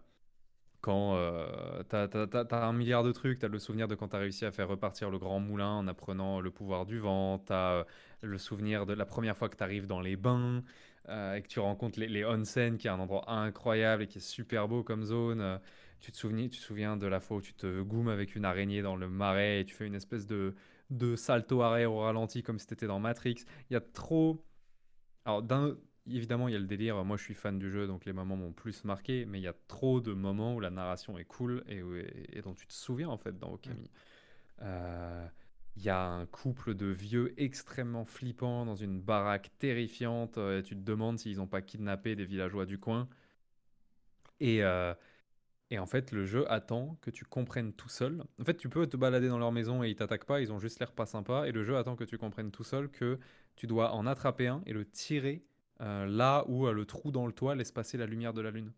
quand 0.81 1.15
euh, 1.15 1.83
t'as 1.89 2.07
as, 2.07 2.65
un 2.65 2.71
milliard 2.73 3.03
de 3.03 3.11
trucs, 3.11 3.39
t'as 3.39 3.47
le 3.47 3.59
souvenir 3.59 3.87
de 3.87 3.95
quand 3.95 4.09
t'as 4.09 4.19
réussi 4.19 4.45
à 4.45 4.51
faire 4.51 4.67
repartir 4.67 5.09
le 5.09 5.17
grand 5.17 5.39
moulin 5.39 5.71
en 5.71 5.87
apprenant 5.87 6.39
le 6.39 6.51
pouvoir 6.51 6.85
du 6.85 6.99
vent, 6.99 7.39
t'as 7.39 7.71
euh, 7.73 7.83
le 8.21 8.37
souvenir 8.37 8.85
de 8.85 8.93
la 8.93 9.05
première 9.05 9.35
fois 9.35 9.49
que 9.49 9.55
t'arrives 9.57 9.87
dans 9.87 10.01
les 10.01 10.15
bains 10.15 10.63
euh, 11.09 11.35
et 11.35 11.41
que 11.41 11.47
tu 11.47 11.59
rencontres 11.59 11.99
les, 11.99 12.07
les, 12.07 12.25
onsen, 12.25 12.77
qui 12.77 12.87
est 12.87 12.91
un 12.91 12.99
endroit 12.99 13.29
incroyable 13.31 14.03
et 14.03 14.07
qui 14.07 14.17
est 14.19 14.21
super 14.21 14.67
beau 14.67 14.83
comme 14.83 15.03
zone. 15.03 15.59
tu, 15.99 16.11
te 16.11 16.17
souviens, 16.17 16.47
tu 16.47 16.57
te 16.57 16.63
souviens 16.63 16.97
de 16.97 17.07
la 17.07 17.19
fois 17.19 17.37
où 17.37 17.41
tu 17.41 17.53
te 17.53 17.81
goumes 17.81 18.09
avec 18.09 18.35
une 18.35 18.45
araignée 18.45 18.81
dans 18.81 18.95
le 18.95 19.09
marais 19.09 19.61
et 19.61 19.65
tu 19.65 19.75
fais 19.75 19.87
une 19.87 19.95
espèce 19.95 20.27
de, 20.27 20.55
de 20.89 21.15
salto 21.15 21.61
arrière 21.61 21.91
au 21.91 21.99
ralenti 21.99 22.43
comme 22.43 22.59
si 22.59 22.67
t'étais 22.67 22.87
dans 22.87 22.99
Matrix. 22.99 23.45
Il 23.69 23.73
y 23.73 23.77
a 23.77 23.81
trop... 23.81 24.43
Alors, 25.25 25.43
d'un 25.43 25.77
évidemment, 26.09 26.47
il 26.47 26.53
y 26.53 26.55
a 26.55 26.59
le 26.59 26.67
délire. 26.67 27.03
Moi, 27.03 27.17
je 27.17 27.23
suis 27.23 27.33
fan 27.33 27.59
du 27.59 27.69
jeu, 27.69 27.87
donc 27.87 28.05
les 28.05 28.13
moments 28.13 28.37
m'ont 28.37 28.53
plus 28.53 28.83
marqué. 28.83 29.25
Mais 29.25 29.39
il 29.39 29.43
y 29.43 29.47
a 29.47 29.55
trop 29.67 30.01
de 30.01 30.13
moments 30.13 30.55
où 30.55 30.59
la 30.59 30.69
narration 30.69 31.17
est 31.17 31.25
cool 31.25 31.63
et, 31.67 31.81
et, 32.33 32.41
dont 32.41 32.53
tu 32.53 32.67
te 32.67 32.73
souviens 32.73 33.09
en 33.09 33.17
fait 33.17 33.37
dans 33.37 33.53
Okami. 33.53 33.89
Euh, 34.61 35.27
il 35.77 35.83
y 35.83 35.89
a 35.89 36.03
un 36.03 36.25
couple 36.25 36.73
de 36.73 36.87
vieux 36.87 37.33
extrêmement 37.37 38.03
flippants 38.03 38.65
dans 38.65 38.75
une 38.75 38.99
baraque 38.99 39.51
terrifiante. 39.59 40.37
Euh, 40.37 40.59
et 40.59 40.63
tu 40.63 40.75
te 40.75 40.81
demandes 40.81 41.19
s'ils 41.19 41.37
n'ont 41.37 41.47
pas 41.47 41.61
kidnappé 41.61 42.15
des 42.15 42.25
villageois 42.25 42.65
du 42.65 42.79
coin. 42.79 43.07
Et, 44.39 44.63
euh, 44.63 44.93
et 45.69 45.77
en 45.77 45.85
fait, 45.85 46.11
le 46.11 46.25
jeu 46.25 46.51
attend 46.51 46.97
que 47.01 47.11
tu 47.11 47.25
comprennes 47.25 47.73
tout 47.73 47.89
seul. 47.89 48.23
En 48.41 48.43
fait, 48.43 48.57
tu 48.57 48.69
peux 48.69 48.87
te 48.87 48.97
balader 48.97 49.27
dans 49.29 49.37
leur 49.37 49.51
maison 49.51 49.83
et 49.83 49.89
ils 49.89 49.95
t'attaquent 49.95 50.25
pas, 50.25 50.41
ils 50.41 50.51
ont 50.51 50.59
juste 50.59 50.79
l'air 50.79 50.91
pas 50.93 51.05
sympas. 51.05 51.45
Et 51.45 51.51
le 51.51 51.63
jeu 51.63 51.77
attend 51.77 51.95
que 51.95 52.03
tu 52.03 52.17
comprennes 52.17 52.51
tout 52.51 52.63
seul 52.63 52.89
que 52.89 53.19
tu 53.55 53.67
dois 53.67 53.93
en 53.93 54.07
attraper 54.07 54.47
un 54.47 54.63
et 54.65 54.73
le 54.73 54.85
tirer 54.85 55.43
euh, 55.81 56.07
là 56.07 56.43
où 56.47 56.67
le 56.67 56.85
trou 56.85 57.11
dans 57.11 57.27
le 57.27 57.33
toit 57.33 57.55
laisse 57.55 57.71
passer 57.71 57.97
la 57.97 58.07
lumière 58.07 58.33
de 58.33 58.41
la 58.41 58.49
lune. 58.51 58.71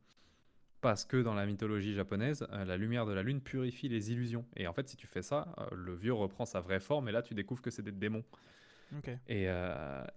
Parce 0.82 1.04
que 1.06 1.18
dans 1.18 1.34
la 1.34 1.46
mythologie 1.46 1.94
japonaise, 1.94 2.48
euh, 2.52 2.64
la 2.64 2.78
lumière 2.78 3.06
de 3.06 3.12
la 3.12 3.24
lune 3.24 3.42
purifie 3.42 3.90
les 3.90 4.12
illusions. 4.12 4.46
Et 4.56 4.68
en 4.68 4.74
fait, 4.74 4.88
si 4.88 4.96
tu 4.96 5.08
fais 5.08 5.22
ça, 5.22 5.54
le 5.76 5.94
vieux 5.94 6.14
reprend 6.14 6.46
sa 6.46 6.62
vraie 6.62 6.80
forme 6.80 7.10
et 7.10 7.12
là, 7.12 7.22
tu 7.22 7.34
découvres 7.34 7.62
que 7.62 7.72
c'est 7.72 7.82
des 7.82 7.92
démons. 7.92 8.24
Et, 9.28 9.44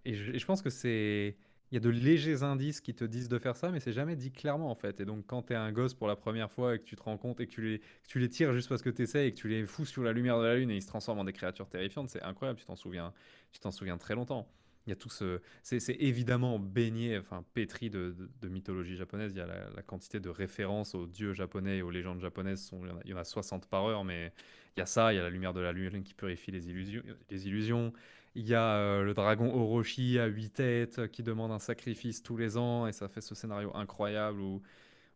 et, 0.07 0.15
je, 0.15 0.47
pense 0.47 0.63
que 0.63 0.71
c'est. 0.71 1.37
Il 1.71 1.75
y 1.75 1.77
a 1.77 1.81
de 1.81 1.91
légers 1.91 2.43
indices 2.43 2.81
qui 2.81 2.95
te 2.95 3.05
disent 3.05 3.29
de 3.29 3.39
faire 3.39 3.57
ça, 3.57 3.71
mais 3.71 3.81
c'est 3.81 3.93
jamais 3.93 4.15
dit 4.15 4.31
clairement 4.31 4.71
en 4.71 4.75
fait. 4.75 5.01
Et 5.01 5.05
donc, 5.05 5.27
quand 5.27 5.43
tu 5.43 5.53
es 5.53 5.57
un 5.57 5.73
gosse 5.73 5.95
pour 5.95 6.07
la 6.07 6.17
première 6.17 6.51
fois 6.51 6.75
et 6.75 6.79
que 6.79 6.85
tu 6.85 6.97
te 6.97 7.03
rends 7.03 7.17
compte 7.19 7.41
et 7.41 7.47
que 7.47 7.53
tu 7.53 7.63
les, 7.63 7.81
tu 8.07 8.19
les 8.19 8.29
tires 8.29 8.53
juste 8.53 8.69
parce 8.69 8.83
que 8.83 8.91
tu 8.91 9.03
essaies 9.03 9.27
et 9.27 9.33
que 9.33 9.39
tu 9.39 9.49
les 9.49 9.65
fous 9.65 9.87
sur 9.87 10.03
la 10.03 10.13
lumière 10.13 10.39
de 10.39 10.45
la 10.45 10.57
lune 10.57 10.71
et 10.71 10.77
ils 10.77 10.83
se 10.83 10.87
transforment 10.87 11.21
en 11.21 11.25
des 11.25 11.33
créatures 11.33 11.69
terrifiantes, 11.69 12.09
c'est 12.11 12.23
incroyable. 12.23 12.59
Tu 12.59 12.65
t'en 12.67 12.77
souviens, 12.77 13.13
tu 13.53 13.61
t'en 13.61 13.71
souviens 13.71 13.97
très 13.99 14.15
longtemps. 14.15 14.47
Il 14.87 14.91
y 14.91 14.93
a 14.93 14.97
tout 14.97 15.09
ce. 15.09 15.41
C'est 15.63 15.97
évidemment 16.01 16.59
baigné, 16.59 17.19
enfin 17.19 17.45
pétri 17.55 17.91
de, 17.91 18.15
mythologie 18.43 18.97
japonaise. 18.97 19.33
Il 19.33 19.39
y 19.39 19.41
a 19.41 19.47
la, 19.47 19.83
quantité 19.83 20.21
de 20.21 20.29
références 20.29 20.95
aux 20.95 21.07
dieux 21.07 21.33
japonais 21.33 21.79
et 21.79 21.83
aux 21.83 21.91
légendes 21.91 22.21
japonaises. 22.21 22.63
Sont, 22.63 22.81
il, 23.05 23.11
y 23.11 23.15
en 23.15 23.19
a, 23.19 23.25
60 23.25 23.67
par 23.69 23.85
heure, 23.87 24.05
mais 24.05 24.33
il 24.77 24.81
y 24.81 24.83
a 24.83 24.87
ça, 24.87 25.13
il 25.13 25.17
y 25.17 25.19
a 25.19 25.23
la 25.23 25.31
lumière 25.31 25.53
de 25.53 25.61
la 25.61 25.73
lune 25.73 26.03
qui 26.03 26.15
purifie 26.15 26.51
les 26.51 26.69
illusions. 26.69 27.03
Les 27.31 27.47
illusions. 27.47 27.93
Il 28.35 28.49
y 28.49 28.55
a 28.55 28.77
euh, 28.77 29.03
le 29.05 29.13
dragon 29.15 29.55
Orochi 29.55 30.19
à 30.19 30.27
8 30.27 30.51
têtes 30.51 31.09
qui 31.09 31.23
demande 31.23 31.53
un 31.53 31.59
sacrifice 31.59 32.23
tous 32.23 32.37
les 32.37 32.57
ans 32.57 32.87
et 32.87 32.93
ça 32.93 33.09
fait 33.09 33.21
ce 33.21 33.35
scénario 33.35 33.71
incroyable 33.77 34.41
où, 34.41 34.63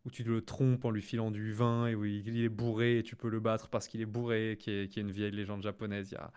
où 0.05 0.11
tu 0.11 0.23
le 0.23 0.43
trompes 0.43 0.85
en 0.85 0.91
lui 0.91 1.01
filant 1.01 1.31
du 1.31 1.53
vin 1.53 1.87
et 1.87 1.95
où 1.95 2.05
il, 2.05 2.45
est 2.45 2.49
bourré 2.51 2.99
et 2.99 3.03
tu 3.03 3.17
peux 3.17 3.31
le 3.31 3.41
battre 3.41 3.69
parce 3.69 3.89
qu'il 3.89 4.03
est 4.03 4.07
bourré, 4.07 4.57
qui 4.61 4.71
est, 4.71 4.89
qui 4.89 5.01
est 5.01 5.03
une 5.03 5.11
vieille 5.11 5.33
légende 5.33 5.62
japonaise. 5.62 6.11
Il 6.12 6.14
y 6.14 6.19
a 6.19 6.31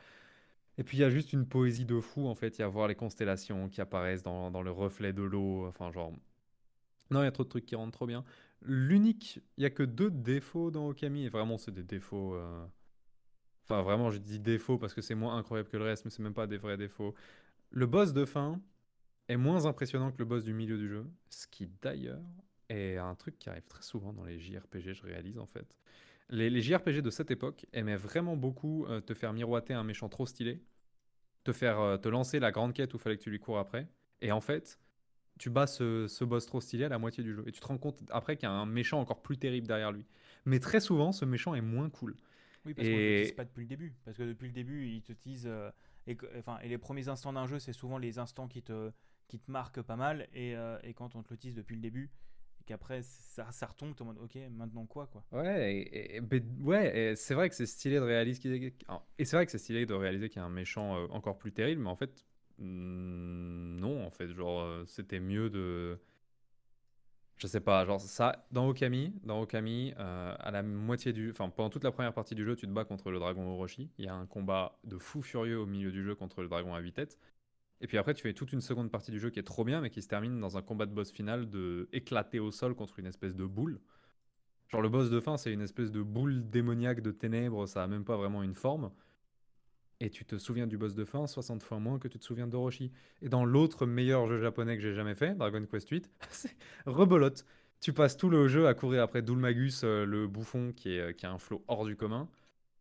et 0.80 0.84
puis 0.84 0.98
il 0.98 1.02
y 1.02 1.04
a 1.04 1.10
juste 1.10 1.34
une 1.34 1.46
poésie 1.46 1.86
de 1.86 2.00
fou 2.00 2.26
en 2.28 2.36
fait. 2.36 2.58
Il 2.58 2.62
y 2.62 2.64
a 2.64 2.68
voir 2.70 2.88
les 2.88 2.96
constellations 2.96 3.68
qui 3.68 3.82
apparaissent 3.82 4.24
dans, 4.24 4.50
dans 4.50 4.62
le 4.62 4.72
reflet 4.72 5.12
de 5.12 5.22
l'eau. 5.22 5.68
Enfin, 5.68 5.92
genre. 5.92 6.14
Non, 7.12 7.22
il 7.22 7.26
y 7.26 7.28
a 7.28 7.32
trop 7.34 7.44
de 7.44 7.50
trucs 7.50 7.66
qui 7.66 7.76
rentrent 7.76 7.92
trop 7.92 8.08
bien. 8.08 8.24
L'unique, 8.62 9.42
il 9.58 9.64
y 9.64 9.66
a 9.66 9.70
que 9.70 9.84
deux 9.84 10.10
défauts 10.10 10.72
dans 10.72 10.88
Okami. 10.88 11.26
Et 11.26 11.30
vraiment, 11.30 11.58
c'est 11.58 11.74
des 11.74 11.84
défauts. 11.84 12.34
Euh, 12.34 12.66
enfin, 13.66 13.82
vraiment, 13.82 14.10
je 14.10 14.20
dis 14.20 14.40
défauts 14.40 14.78
parce 14.78 14.94
que 14.94 15.02
c'est 15.02 15.16
moins 15.16 15.38
incroyable 15.38 15.70
que 15.70 15.76
le 15.76 15.84
reste, 15.84 16.06
mais 16.06 16.12
c'est 16.12 16.24
même 16.24 16.34
pas 16.34 16.48
des 16.48 16.58
vrais 16.58 16.78
défauts. 16.78 17.14
Le 17.72 17.86
boss 17.86 18.14
de 18.14 18.24
fin 18.24 18.62
est 19.28 19.38
moins 19.38 19.66
impressionnant 19.66 20.14
que 20.14 20.20
le 20.20 20.26
boss 20.26 20.46
du 20.46 20.54
milieu 20.54 20.78
du 20.78 20.88
jeu. 20.88 21.06
Ce 21.30 21.46
qui 21.46 21.68
d'ailleurs 21.82 22.24
est 22.70 22.96
un 22.96 23.16
truc 23.16 23.38
qui 23.38 23.50
arrive 23.50 23.68
très 23.68 23.84
souvent 23.84 24.14
dans 24.14 24.24
les 24.24 24.40
JRPG, 24.40 24.94
je 24.94 25.04
réalise 25.04 25.40
en 25.40 25.46
fait. 25.46 25.78
Les, 26.30 26.62
JRPG 26.62 27.02
de 27.02 27.10
cette 27.10 27.32
époque 27.32 27.66
aimaient 27.74 27.96
vraiment 27.96 28.38
beaucoup 28.38 28.86
euh, 28.86 29.02
te 29.02 29.16
faire 29.16 29.34
miroiter 29.34 29.74
un 29.74 29.84
méchant 29.84 30.10
trop 30.10 30.28
stylé, 30.28 30.62
te 31.44 31.52
faire 31.52 31.80
euh, 31.80 31.98
te 31.98 32.10
lancer 32.10 32.40
la 32.40 32.52
grande 32.52 32.74
quête 32.74 32.94
où 32.94 32.98
il 32.98 33.00
fallait 33.00 33.18
que 33.18 33.24
tu 33.24 33.30
lui 33.30 33.40
cours 33.40 33.58
après, 33.58 33.88
et 34.22 34.32
en 34.32 34.42
fait, 34.42 34.80
tu 35.38 35.50
bats 35.50 35.68
ce, 35.68 36.24
boss 36.24 36.46
trop 36.46 36.62
stylé 36.62 36.86
à 36.86 36.90
la 36.90 37.00
moitié 37.00 37.24
du 37.24 37.34
jeu, 37.34 37.44
et 37.48 37.52
tu 37.52 37.60
te 37.60 37.68
rends 37.68 37.78
compte 37.78 38.02
après 38.12 38.36
qu'il 38.36 38.48
y 38.48 38.52
a 38.52 38.54
un 38.54 38.66
méchant 38.66 39.00
encore 39.00 39.22
plus 39.22 39.38
terrible 39.38 39.68
derrière 39.68 39.92
lui. 39.92 40.06
Mais 40.46 40.60
très 40.60 40.80
souvent, 40.80 41.12
ce 41.12 41.26
méchant 41.26 41.56
est 41.56 41.62
moins 41.62 41.90
cool. 41.90 42.16
Oui, 42.66 42.74
parce 42.74 42.88
et... 42.88 42.92
qu'on 42.92 43.30
ne 43.30 43.36
pas 43.36 43.46
depuis 43.46 43.62
le 43.62 43.68
début, 43.68 43.96
parce 44.04 44.18
que 44.18 44.24
depuis 44.24 44.48
le 44.48 44.54
début, 44.54 44.88
il 44.88 45.02
te 45.02 45.14
tease, 45.14 45.46
euh, 45.48 45.72
et, 46.08 46.18
enfin, 46.38 46.60
et 46.62 46.68
les 46.68 46.78
premiers 46.78 47.08
instants 47.08 47.34
d'un 47.34 47.48
jeu, 47.48 47.60
c'est 47.60 47.74
souvent 47.74 47.98
les 47.98 48.20
instants 48.20 48.48
qui 48.48 48.62
te, 48.62 48.92
qui 49.28 49.40
te 49.40 49.50
marquent 49.50 49.82
pas 49.82 49.96
mal, 49.96 50.28
et, 50.34 50.56
et 50.84 50.94
quand 50.94 51.16
on 51.16 51.24
te 51.24 51.32
le 51.32 51.38
tease 51.38 51.56
depuis 51.56 51.76
le 51.76 51.82
début, 51.82 52.10
après 52.74 53.02
ça, 53.04 53.48
ça 53.52 53.66
retombe, 53.66 53.94
en 54.00 54.06
mode 54.06 54.18
ok, 54.18 54.38
maintenant 54.52 54.86
quoi 54.86 55.08
quoi. 55.08 55.24
Ouais, 55.32 55.88
et, 55.92 56.22
ouais, 56.62 57.14
c'est 57.16 57.34
vrai 57.34 57.50
que 57.50 57.56
c'est 57.56 57.66
stylé 57.66 57.96
de 57.96 58.02
réaliser 58.02 58.74
et 59.18 59.26
c'est 59.26 59.36
vrai 59.36 59.46
que 59.46 59.52
c'est 59.52 59.58
stylé 59.58 59.86
de 59.86 59.94
réaliser 59.94 60.30
qu'il 60.30 60.40
y 60.40 60.44
a 60.44 60.46
un 60.46 60.50
méchant 60.50 60.96
euh, 60.96 61.08
encore 61.10 61.38
plus 61.38 61.52
terrible, 61.52 61.82
mais 61.82 61.90
en 61.90 61.96
fait 61.96 62.26
hmm, 62.58 63.80
non, 63.80 64.06
en 64.06 64.10
fait, 64.10 64.30
genre 64.30 64.62
euh, 64.62 64.84
c'était 64.86 65.20
mieux 65.20 65.50
de 65.50 66.00
je 67.40 67.48
sais 67.48 67.62
pas, 67.62 67.86
genre 67.86 68.02
ça 68.02 68.46
dans 68.52 68.68
Okami, 68.68 69.14
dans 69.24 69.42
Okami, 69.42 69.94
euh, 69.98 70.36
à 70.38 70.52
la 70.52 70.62
moitié 70.62 71.14
du, 71.14 71.32
enfin 71.32 71.50
pendant 71.50 71.70
toute 71.70 71.86
la 71.86 71.92
première 71.92 72.14
partie 72.14 72.36
du 72.36 72.44
jeu, 72.44 72.56
tu 72.56 72.68
te 72.68 72.72
bats 72.72 72.84
contre 72.84 73.12
le 73.12 73.20
dragon 73.20 73.48
Orochi. 73.48 73.90
Il 73.98 74.06
y 74.06 74.10
a 74.10 74.14
un 74.14 74.26
combat 74.26 74.78
de 74.84 74.98
fou 74.98 75.22
furieux 75.22 75.58
au 75.58 75.66
milieu 75.66 75.92
du 75.92 76.04
jeu 76.04 76.16
contre 76.16 76.42
le 76.42 76.50
dragon 76.50 76.76
à 76.76 76.80
8 76.80 76.92
têtes. 76.92 77.18
Et 77.82 77.88
puis 77.88 77.98
après, 77.98 78.14
tu 78.14 78.22
fais 78.22 78.34
toute 78.34 78.52
une 78.52 78.62
seconde 78.62 78.92
partie 78.92 79.12
du 79.12 79.20
jeu 79.20 79.30
qui 79.30 79.40
est 79.40 79.44
trop 79.44 79.64
bien, 79.64 79.82
mais 79.82 79.90
qui 79.90 80.02
se 80.02 80.08
termine 80.08 80.40
dans 80.40 80.58
un 80.58 80.62
combat 80.62 80.86
de 80.86 80.94
boss 80.94 81.12
final 81.12 81.50
de 81.50 81.88
éclater 81.94 82.40
au 82.40 82.52
sol 82.52 82.76
contre 82.76 83.00
une 83.00 83.06
espèce 83.06 83.36
de 83.36 83.46
boule. 83.46 83.80
Genre 84.68 84.82
le 84.82 84.90
boss 84.90 85.10
de 85.10 85.20
fin, 85.20 85.38
c'est 85.38 85.52
une 85.52 85.62
espèce 85.62 85.92
de 85.92 86.02
boule 86.02 86.50
démoniaque 86.50 87.02
de 87.02 87.12
ténèbres, 87.12 87.68
ça 87.68 87.84
a 87.84 87.88
même 87.88 88.04
pas 88.04 88.18
vraiment 88.18 88.44
une 88.44 88.54
forme. 88.54 88.92
Et 90.02 90.10
tu 90.10 90.26
te 90.26 90.38
souviens 90.38 90.68
du 90.68 90.78
boss 90.78 90.96
de 90.96 91.04
fin 91.04 91.28
60 91.28 91.64
fois 91.64 91.80
moins 91.80 92.00
que 92.00 92.08
tu 92.08 92.20
te 92.20 92.24
souviens 92.24 92.48
d'Orochi. 92.48 92.92
Et 93.22 93.30
dans 93.30 93.44
l'autre 93.46 93.86
meilleur 93.86 94.28
jeu 94.28 94.40
japonais 94.40 94.78
que 94.78 94.84
j'ai 94.84 94.94
jamais 94.94 95.16
fait, 95.16 95.36
Dragon 95.36 95.66
Quest 95.66 95.90
8, 95.90 96.10
c'est 96.30 96.56
rebolote. 96.86 97.46
Tu 97.82 97.94
passes 97.94 98.16
tout 98.16 98.30
le 98.30 98.48
jeu 98.48 98.68
à 98.68 98.74
courir 98.74 99.04
après 99.04 99.22
Dulmagus, 99.22 99.82
euh, 99.84 100.06
le 100.06 100.28
bouffon 100.28 100.74
qui, 100.74 100.92
est, 100.98 101.16
qui 101.16 101.26
a 101.26 101.32
un 101.32 101.38
flot 101.38 101.64
hors 101.68 101.86
du 101.86 101.96
commun. 101.96 102.30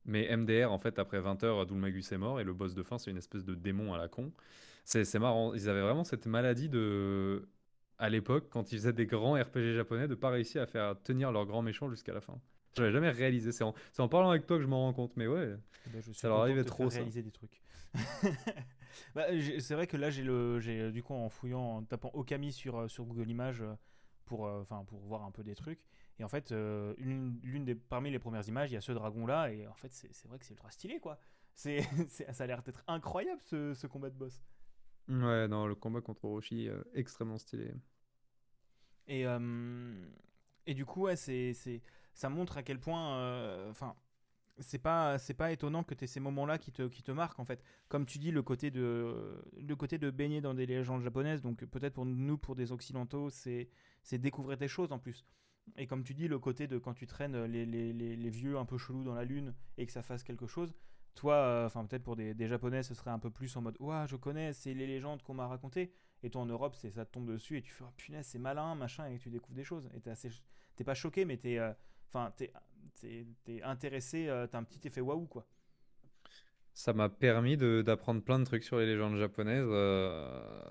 Mais 0.05 0.35
MDR, 0.37 0.73
en 0.73 0.79
fait, 0.79 0.99
après 0.99 1.21
20 1.21 1.45
heures, 1.45 1.67
Dulmagus 1.67 2.13
est 2.13 2.19
mort 2.19 2.41
et 2.41 2.45
le 2.45 2.53
boss 2.53 2.75
de 2.75 2.83
fin, 2.83 2.99
c'est 2.99 3.11
une 3.11 3.19
espèce 3.19 3.45
de 3.45 3.55
démon 3.55 3.95
à 3.95 3.99
la 3.99 4.09
con. 4.09 4.33
C'est 4.89 5.19
marrant. 5.19 5.53
Ils 5.53 5.69
avaient 5.69 5.83
vraiment 5.83 6.05
cette 6.05 6.27
maladie 6.27 6.69
de. 6.69 7.49
À 7.99 8.09
l'époque, 8.09 8.49
quand 8.49 8.73
ils 8.73 8.79
faisaient 8.79 8.93
des 8.93 9.07
grands 9.07 9.35
RPG 9.35 9.75
japonais, 9.75 10.07
de 10.09 10.15
pas 10.15 10.31
réussir 10.31 10.63
à 10.63 10.67
faire 10.67 10.95
tenir 11.03 11.33
leur 11.33 11.47
grand 11.47 11.63
méchant 11.63 11.91
jusqu'à 11.91 12.15
la 12.15 12.21
fin. 12.21 12.41
Je 12.77 12.83
n'avais 12.83 12.93
jamais 12.93 13.11
réalisé. 13.11 13.51
C'est 13.53 13.65
en, 13.65 13.75
en, 13.99 14.09
parlant 14.09 14.31
avec 14.31 14.47
toi 14.47 14.57
que 14.57 14.63
je 14.63 14.69
m'en 14.69 14.85
rends 14.85 14.93
compte. 14.93 15.17
Mais 15.17 15.27
ouais, 15.27 15.57
eh 15.87 15.91
ben, 15.91 16.03
ça 16.15 16.29
leur 16.29 16.39
arrivait 16.39 16.65
trop. 16.65 16.89
Ça. 16.89 16.97
réaliser 16.97 17.23
des 17.23 17.33
trucs. 17.33 17.61
bah, 19.15 19.27
c'est 19.59 19.75
vrai 19.75 19.87
que 19.87 19.97
là, 19.97 20.11
j'ai 20.11 20.23
le, 20.23 20.91
du 20.91 21.03
coup, 21.03 21.15
en 21.15 21.29
fouillant, 21.29 21.61
en 21.61 21.83
tapant 21.83 22.11
Okami 22.15 22.53
sur, 22.53 22.79
euh, 22.79 22.89
sur 22.89 23.05
Google 23.05 23.29
Images 23.29 23.63
euh, 23.63 23.75
pour, 24.25 24.47
euh, 24.47 24.65
pour 24.87 25.01
voir 25.01 25.25
un 25.25 25.33
peu 25.33 25.43
des 25.43 25.55
trucs. 25.55 25.85
Et 26.19 26.25
en 26.25 26.29
fait, 26.29 26.51
l'une 26.51 27.65
des 27.65 27.75
parmi 27.75 28.11
les 28.11 28.19
premières 28.19 28.47
images, 28.49 28.71
il 28.71 28.75
y 28.75 28.77
a 28.77 28.81
ce 28.81 28.91
dragon 28.91 29.25
là, 29.25 29.53
et 29.53 29.69
en 29.69 29.75
fait, 29.75 29.93
c'est 29.93 30.27
vrai 30.27 30.39
que 30.39 30.45
c'est 30.45 30.55
ultra 30.55 30.71
stylé, 30.71 30.99
quoi. 30.99 31.19
C'est, 31.59 31.83
ça 32.09 32.45
a 32.45 32.47
l'air 32.47 32.63
d'être 32.63 32.85
incroyable 32.87 33.41
ce, 33.43 33.75
ce 33.75 33.89
combat 33.89 34.11
de 34.11 34.15
boss. 34.15 34.41
Ouais, 35.09 35.49
non, 35.49 35.67
le 35.67 35.75
combat 35.75 36.01
contre 36.03 36.25
Orochi, 36.27 36.69
euh, 36.69 36.83
extrêmement 36.95 37.39
stylé. 37.39 37.73
Et, 39.07 39.27
euh, 39.27 40.07
et 40.67 40.75
du 40.75 40.85
coup, 40.85 41.03
ouais, 41.03 41.17
c'est, 41.17 41.55
c'est, 41.55 41.83
ça 42.15 42.29
montre 42.29 42.59
à 42.59 42.63
quel 42.63 42.79
point. 42.79 43.19
Euh, 43.19 43.71
enfin. 43.71 43.97
c'est 44.59 44.79
pas, 44.79 45.17
pas 45.39 45.53
étonnant 45.53 45.83
que 45.85 45.95
tu 45.95 46.05
aies 46.05 46.07
ces 46.07 46.21
moments-là 46.21 46.59
qui 46.59 46.73
te, 46.73 46.89
qui 46.89 47.03
te 47.03 47.13
marquent 47.13 47.41
en 47.41 47.45
fait. 47.45 47.63
Comme 47.89 48.05
tu 48.07 48.19
dis, 48.19 48.31
le 48.31 48.43
côté 48.43 48.71
de, 48.71 49.43
le 49.57 49.77
côté 49.77 49.99
de 49.99 50.11
baigner 50.11 50.41
dans 50.43 50.55
des 50.55 50.67
légendes 50.67 51.03
japonaises, 51.03 51.43
donc 51.43 51.65
peut-être 51.65 51.95
pour 51.95 52.07
nous, 52.07 52.39
pour 52.39 52.55
des 52.55 52.73
occidentaux, 52.73 53.31
c'est, 53.31 53.71
découvrir 54.13 54.59
des 54.59 54.69
choses 54.69 54.93
en 54.93 54.99
plus. 54.99 55.25
Et 55.77 55.87
comme 55.87 56.03
tu 56.05 56.15
dis, 56.15 56.29
le 56.29 56.39
côté 56.39 56.67
de 56.67 56.79
quand 56.79 56.95
tu 56.95 57.07
traînes 57.07 57.45
les, 57.45 57.67
les, 57.67 57.93
les 57.93 58.31
vieux 58.31 58.59
un 58.59 58.65
peu 58.65 58.79
chelous 58.79 59.05
dans 59.05 59.15
la 59.15 59.25
lune 59.25 59.55
et 59.79 59.87
que 59.87 59.93
ça 59.93 60.03
fasse 60.03 60.23
quelque 60.23 60.47
chose, 60.47 60.75
toi, 61.19 61.35
euh, 61.35 61.67
enfin 61.67 61.85
peut-être 61.85 62.05
pour 62.05 62.15
des, 62.15 62.49
Japonais, 62.49 62.85
ce 62.85 62.95
serait 62.95 63.11
un 63.11 63.19
peu 63.19 63.31
plus 63.31 63.55
en 63.57 63.61
mode 63.61 63.77
Ouah, 63.81 64.07
je 64.07 64.15
connais, 64.15 64.53
c'est 64.53 64.73
les 64.73 64.87
légendes 64.87 65.21
qu'on 65.23 65.35
m'a 65.35 65.49
racontées. 65.49 65.93
Et 66.23 66.31
toi 66.31 66.43
en 66.43 66.47
Europe, 66.47 66.77
c'est 66.77 66.91
ça 66.91 67.05
te 67.05 67.13
tombe 67.13 67.31
dessus 67.31 67.59
et 67.59 67.63
tu 67.63 67.73
fais 67.73 67.85
oh, 67.87 67.93
punaise, 67.97 68.27
c'est 68.27 68.39
malin, 68.39 68.77
machin, 68.77 69.07
et 69.07 69.19
tu 69.19 69.29
découvres 69.29 69.57
des 69.57 69.65
choses. 69.65 69.89
Et 69.97 70.01
t'es 70.01 70.11
assez, 70.11 70.31
pas 70.85 70.95
choqué, 70.95 71.25
mais 71.25 71.37
t'es, 71.37 71.59
euh, 71.59 71.73
enfin 72.09 72.33
t'es, 72.37 72.53
intéressé, 73.65 74.29
euh, 74.29 74.47
t'as 74.47 74.59
un 74.59 74.65
petit 74.65 74.87
effet 74.87 75.01
waouh 75.01 75.27
quoi. 75.27 75.45
Ça 76.73 76.93
m'a 76.93 77.09
permis 77.09 77.57
d'apprendre 77.57 78.23
plein 78.23 78.39
de 78.39 78.45
trucs 78.45 78.63
sur 78.63 78.79
les 78.79 78.87
légendes 78.87 79.17
japonaises. 79.17 79.67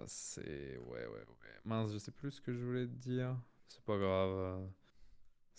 c'est 0.07 0.77
ouais, 0.77 1.05
ouais, 1.05 1.07
ouais. 1.07 1.25
Mince, 1.65 1.91
je 1.91 1.97
sais 1.97 2.11
plus 2.11 2.31
ce 2.31 2.41
que 2.41 2.53
je 2.53 2.63
voulais 2.63 2.87
te 2.87 2.93
dire. 2.93 3.35
C'est 3.67 3.83
pas 3.83 3.97
grave. 3.97 4.69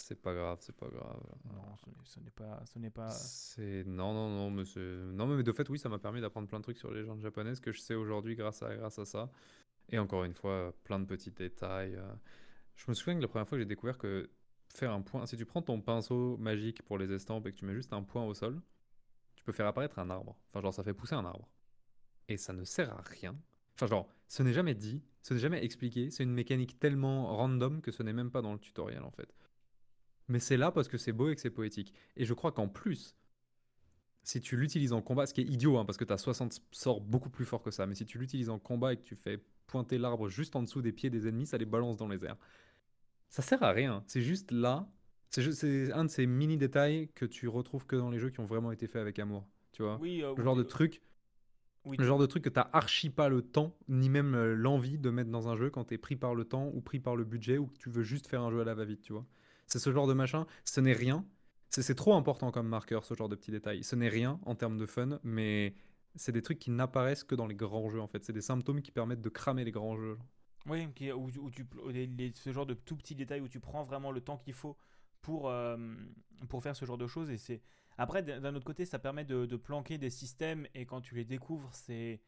C'est 0.01 0.23
pas 0.23 0.33
grave, 0.33 0.59
c'est 0.61 0.77
pas 0.77 0.87
grave. 0.87 1.21
Non, 1.45 1.77
ce 2.05 2.21
n'est 2.21 2.31
pas, 2.31 2.63
ce 2.65 2.79
n'est 2.79 2.89
pas. 2.89 3.11
C'est 3.11 3.83
non, 3.85 4.15
non, 4.15 4.29
non, 4.29 4.51
mais 4.51 4.63
non, 5.13 5.27
mais 5.27 5.43
de 5.43 5.53
fait, 5.53 5.69
oui, 5.69 5.79
ça 5.79 5.89
m'a 5.89 5.99
permis 5.99 6.21
d'apprendre 6.21 6.47
plein 6.47 6.61
de 6.61 6.63
trucs 6.63 6.79
sur 6.79 6.93
les 6.93 7.01
légendes 7.01 7.21
japonaises 7.21 7.59
que 7.59 7.73
je 7.73 7.81
sais 7.81 7.95
aujourd'hui 7.95 8.37
grâce 8.37 8.63
à, 8.63 8.77
grâce 8.77 9.01
à 9.01 9.05
ça. 9.05 9.29
Et 9.91 9.99
encore 9.99 10.23
une 10.23 10.35
fois, 10.35 10.73
plein 10.85 11.01
de 11.01 11.05
petits 11.05 11.33
détails. 11.33 11.97
Euh. 11.97 12.15
Je 12.77 12.85
me 12.89 12.95
souviens 12.95 13.17
que 13.17 13.23
la 13.23 13.29
première 13.29 13.49
fois 13.49 13.59
que 13.59 13.63
j'ai 13.63 13.69
découvert 13.69 13.99
que 13.99 14.31
faire 14.69 14.93
un 14.93 15.03
point, 15.03 15.27
si 15.27 15.37
tu 15.37 15.45
prends 15.45 15.63
ton 15.63 15.81
pinceau 15.81 16.37
magique 16.37 16.83
pour 16.83 16.97
les 16.97 17.13
estampes 17.13 17.47
et 17.49 17.53
que 17.53 17.57
tu 17.57 17.65
mets 17.65 17.75
juste 17.75 17.93
un 17.93 18.05
point 18.05 18.25
au 18.25 18.35
sol, 18.35 18.63
tu 19.35 19.43
peux 19.43 19.53
faire 19.53 19.67
apparaître 19.67 19.99
un 19.99 20.11
arbre. 20.11 20.39
Enfin, 20.47 20.61
genre, 20.61 20.73
ça 20.73 20.85
fait 20.85 20.95
pousser 20.95 21.17
un 21.17 21.25
arbre. 21.25 21.49
Et 22.29 22.37
ça 22.37 22.53
ne 22.53 22.63
sert 22.63 22.93
à 22.93 23.03
rien. 23.03 23.37
Enfin, 23.75 23.89
genre, 23.89 24.09
ce 24.29 24.45
n'est 24.45 24.53
jamais 24.53 24.77
dit, 24.77 25.03
ce 25.23 25.35
n'est 25.35 25.41
jamais 25.41 25.65
expliqué. 25.65 26.13
C'est 26.13 26.23
une 26.23 26.35
mécanique 26.35 26.79
tellement 26.79 27.35
random 27.37 27.81
que 27.81 27.91
ce 27.91 28.05
n'est 28.05 28.13
même 28.13 28.31
pas 28.31 28.43
dans 28.43 28.53
le 28.53 28.61
tutoriel 28.61 29.03
en 29.03 29.11
fait 29.11 29.35
mais 30.29 30.39
c'est 30.39 30.57
là 30.57 30.71
parce 30.71 30.89
que 30.89 30.99
c'est 30.99 31.13
beau 31.13 31.31
et 31.31 31.35
que 31.35 31.41
c'est 31.41 31.51
poétique. 31.51 31.93
Et 32.17 32.25
je 32.25 32.35
crois 32.35 32.53
qu'en 32.53 32.69
plus, 32.69 33.17
si 34.23 34.41
tu 34.41 34.57
l'utilises 34.57 34.93
en 34.93 35.01
combat, 35.01 35.27
ce 35.27 35.33
qui 35.35 35.41
est 35.41 35.45
idiot, 35.45 35.79
hein, 35.79 35.85
parce 35.85 35.97
que 35.97 36.05
tu 36.05 36.13
as 36.13 36.19
60 36.19 36.61
sorts 36.71 37.01
beaucoup 37.01 37.31
plus 37.31 37.45
forts 37.47 37.63
que 37.63 37.71
ça, 37.71 37.87
mais 37.87 37.95
si 37.95 38.05
tu 38.05 38.19
l'utilises 38.19 38.51
en 38.51 38.59
combat 38.59 38.93
et 38.93 38.97
que 38.97 39.03
tu 39.03 39.17
fais 39.17 39.43
pointer 39.67 39.99
l'arbre 39.99 40.29
juste 40.29 40.55
en 40.57 40.63
dessous 40.63 40.83
des 40.83 40.93
pieds 40.93 41.11
des 41.11 41.29
ennemis, 41.29 41.47
ça 41.47 41.59
les 41.59 41.65
balance 41.67 41.97
dans 41.97 42.09
les 42.09 42.25
airs. 42.25 42.37
Ça 43.31 43.43
sert 43.43 43.63
à 43.63 43.73
rien, 43.73 44.03
c'est 44.07 44.23
juste 44.23 44.51
là. 44.51 44.89
C'est 45.31 45.93
un 45.93 46.05
de 46.05 46.11
ces 46.11 46.27
mini 46.27 46.57
détails 46.57 47.11
que 47.15 47.27
tu 47.27 47.49
retrouves 47.49 47.85
que 47.85 47.97
dans 47.97 48.11
les 48.11 48.19
jeux 48.19 48.31
qui 48.31 48.41
ont 48.41 48.47
vraiment 48.47 48.73
été 48.73 48.87
faits 48.87 49.03
avec 49.03 49.19
amour. 49.19 49.47
Tu 49.73 49.83
vois 49.83 49.99
oui, 50.01 50.23
euh, 50.23 50.35
Le 50.35 50.43
genre 50.43 50.57
de 50.57 50.63
truc. 50.63 51.03
le 51.87 52.05
genre 52.05 52.19
de 52.19 52.27
truc 52.27 52.45
que 52.45 52.49
t'as 52.49 52.69
archi 52.73 53.11
pas 53.11 53.29
le 53.29 53.43
temps, 53.43 53.77
ni 53.89 54.09
même 54.09 54.35
euh, 54.35 54.55
l'envie 54.55 54.99
de 54.99 55.11
mettre 55.11 55.31
dans 55.31 55.49
un 55.49 55.57
jeu 55.57 55.69
quand 55.71 55.85
t'es 55.85 55.99
pris 55.99 56.17
par 56.17 56.35
le 56.35 56.45
temps 56.45 56.71
ou 56.75 56.81
pris 56.81 56.99
par 56.99 57.15
le 57.15 57.25
budget 57.25 57.59
ou 57.59 57.67
que 57.67 57.77
tu 57.79 57.91
veux 57.91 58.03
juste 58.03 58.27
faire 58.27 58.43
un 58.43 58.51
jeu 58.51 58.61
à 58.61 58.65
la 58.65 58.75
va-vite, 58.75 59.03
tu 59.03 59.13
vois. 59.13 59.27
C'est 59.69 59.79
ce 59.79 59.93
genre 59.93 60.07
de 60.07 60.15
machin. 60.15 60.47
Ce 60.65 60.81
n'est 60.81 60.93
rien. 60.93 61.25
C'est 61.71 61.95
trop 61.95 62.15
important 62.15 62.51
comme 62.51 62.67
marqueur, 62.67 63.05
ce 63.05 63.15
genre 63.15 63.29
de 63.29 63.37
petits 63.37 63.51
détails. 63.51 63.85
Ce 63.85 63.95
n'est 63.95 64.09
rien 64.09 64.41
en 64.47 64.55
termes 64.55 64.79
de 64.79 64.87
fun, 64.87 65.21
mais 65.23 65.75
c'est 66.17 66.33
des 66.33 66.41
trucs 66.41 66.59
qui 66.59 66.71
n'apparaissent 66.71 67.25
que 67.25 67.35
dans 67.35 67.47
les 67.47 67.55
grands 67.55 67.91
jeux, 67.91 68.01
en 68.01 68.09
fait. 68.09 68.25
C'est 68.25 68.33
des 68.33 68.41
symptômes 68.41 68.81
qui 68.81 68.91
permettent 68.91 69.21
de 69.21 69.29
cramer 69.29 69.65
les 69.65 69.71
grands 69.71 69.97
jeux. 69.97 70.19
Oui, 70.67 70.87
où, 71.15 71.51
tu, 71.51 71.67
ce 72.35 72.53
genre 72.53 72.67
de 72.67 72.75
tout 72.75 72.97
petits 72.97 73.15
détails 73.15 73.41
où 73.41 73.49
tu 73.49 73.61
prends 73.61 73.85
vraiment 73.85 74.11
le 74.11 74.23
temps 74.23 74.39
qu'il 74.39 74.55
faut 74.55 74.77
pour, 75.21 75.49
euh, 75.49 75.77
pour 76.49 76.63
faire 76.63 76.75
ce 76.75 76.85
genre 76.85 76.99
de 76.99 77.07
choses. 77.07 77.31
Et 77.31 77.61
Après, 77.99 78.23
d'un 78.23 78.55
autre 78.55 78.65
côté, 78.65 78.87
ça 78.87 78.99
permet 78.99 79.25
de, 79.25 79.57
planquer 79.57 79.99
des 79.99 80.11
systèmes, 80.11 80.67
et 80.75 80.87
quand 80.87 81.03
tu 81.03 81.15
les 81.15 81.25
découvres, 81.25 81.71
c'est 81.75 82.21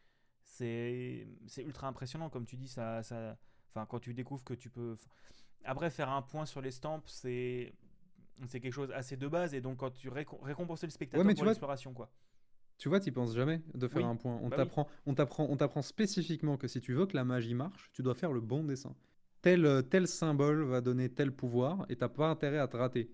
ultra 1.58 1.88
impressionnant, 1.88 2.28
comme 2.28 2.44
tu 2.44 2.56
dis, 2.56 2.68
ça, 2.68 3.02
ça, 3.02 3.38
enfin, 3.70 3.86
quand 3.86 4.00
tu 4.00 4.12
découvres 4.12 4.44
que 4.44 4.54
tu 4.54 4.68
peux. 4.68 4.96
Après, 5.64 5.90
faire 5.90 6.10
un 6.10 6.22
point 6.22 6.46
sur 6.46 6.60
les 6.60 6.70
stamps, 6.70 7.02
c'est 7.06 7.72
c'est 8.48 8.60
quelque 8.60 8.72
chose 8.72 8.90
assez 8.92 9.16
de 9.16 9.28
base, 9.28 9.54
et 9.54 9.60
donc 9.60 9.78
quand 9.78 9.90
tu 9.90 10.08
récompenses 10.08 10.82
le 10.82 10.90
spectateur 10.90 11.34
pour 11.34 11.44
l'exploration, 11.44 11.92
quoi. 11.92 12.10
Tu 12.78 12.88
vois, 12.88 12.98
tu 12.98 13.12
penses 13.12 13.34
jamais 13.34 13.60
de 13.74 13.86
faire 13.86 14.06
un 14.06 14.16
point. 14.16 14.38
On 14.42 14.48
bah 14.48 14.56
t'apprend, 14.56 14.88
on 15.04 15.14
t'apprend, 15.14 15.46
on 15.50 15.56
t'apprend 15.58 15.82
spécifiquement 15.82 16.56
que 16.56 16.66
si 16.66 16.80
tu 16.80 16.94
veux 16.94 17.04
que 17.04 17.14
la 17.14 17.24
magie 17.24 17.52
marche, 17.52 17.90
tu 17.92 18.02
dois 18.02 18.14
faire 18.14 18.32
le 18.32 18.40
bon 18.40 18.64
dessin. 18.64 18.96
Tel, 19.42 19.66
euh, 19.66 19.82
tel 19.82 20.08
symbole 20.08 20.64
va 20.64 20.80
donner 20.80 21.10
tel 21.10 21.30
pouvoir 21.30 21.84
et 21.90 21.96
t'as 21.96 22.08
pas 22.08 22.28
intérêt 22.28 22.58
à 22.58 22.68
te 22.68 22.78
rater. 22.78 23.10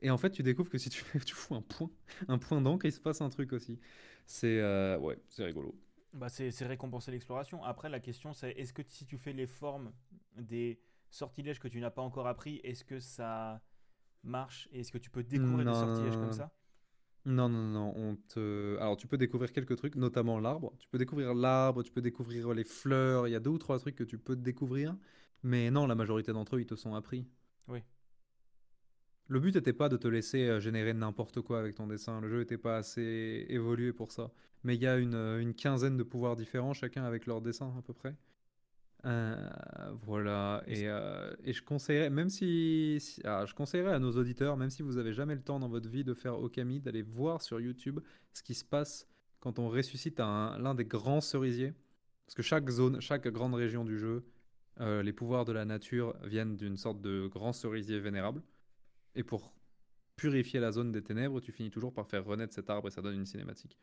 Et 0.00 0.10
en 0.10 0.18
fait, 0.18 0.30
tu 0.30 0.42
découvres 0.42 0.70
que 0.70 0.78
si 0.78 0.90
tu, 0.90 1.02
fais, 1.02 1.20
tu 1.24 1.36
fous 1.36 1.54
un 1.54 1.62
point, 1.62 1.88
un 2.26 2.38
point 2.38 2.60
d'encre, 2.60 2.84
il 2.86 2.92
se 2.92 3.00
passe 3.00 3.20
un 3.20 3.28
truc 3.28 3.52
aussi. 3.52 3.78
C'est 4.26 4.58
euh, 4.58 4.98
ouais, 4.98 5.18
c'est 5.28 5.44
rigolo. 5.44 5.72
Bah 6.12 6.28
c'est 6.28 6.50
récompenser 6.62 7.12
l'exploration. 7.12 7.62
Après, 7.62 7.88
la 7.88 8.00
question 8.00 8.32
c'est 8.32 8.50
est-ce 8.52 8.72
que 8.72 8.82
si 8.88 9.04
tu 9.06 9.18
fais 9.18 9.34
les 9.34 9.46
formes 9.46 9.92
des 10.36 10.80
sortilèges 11.16 11.58
que 11.58 11.68
tu 11.68 11.80
n'as 11.80 11.90
pas 11.90 12.02
encore 12.02 12.26
appris, 12.26 12.60
est-ce 12.62 12.84
que 12.84 13.00
ça 13.00 13.60
marche 14.22 14.68
et 14.72 14.80
est-ce 14.80 14.92
que 14.92 14.98
tu 14.98 15.10
peux 15.10 15.22
découvrir 15.22 15.66
des 15.66 15.72
sortilèges 15.72 16.16
comme 16.16 16.32
ça? 16.32 16.52
Non, 17.24 17.48
non, 17.48 17.66
non, 17.66 17.92
on 17.96 18.14
te... 18.28 18.76
Alors, 18.78 18.96
tu 18.96 19.08
peux 19.08 19.18
découvrir 19.18 19.52
quelques 19.52 19.76
trucs, 19.76 19.96
notamment 19.96 20.38
l'arbre. 20.38 20.72
Tu 20.78 20.86
peux 20.88 20.98
découvrir 20.98 21.34
l'arbre, 21.34 21.82
tu 21.82 21.90
peux 21.90 22.00
découvrir 22.00 22.54
les 22.54 22.62
fleurs. 22.62 23.26
Il 23.26 23.32
y 23.32 23.34
a 23.34 23.40
deux 23.40 23.50
ou 23.50 23.58
trois 23.58 23.80
trucs 23.80 23.96
que 23.96 24.04
tu 24.04 24.16
peux 24.16 24.36
découvrir. 24.36 24.96
Mais 25.42 25.72
non, 25.72 25.88
la 25.88 25.96
majorité 25.96 26.32
d'entre 26.32 26.54
eux, 26.54 26.60
ils 26.60 26.66
te 26.66 26.76
sont 26.76 26.94
appris. 26.94 27.26
Oui. 27.66 27.80
Le 29.26 29.40
but 29.40 29.56
n'était 29.56 29.72
pas 29.72 29.88
de 29.88 29.96
te 29.96 30.06
laisser 30.06 30.46
euh, 30.46 30.60
générer 30.60 30.94
n'importe 30.94 31.40
quoi 31.40 31.58
avec 31.58 31.74
ton 31.74 31.88
dessin. 31.88 32.20
Le 32.20 32.28
jeu 32.28 32.38
n'était 32.38 32.58
pas 32.58 32.76
assez 32.76 33.46
évolué 33.48 33.92
pour 33.92 34.12
ça. 34.12 34.30
Mais 34.62 34.76
il 34.76 34.82
y 34.82 34.86
a 34.86 34.96
une, 34.96 35.16
une 35.16 35.54
quinzaine 35.54 35.96
de 35.96 36.04
pouvoirs 36.04 36.36
différents, 36.36 36.74
chacun 36.74 37.02
avec 37.02 37.26
leur 37.26 37.40
dessin 37.40 37.74
à 37.76 37.82
peu 37.82 37.92
près. 37.92 38.14
Euh, 39.06 39.36
voilà, 40.02 40.64
et, 40.66 40.88
euh, 40.88 41.32
et, 41.44 41.52
je 41.52 41.62
conseillerais, 41.62 42.10
même 42.10 42.28
si, 42.28 42.98
ah, 43.24 43.44
je 43.46 43.54
conseillerais 43.54 43.92
à 43.92 44.00
nos 44.00 44.10
auditeurs, 44.12 44.56
même 44.56 44.70
si 44.70 44.82
vous 44.82 44.98
avez 44.98 45.12
jamais 45.12 45.36
le 45.36 45.42
temps 45.42 45.60
dans 45.60 45.68
votre 45.68 45.88
vie 45.88 46.02
de 46.02 46.12
faire 46.12 46.40
Okami, 46.40 46.80
d'aller 46.80 47.02
voir 47.02 47.40
sur 47.40 47.60
YouTube 47.60 48.00
ce 48.32 48.42
qui 48.42 48.54
se 48.54 48.64
passe 48.64 49.06
quand 49.38 49.60
on 49.60 49.68
ressuscite 49.68 50.18
l'un 50.18 50.74
des 50.74 50.84
grands 50.84 51.20
cerisiers. 51.20 51.72
Parce 52.26 52.34
que 52.34 52.42
chaque 52.42 52.68
zone, 52.68 53.00
chaque 53.00 53.28
grande 53.28 53.54
région 53.54 53.84
du 53.84 53.96
jeu, 53.96 54.24
euh, 54.80 55.04
les 55.04 55.12
pouvoirs 55.12 55.44
de 55.44 55.52
la 55.52 55.64
nature 55.64 56.16
viennent 56.24 56.56
d'une 56.56 56.76
sorte 56.76 57.00
de 57.00 57.28
grand 57.28 57.52
cerisier 57.52 58.00
vénérable. 58.00 58.42
Et 59.14 59.22
pour 59.22 59.54
purifier 60.16 60.58
la 60.58 60.72
zone 60.72 60.90
des 60.90 61.02
ténèbres, 61.02 61.40
tu 61.40 61.52
finis 61.52 61.70
toujours 61.70 61.94
par 61.94 62.08
faire 62.08 62.24
renaître 62.24 62.54
cet 62.54 62.70
arbre 62.70 62.88
et 62.88 62.90
ça 62.90 63.02
donne 63.02 63.14
une 63.14 63.26
cinématique. 63.26 63.78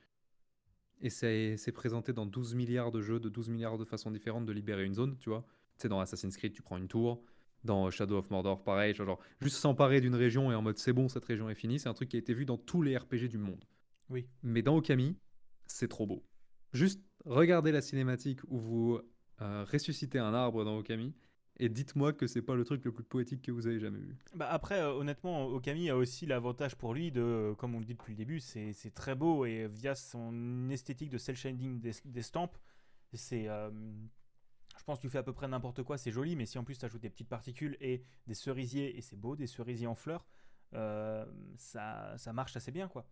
Et 1.04 1.10
c'est 1.10 1.72
présenté 1.74 2.14
dans 2.14 2.26
12 2.26 2.56
milliards 2.56 2.90
de 2.90 3.02
jeux, 3.02 3.20
de 3.20 3.28
12 3.28 3.50
milliards 3.50 3.78
de 3.78 3.84
façons 3.84 4.10
différentes 4.10 4.46
de 4.46 4.54
libérer 4.54 4.86
une 4.86 4.94
zone, 4.94 5.18
tu 5.20 5.30
vois. 5.30 5.46
Tu 5.78 5.84
sais, 5.84 5.90
dans 5.90 6.00
Assassin's 6.00 6.38
Creed, 6.38 6.54
tu 6.54 6.62
prends 6.62 6.78
une 6.78 6.88
tour. 6.88 7.22
Dans 7.66 7.90
Shadow 7.90 8.18
of 8.18 8.30
Mordor, 8.30 8.64
pareil, 8.64 8.94
genre, 8.94 9.20
juste 9.42 9.58
s'emparer 9.58 10.02
d'une 10.02 10.16
région 10.16 10.52
et 10.52 10.56
en 10.56 10.62
mode 10.62 10.78
c'est 10.78 10.92
bon, 10.92 11.08
cette 11.08 11.24
région 11.24 11.50
est 11.50 11.56
finie, 11.56 11.80
c'est 11.80 11.88
un 11.88 11.94
truc 11.94 12.10
qui 12.10 12.18
a 12.18 12.20
été 12.20 12.34
vu 12.34 12.46
dans 12.46 12.58
tous 12.58 12.82
les 12.82 12.98
RPG 12.98 13.30
du 13.30 13.38
monde. 13.38 13.64
Oui. 14.10 14.28
Mais 14.44 14.62
dans 14.62 14.76
Okami, 14.76 15.18
c'est 15.66 15.88
trop 15.88 16.06
beau. 16.06 16.26
Juste 16.74 17.02
regardez 17.26 17.72
la 17.72 17.82
cinématique 17.82 18.40
où 18.48 18.58
vous 18.58 19.00
euh, 19.42 19.66
ressuscitez 19.70 20.20
un 20.20 20.34
arbre 20.34 20.66
dans 20.66 20.78
Okami, 20.78 21.14
et 21.58 21.70
dites-moi 21.70 22.14
que 22.14 22.26
c'est 22.28 22.42
pas 22.42 22.56
le 22.56 22.64
truc 22.64 22.84
le 22.86 22.92
plus 22.92 23.04
poétique 23.04 23.42
que 23.42 23.52
vous 23.52 23.68
avez 23.68 23.80
jamais 23.80 24.00
vu. 24.00 24.16
Bah 24.36 24.50
après, 24.50 24.80
euh, 24.80 24.94
honnêtement, 24.94 25.46
Okami 25.46 25.90
a 25.90 25.96
aussi 25.96 26.26
l'avantage 26.26 26.76
pour 26.76 26.94
lui 26.94 27.12
de, 27.12 27.22
euh, 27.22 27.56
comme 27.56 27.76
on 27.76 27.80
le 27.80 27.86
dit 27.86 27.94
depuis 27.94 28.12
le 28.12 28.18
début, 28.18 28.40
c'est 28.40 28.74
très 28.94 29.16
beau 29.16 29.46
et 29.46 29.68
via 29.68 29.96
son 29.96 30.70
esthétique 30.70 31.10
de 31.10 31.18
cel 31.18 31.36
shading 31.36 31.80
des, 31.80 31.94
c'est. 33.14 33.48
Euh, 33.48 33.70
je 34.76 34.84
pense 34.86 34.98
que 34.98 35.04
tu 35.04 35.10
fais 35.10 35.20
à 35.20 35.24
peu 35.24 35.34
près 35.34 35.48
n'importe 35.48 35.84
quoi, 35.84 35.98
c'est 35.98 36.12
joli, 36.12 36.36
mais 36.36 36.48
si 36.48 36.58
en 36.58 36.64
plus 36.64 36.78
tu 36.78 36.86
ajoutes 36.86 37.02
des 37.02 37.10
petites 37.10 37.30
particules 37.30 37.78
et 37.80 38.04
des 38.26 38.34
cerisiers, 38.34 38.98
et 38.98 39.02
c'est 39.02 39.16
beau, 39.16 39.36
des 39.36 39.46
cerisiers 39.46 39.88
en 39.88 39.96
fleurs, 39.96 40.26
ça 41.58 42.34
marche 42.34 42.56
assez 42.56 42.72
bien 42.72 42.88
quoi. 42.88 43.06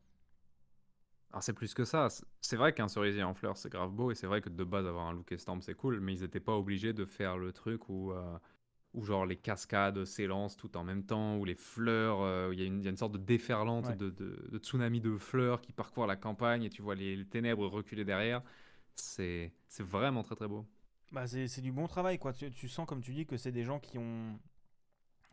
Alors 1.31 1.43
c'est 1.43 1.53
plus 1.53 1.73
que 1.73 1.85
ça. 1.85 2.09
C'est 2.41 2.57
vrai 2.57 2.73
qu'un 2.73 2.89
cerisier 2.89 3.23
en 3.23 3.33
fleurs, 3.33 3.57
c'est 3.57 3.69
grave 3.69 3.91
beau, 3.91 4.11
et 4.11 4.15
c'est 4.15 4.27
vrai 4.27 4.41
que 4.41 4.49
de 4.49 4.63
base, 4.63 4.85
avoir 4.85 5.07
un 5.07 5.13
look 5.13 5.31
estampe, 5.31 5.63
c'est 5.63 5.75
cool, 5.75 5.99
mais 6.01 6.13
ils 6.13 6.21
n'étaient 6.21 6.41
pas 6.41 6.57
obligés 6.57 6.93
de 6.93 7.05
faire 7.05 7.37
le 7.37 7.53
truc 7.53 7.87
où, 7.87 8.11
euh, 8.11 8.37
où 8.93 9.03
genre 9.05 9.25
les 9.25 9.37
cascades 9.37 10.03
s'élancent 10.03 10.57
tout 10.57 10.75
en 10.75 10.83
même 10.83 11.05
temps, 11.05 11.37
où 11.37 11.45
les 11.45 11.55
fleurs, 11.55 12.21
euh, 12.21 12.49
il 12.53 12.59
y, 12.59 12.63
a 12.63 12.89
une 12.89 12.97
sorte 12.97 13.13
de 13.13 13.17
déferlante 13.17 13.95
de, 13.97 14.09
de, 14.09 14.57
tsunami 14.57 14.99
de 14.99 15.15
fleurs 15.17 15.61
qui 15.61 15.71
parcourt 15.71 16.05
la 16.05 16.17
campagne, 16.17 16.63
et 16.63 16.69
tu 16.69 16.81
vois 16.81 16.95
les, 16.95 17.25
ténèbres 17.25 17.65
reculer 17.67 18.03
derrière. 18.03 18.41
C'est 18.95 19.53
vraiment 19.79 20.23
très 20.23 20.35
très 20.35 20.49
beau. 20.49 20.67
Bah 21.13 21.27
c'est 21.27 21.61
du 21.61 21.71
bon 21.71 21.87
travail, 21.87 22.19
quoi. 22.19 22.33
Tu, 22.33 22.51
tu, 22.51 22.67
sens, 22.67 22.85
comme 22.85 23.01
tu 23.01 23.13
dis, 23.13 23.25
que 23.25 23.37
c'est 23.37 23.51
des 23.51 23.63
gens 23.63 23.79
qui 23.79 23.97
ont... 23.97 24.37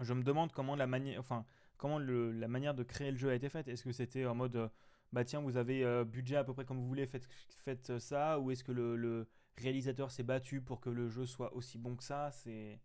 Je 0.01 0.15
me 0.15 0.23
demande 0.23 0.53
comment 0.53 0.77
la 0.77 0.87
manière... 0.87 1.19
Enfin, 1.19 1.45
comment 1.77 1.99
le, 1.99 2.33
la 2.33 2.49
manière 2.49 2.75
de 2.75 2.83
créer 2.83 3.11
le 3.11 3.17
jeu 3.17 3.31
a 3.31 3.35
été 3.35 3.49
faite. 3.49 3.69
Est-ce 3.69 3.85
que 3.85 3.93
c'était 3.93 4.27
en 4.27 4.35
mode 4.35 4.57
euh, 4.57 4.69
bah 5.13 5.25
tiens, 5.25 5.41
vous 5.41 5.57
avez 5.57 5.85
euh, 5.85 6.05
budget 6.05 6.37
à 6.37 6.45
peu 6.45 6.53
près 6.53 6.65
comme 6.65 6.79
vous 6.79 6.87
voulez, 6.87 7.07
faites, 7.07 7.29
faites 7.65 7.99
ça, 7.99 8.39
ou 8.39 8.51
est-ce 8.51 8.65
que 8.65 8.73
le, 8.73 9.29
réalisateur 9.57 10.11
s'est 10.11 10.23
battu 10.23 10.61
pour 10.61 10.81
que 10.81 10.91
le 10.91 11.09
jeu 11.09 11.27
soit 11.27 11.53
aussi 11.55 11.79
bon 11.79 11.97
que 11.97 12.05
ça? 12.05 12.31
C'est 12.33 12.81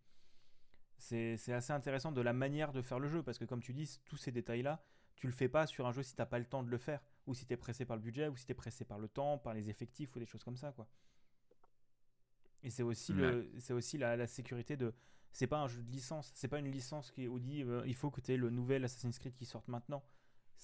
c'est 0.96 1.52
assez 1.52 1.72
intéressant 1.72 2.12
de 2.12 2.20
la 2.22 2.32
manière 2.32 2.72
de 2.72 2.80
faire 2.80 2.98
le 2.98 3.08
jeu, 3.08 3.22
parce 3.22 3.36
que 3.36 3.44
comme 3.44 3.60
tu 3.60 3.74
dis, 3.74 4.00
tous 4.06 4.16
ces 4.16 4.32
détails-là, 4.32 4.82
tu 5.16 5.26
le 5.26 5.32
fais 5.32 5.48
pas 5.48 5.66
sur 5.66 5.86
un 5.86 5.92
jeu 5.92 6.02
si 6.02 6.14
t'as 6.14 6.24
pas 6.24 6.38
le 6.38 6.46
temps 6.46 6.62
de 6.62 6.70
le 6.70 6.78
faire, 6.78 7.00
ou 7.26 7.34
si 7.34 7.44
tu 7.46 7.52
es 7.52 7.56
pressé 7.56 7.84
par 7.84 7.96
le 7.96 8.02
budget, 8.02 8.28
ou 8.28 8.36
si 8.36 8.46
tu 8.46 8.52
es 8.52 8.54
pressé 8.54 8.84
par 8.84 8.98
le 8.98 9.08
temps, 9.08 9.36
par 9.36 9.52
les 9.52 9.68
effectifs, 9.68 10.14
ou 10.16 10.18
des 10.18 10.24
choses 10.24 10.44
comme 10.44 10.56
ça, 10.56 10.72
quoi. 10.72 10.88
Et 12.62 12.70
c'est 12.70 12.82
aussi, 12.82 13.12
le, 13.12 13.50
c'est 13.58 13.74
aussi 13.74 13.98
la, 13.98 14.16
la, 14.16 14.26
sécurité 14.26 14.78
de. 14.78 14.94
C'est 15.32 15.46
pas 15.46 15.58
un 15.58 15.68
jeu 15.68 15.82
de 15.82 15.90
licence, 15.90 16.32
c'est 16.34 16.48
pas 16.48 16.58
une 16.58 16.70
licence 16.70 17.10
qui 17.10 17.28
dit 17.40 17.62
euh, 17.62 17.82
il 17.86 17.94
faut 17.94 18.10
que 18.10 18.22
tu 18.22 18.32
aies 18.32 18.36
le 18.38 18.48
nouvel 18.48 18.84
Assassin's 18.84 19.18
Creed 19.18 19.34
qui 19.34 19.44
sorte 19.44 19.68
maintenant 19.68 20.02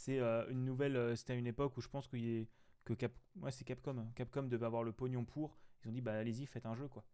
c'est 0.01 0.19
euh, 0.19 0.49
une 0.49 0.65
nouvelle. 0.65 0.97
Euh, 0.97 1.15
c'était 1.15 1.35
à 1.35 1.37
une 1.37 1.47
époque 1.47 1.77
où 1.77 1.83
je 1.83 1.89
pense 1.89 2.09
qu'il 2.09 2.47
que 2.85 2.95
Cap, 2.95 3.13
ouais, 3.37 3.51
c'est 3.51 3.65
Capcom. 3.65 4.11
Capcom 4.15 4.45
devait 4.45 4.67
avoir 4.67 4.83
le 4.83 4.93
pognon 4.93 5.25
pour. 5.25 5.59
Ils 5.83 5.89
ont 5.89 5.93
dit 5.93 6.01
bah 6.01 6.15
allez-y, 6.15 6.47
faites 6.47 6.67
un 6.67 6.75
jeu 6.75 6.89
quoi. 6.89 7.05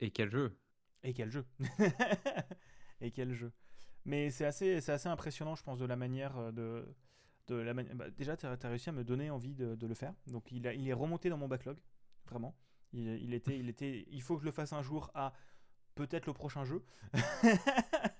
Et 0.00 0.10
quel 0.10 0.30
jeu? 0.30 0.58
Et 1.02 1.12
quel 1.12 1.30
jeu 1.30 1.44
Et 3.00 3.10
quel 3.10 3.34
jeu? 3.34 3.52
Mais 4.06 4.30
c'est 4.30 4.46
assez, 4.46 4.80
c'est 4.80 4.92
assez 4.92 5.08
impressionnant, 5.08 5.54
je 5.54 5.62
pense, 5.62 5.78
de 5.78 5.84
la 5.84 5.96
manière 5.96 6.36
euh, 6.38 6.52
de. 6.52 6.96
de 7.48 7.56
la 7.56 7.74
bah, 7.74 8.08
déjà, 8.10 8.36
tu 8.36 8.46
as, 8.46 8.56
réussi 8.62 8.88
à 8.88 8.92
me 8.92 9.04
donner 9.04 9.30
envie 9.30 9.54
de, 9.54 9.74
de, 9.74 9.86
le 9.86 9.94
faire. 9.94 10.14
Donc, 10.28 10.50
il, 10.50 10.66
a, 10.66 10.72
il 10.72 10.88
est 10.88 10.94
remonté 10.94 11.28
dans 11.28 11.36
mon 11.36 11.48
backlog, 11.48 11.76
vraiment. 12.24 12.56
Il, 12.92 13.06
il, 13.22 13.34
était, 13.34 13.58
il, 13.58 13.68
était, 13.68 14.06
il 14.10 14.22
faut 14.22 14.36
que 14.36 14.40
je 14.42 14.46
le 14.46 14.52
fasse 14.52 14.72
un 14.72 14.82
jour 14.82 15.10
à 15.14 15.34
peut-être 15.94 16.26
le 16.26 16.32
prochain 16.32 16.64
jeu. 16.64 16.82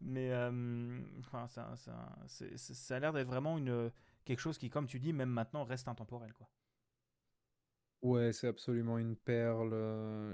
Mais 0.00 0.32
euh, 0.32 1.00
enfin, 1.20 1.48
ça, 1.48 1.74
ça, 1.76 2.16
ça, 2.26 2.96
a 2.96 2.98
l'air 3.00 3.12
d'être 3.12 3.26
vraiment 3.26 3.58
une, 3.58 3.90
quelque 4.24 4.40
chose 4.40 4.58
qui, 4.58 4.70
comme 4.70 4.86
tu 4.86 4.98
dis, 5.00 5.12
même 5.12 5.30
maintenant 5.30 5.64
reste 5.64 5.88
intemporel. 5.88 6.32
Quoi. 6.32 6.48
Ouais, 8.02 8.32
c'est 8.32 8.46
absolument 8.46 8.98
une 8.98 9.16
perle. 9.16 9.74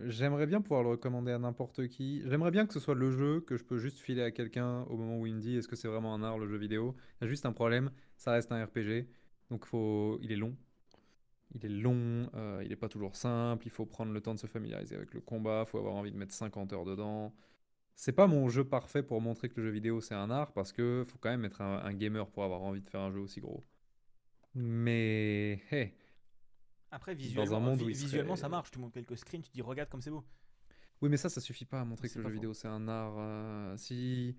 J'aimerais 0.05 0.47
bien 0.47 0.61
pouvoir 0.61 0.83
le 0.83 0.91
recommander 0.91 1.33
à 1.33 1.39
n'importe 1.39 1.89
qui. 1.89 2.23
J'aimerais 2.27 2.51
bien 2.51 2.67
que 2.67 2.75
ce 2.75 2.81
soit 2.81 2.95
le 2.95 3.11
jeu 3.11 3.41
que 3.41 3.57
je 3.57 3.65
peux 3.65 3.79
juste 3.79 3.99
filer 4.01 4.23
à 4.23 4.31
quelqu'un 4.31 4.83
au 4.83 4.99
moment 4.99 5.19
où 5.19 5.27
il 5.27 5.35
me 5.35 5.41
dit 5.41 5.57
est-ce 5.57 5.69
que 5.69 5.77
c'est 5.77 5.89
vraiment 5.89 6.15
un 6.15 6.23
art 6.23 6.39
le 6.39 6.47
jeu 6.47 6.59
vidéo? 6.59 6.95
Il 7.21 7.25
y 7.25 7.27
a 7.27 7.29
juste 7.29 7.47
un 7.47 7.53
problème, 7.53 7.91
ça 8.19 8.33
reste 8.33 8.53
un 8.53 8.63
RPG, 8.63 9.07
donc 9.51 9.65
faut... 9.65 10.19
il 10.21 10.31
est 10.31 10.37
long. 10.37 10.55
Il 11.55 11.65
est 11.65 11.71
long, 11.71 12.29
euh, 12.35 12.61
il 12.65 12.69
n'est 12.69 12.77
pas 12.77 12.89
toujours 12.89 13.17
simple, 13.17 13.67
il 13.67 13.71
faut 13.71 13.87
prendre 13.87 14.13
le 14.13 14.21
temps 14.21 14.35
de 14.35 14.41
se 14.41 14.47
familiariser 14.47 14.97
avec 14.97 15.15
le 15.15 15.21
combat, 15.21 15.65
il 15.67 15.71
faut 15.71 15.79
avoir 15.79 15.95
envie 15.95 16.11
de 16.13 16.17
mettre 16.19 16.35
50 16.35 16.73
heures 16.75 16.85
dedans 16.85 17.33
c'est 17.97 18.13
pas 18.13 18.27
mon 18.27 18.49
jeu 18.49 18.65
parfait 18.65 19.03
pour 19.03 19.21
montrer 19.21 19.49
que 19.49 19.61
le 19.61 19.67
jeu 19.67 19.73
vidéo 19.73 20.01
c'est 20.01 20.15
un 20.15 20.31
art 20.31 20.53
parce 20.53 20.73
que 20.73 21.05
faut 21.07 21.19
quand 21.19 21.31
même 21.31 21.45
être 21.45 21.61
un, 21.61 21.93
gamer 21.95 22.29
pour 22.29 22.45
avoir 22.45 22.63
envie 22.63 22.81
de 22.81 22.89
faire 22.89 23.01
un 23.01 23.13
jeu 23.13 23.21
aussi 23.21 23.41
gros. 23.41 23.65
Mais 24.55 25.63
hey, 25.71 25.95
après 26.91 27.15
visuellement, 27.15 27.75
visuellement 27.75 28.37
ça 28.37 28.49
marche. 28.49 28.71
Tu 28.71 28.79
montres 28.79 28.95
quelques 28.95 29.19
screens, 29.19 29.43
tu 29.43 29.51
dis 29.51 29.63
regarde 29.63 29.89
comme 29.89 30.01
c'est 30.01 30.11
beau. 30.11 30.25
Oui, 31.01 31.09
mais 31.09 31.17
ça, 31.17 31.29
ça 31.29 31.41
suffit 31.41 31.65
pas 31.65 31.81
à 31.81 31.85
montrer 31.85 32.09
que 32.09 32.19
le 32.19 32.25
jeu 32.25 32.31
vidéo 32.31 32.55
c'est 32.55 32.69
un 32.69 32.89
art. 32.89 33.15
Euh, 33.19 33.77
si 33.77 34.37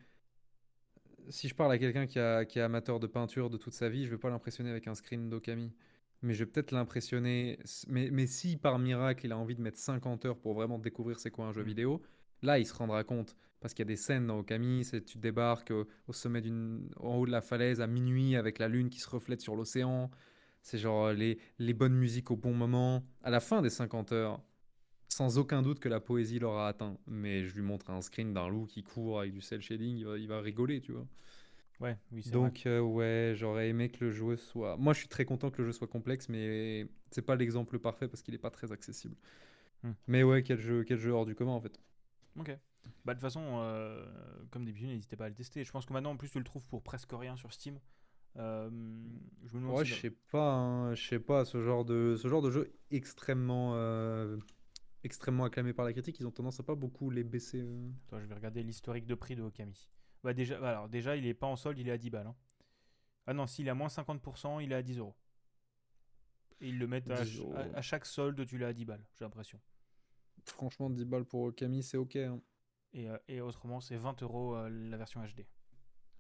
si 1.30 1.48
je 1.48 1.56
parle 1.56 1.72
à 1.72 1.78
quelqu'un 1.78 2.06
qui, 2.06 2.20
qui 2.48 2.60
est 2.60 2.62
amateur 2.62 3.00
de 3.00 3.08
peinture 3.08 3.50
de 3.50 3.58
toute 3.58 3.74
sa 3.74 3.90
vie, 3.90 4.06
je 4.06 4.12
vais 4.12 4.18
pas 4.18 4.30
l'impressionner 4.30 4.70
avec 4.70 4.88
un 4.88 4.96
screen 4.96 5.30
d'Okami. 5.30 5.74
Mais 6.22 6.34
je 6.34 6.44
vais 6.44 6.50
peut-être 6.50 6.72
l'impressionner. 6.72 7.60
Mais, 7.88 8.10
mais 8.12 8.26
si 8.26 8.58
par 8.58 8.80
miracle 8.80 9.26
il 9.26 9.32
a 9.32 9.38
envie 9.38 9.56
de 9.56 9.62
mettre 9.62 9.78
50 9.78 10.26
heures 10.26 10.38
pour 10.38 10.54
vraiment 10.54 10.80
découvrir 10.80 11.20
c'est 11.20 11.32
quoi 11.32 11.46
un 11.46 11.54
jeu 11.54 11.62
mm. 11.62 11.68
vidéo, 11.68 12.02
Là, 12.42 12.60
il 12.60 12.66
se 12.66 12.74
rendra 12.74 13.04
compte. 13.04 13.36
Parce 13.60 13.74
qu'il 13.74 13.84
y 13.84 13.88
a 13.88 13.94
des 13.94 13.96
scènes 13.96 14.28
dans 14.28 14.40
Okami, 14.40 14.86
tu 15.08 15.18
débarques 15.18 15.72
au, 16.08 16.14
sommet 16.14 16.42
d'une, 16.42 16.90
en 16.98 17.16
haut 17.16 17.26
de 17.26 17.32
la 17.32 17.42
falaise 17.42 17.82
à 17.82 17.88
minuit 17.88 18.36
avec 18.36 18.60
la 18.60 18.68
lune 18.68 18.90
qui 18.90 19.00
se 19.00 19.10
reflète 19.10 19.42
sur 19.42 19.56
l'océan. 19.56 20.12
C'est 20.62 20.78
genre 20.78 21.12
les, 21.14 21.40
les 21.58 21.74
bonnes 21.74 21.96
musiques 21.96 22.30
au 22.32 22.36
bon 22.36 22.54
moment. 22.54 23.04
À 23.24 23.30
la 23.30 23.40
fin 23.40 23.62
des 23.62 23.70
50 23.72 24.12
heures, 24.12 24.42
sans 25.10 25.38
aucun 25.38 25.62
doute 25.62 25.80
que 25.80 25.90
la 25.90 26.00
poésie 26.00 26.40
l'aura 26.40 26.68
atteint. 26.68 26.98
Mais 27.08 27.46
je 27.46 27.56
lui 27.56 27.62
montre 27.62 27.90
un 27.90 28.02
screen 28.02 28.34
d'un 28.34 28.50
loup 28.50 28.66
qui 28.66 28.84
court 28.84 29.22
avec 29.22 29.32
du 29.32 29.42
cel 29.42 29.62
shading, 29.62 29.98
il 29.98 30.28
va, 30.28 30.42
rigoler, 30.42 30.82
tu 30.82 30.92
vois. 30.92 31.08
Ouais, 31.80 31.98
oui, 32.12 32.24
c'est 32.24 32.30
vrai. 32.30 32.40
Donc 32.40 32.66
euh, 32.66 32.80
ouais, 32.80 33.34
j'aurais 33.36 33.70
aimé 33.70 33.90
que 33.90 34.06
le 34.06 34.12
jeu 34.12 34.36
soit. 34.36 34.78
Moi, 34.78 34.94
je 34.94 35.00
suis 35.00 35.08
très 35.08 35.26
content 35.26 35.50
que 35.50 35.62
le 35.62 35.68
jeu 35.68 35.74
soit 35.74 35.88
complexe, 35.88 36.30
mais 36.30 36.88
c'est 37.12 37.22
pas 37.22 37.36
l'exemple 37.36 37.80
parfait 37.80 38.08
parce 38.08 38.22
qu'il 38.22 38.34
est 38.34 38.40
pas 38.40 38.50
très 38.50 38.72
accessible. 38.72 39.16
Hmm. 39.84 39.92
Mais 40.08 40.24
ouais, 40.24 40.44
quel 40.44 40.60
jeu, 40.60 40.84
quel 40.84 40.98
jeu 40.98 41.12
hors 41.12 41.26
du 41.26 41.36
commun 41.36 41.52
en 41.52 41.62
fait. 41.62 41.80
Ok. 42.38 42.58
Bah, 43.04 43.14
de 43.14 43.20
toute 43.20 43.22
façon, 43.22 43.42
euh, 43.60 44.06
comme 44.52 44.66
d'habitude, 44.66 44.88
n'hésitez 44.90 45.16
pas 45.16 45.26
à 45.26 45.30
le 45.30 45.36
tester. 45.36 45.64
Je 45.64 45.72
pense 45.72 45.86
que 45.86 45.94
maintenant, 45.94 46.12
en 46.12 46.18
plus, 46.18 46.30
tu 46.30 46.38
le 46.38 46.44
trouves 46.44 46.68
pour 46.68 46.84
presque 46.84 47.12
rien 47.14 47.36
sur 47.36 47.52
Steam. 47.54 47.80
Euh, 48.38 48.70
je 49.46 49.56
me 49.56 49.62
demande 49.62 49.78
Ouais, 49.78 49.86
si 49.86 49.92
je 49.92 50.02
sais 50.02 50.10
pas, 50.12 50.54
hein, 50.54 50.94
je 50.94 51.08
sais 51.08 51.20
pas, 51.20 51.46
ce 51.46 51.62
genre 51.62 51.86
de, 51.86 52.16
ce 52.18 52.28
genre 52.28 52.42
de 52.42 52.52
jeu 52.52 52.74
extrêmement, 52.92 53.74
euh, 53.76 54.38
extrêmement 55.04 55.46
acclamé 55.46 55.72
par 55.74 55.86
la 55.86 55.94
critique, 55.94 56.20
ils 56.20 56.28
ont 56.28 56.32
tendance 56.32 56.60
à 56.60 56.64
pas 56.64 56.76
beaucoup 56.76 57.10
les 57.10 57.24
baisser. 57.24 57.62
euh. 57.62 57.90
Attends, 58.08 58.20
je 58.20 58.26
vais 58.26 58.36
regarder 58.36 58.62
l'historique 58.64 59.06
de 59.06 59.16
prix 59.16 59.36
de 59.36 59.42
Okami. 59.42 59.88
Bah 60.24 60.34
déjà, 60.34 60.60
bah, 60.60 60.72
alors 60.72 60.90
déjà, 60.90 61.16
il 61.16 61.26
est 61.26 61.34
pas 61.34 61.48
en 61.48 61.56
solde, 61.56 61.80
il 61.80 61.88
est 61.88 61.92
à 61.92 61.98
10 61.98 62.10
balles. 62.10 62.28
hein. 62.28 62.36
Ah 63.28 63.34
non, 63.34 63.48
s'il 63.48 63.68
est 63.68 63.72
à 63.72 63.76
moins 63.76 63.88
50%, 63.88 64.60
il 64.62 64.72
est 64.72 64.76
à 64.76 64.84
10 64.84 64.98
euros. 64.98 65.16
Et 66.62 66.70
ils 66.70 66.78
le 66.78 66.88
mettent 66.88 67.10
à, 67.10 67.24
10 67.24 67.30
ch- 67.32 67.40
euros. 67.40 67.56
à- 67.56 67.78
à 67.78 67.82
chaque 67.82 68.06
solde, 68.06 68.46
tu 68.46 68.58
l'as 68.58 68.68
à 68.68 68.74
10 68.74 68.86
balles, 68.86 69.04
j'ai 69.18 69.24
l'impression. 69.26 69.60
Franchement, 70.46 70.90
10 70.90 71.06
balles 71.06 71.26
pour 71.26 71.42
Okami, 71.44 71.84
c'est 71.84 71.98
ok. 71.98 72.16
hein. 72.16 72.42
Et, 72.94 73.10
euh, 73.10 73.18
et 73.28 73.42
autrement, 73.42 73.80
c'est 73.80 73.96
20 73.98 74.20
euros 74.24 74.56
euh, 74.56 74.70
la 74.70 74.98
version 74.98 75.22
HD. 75.22 75.46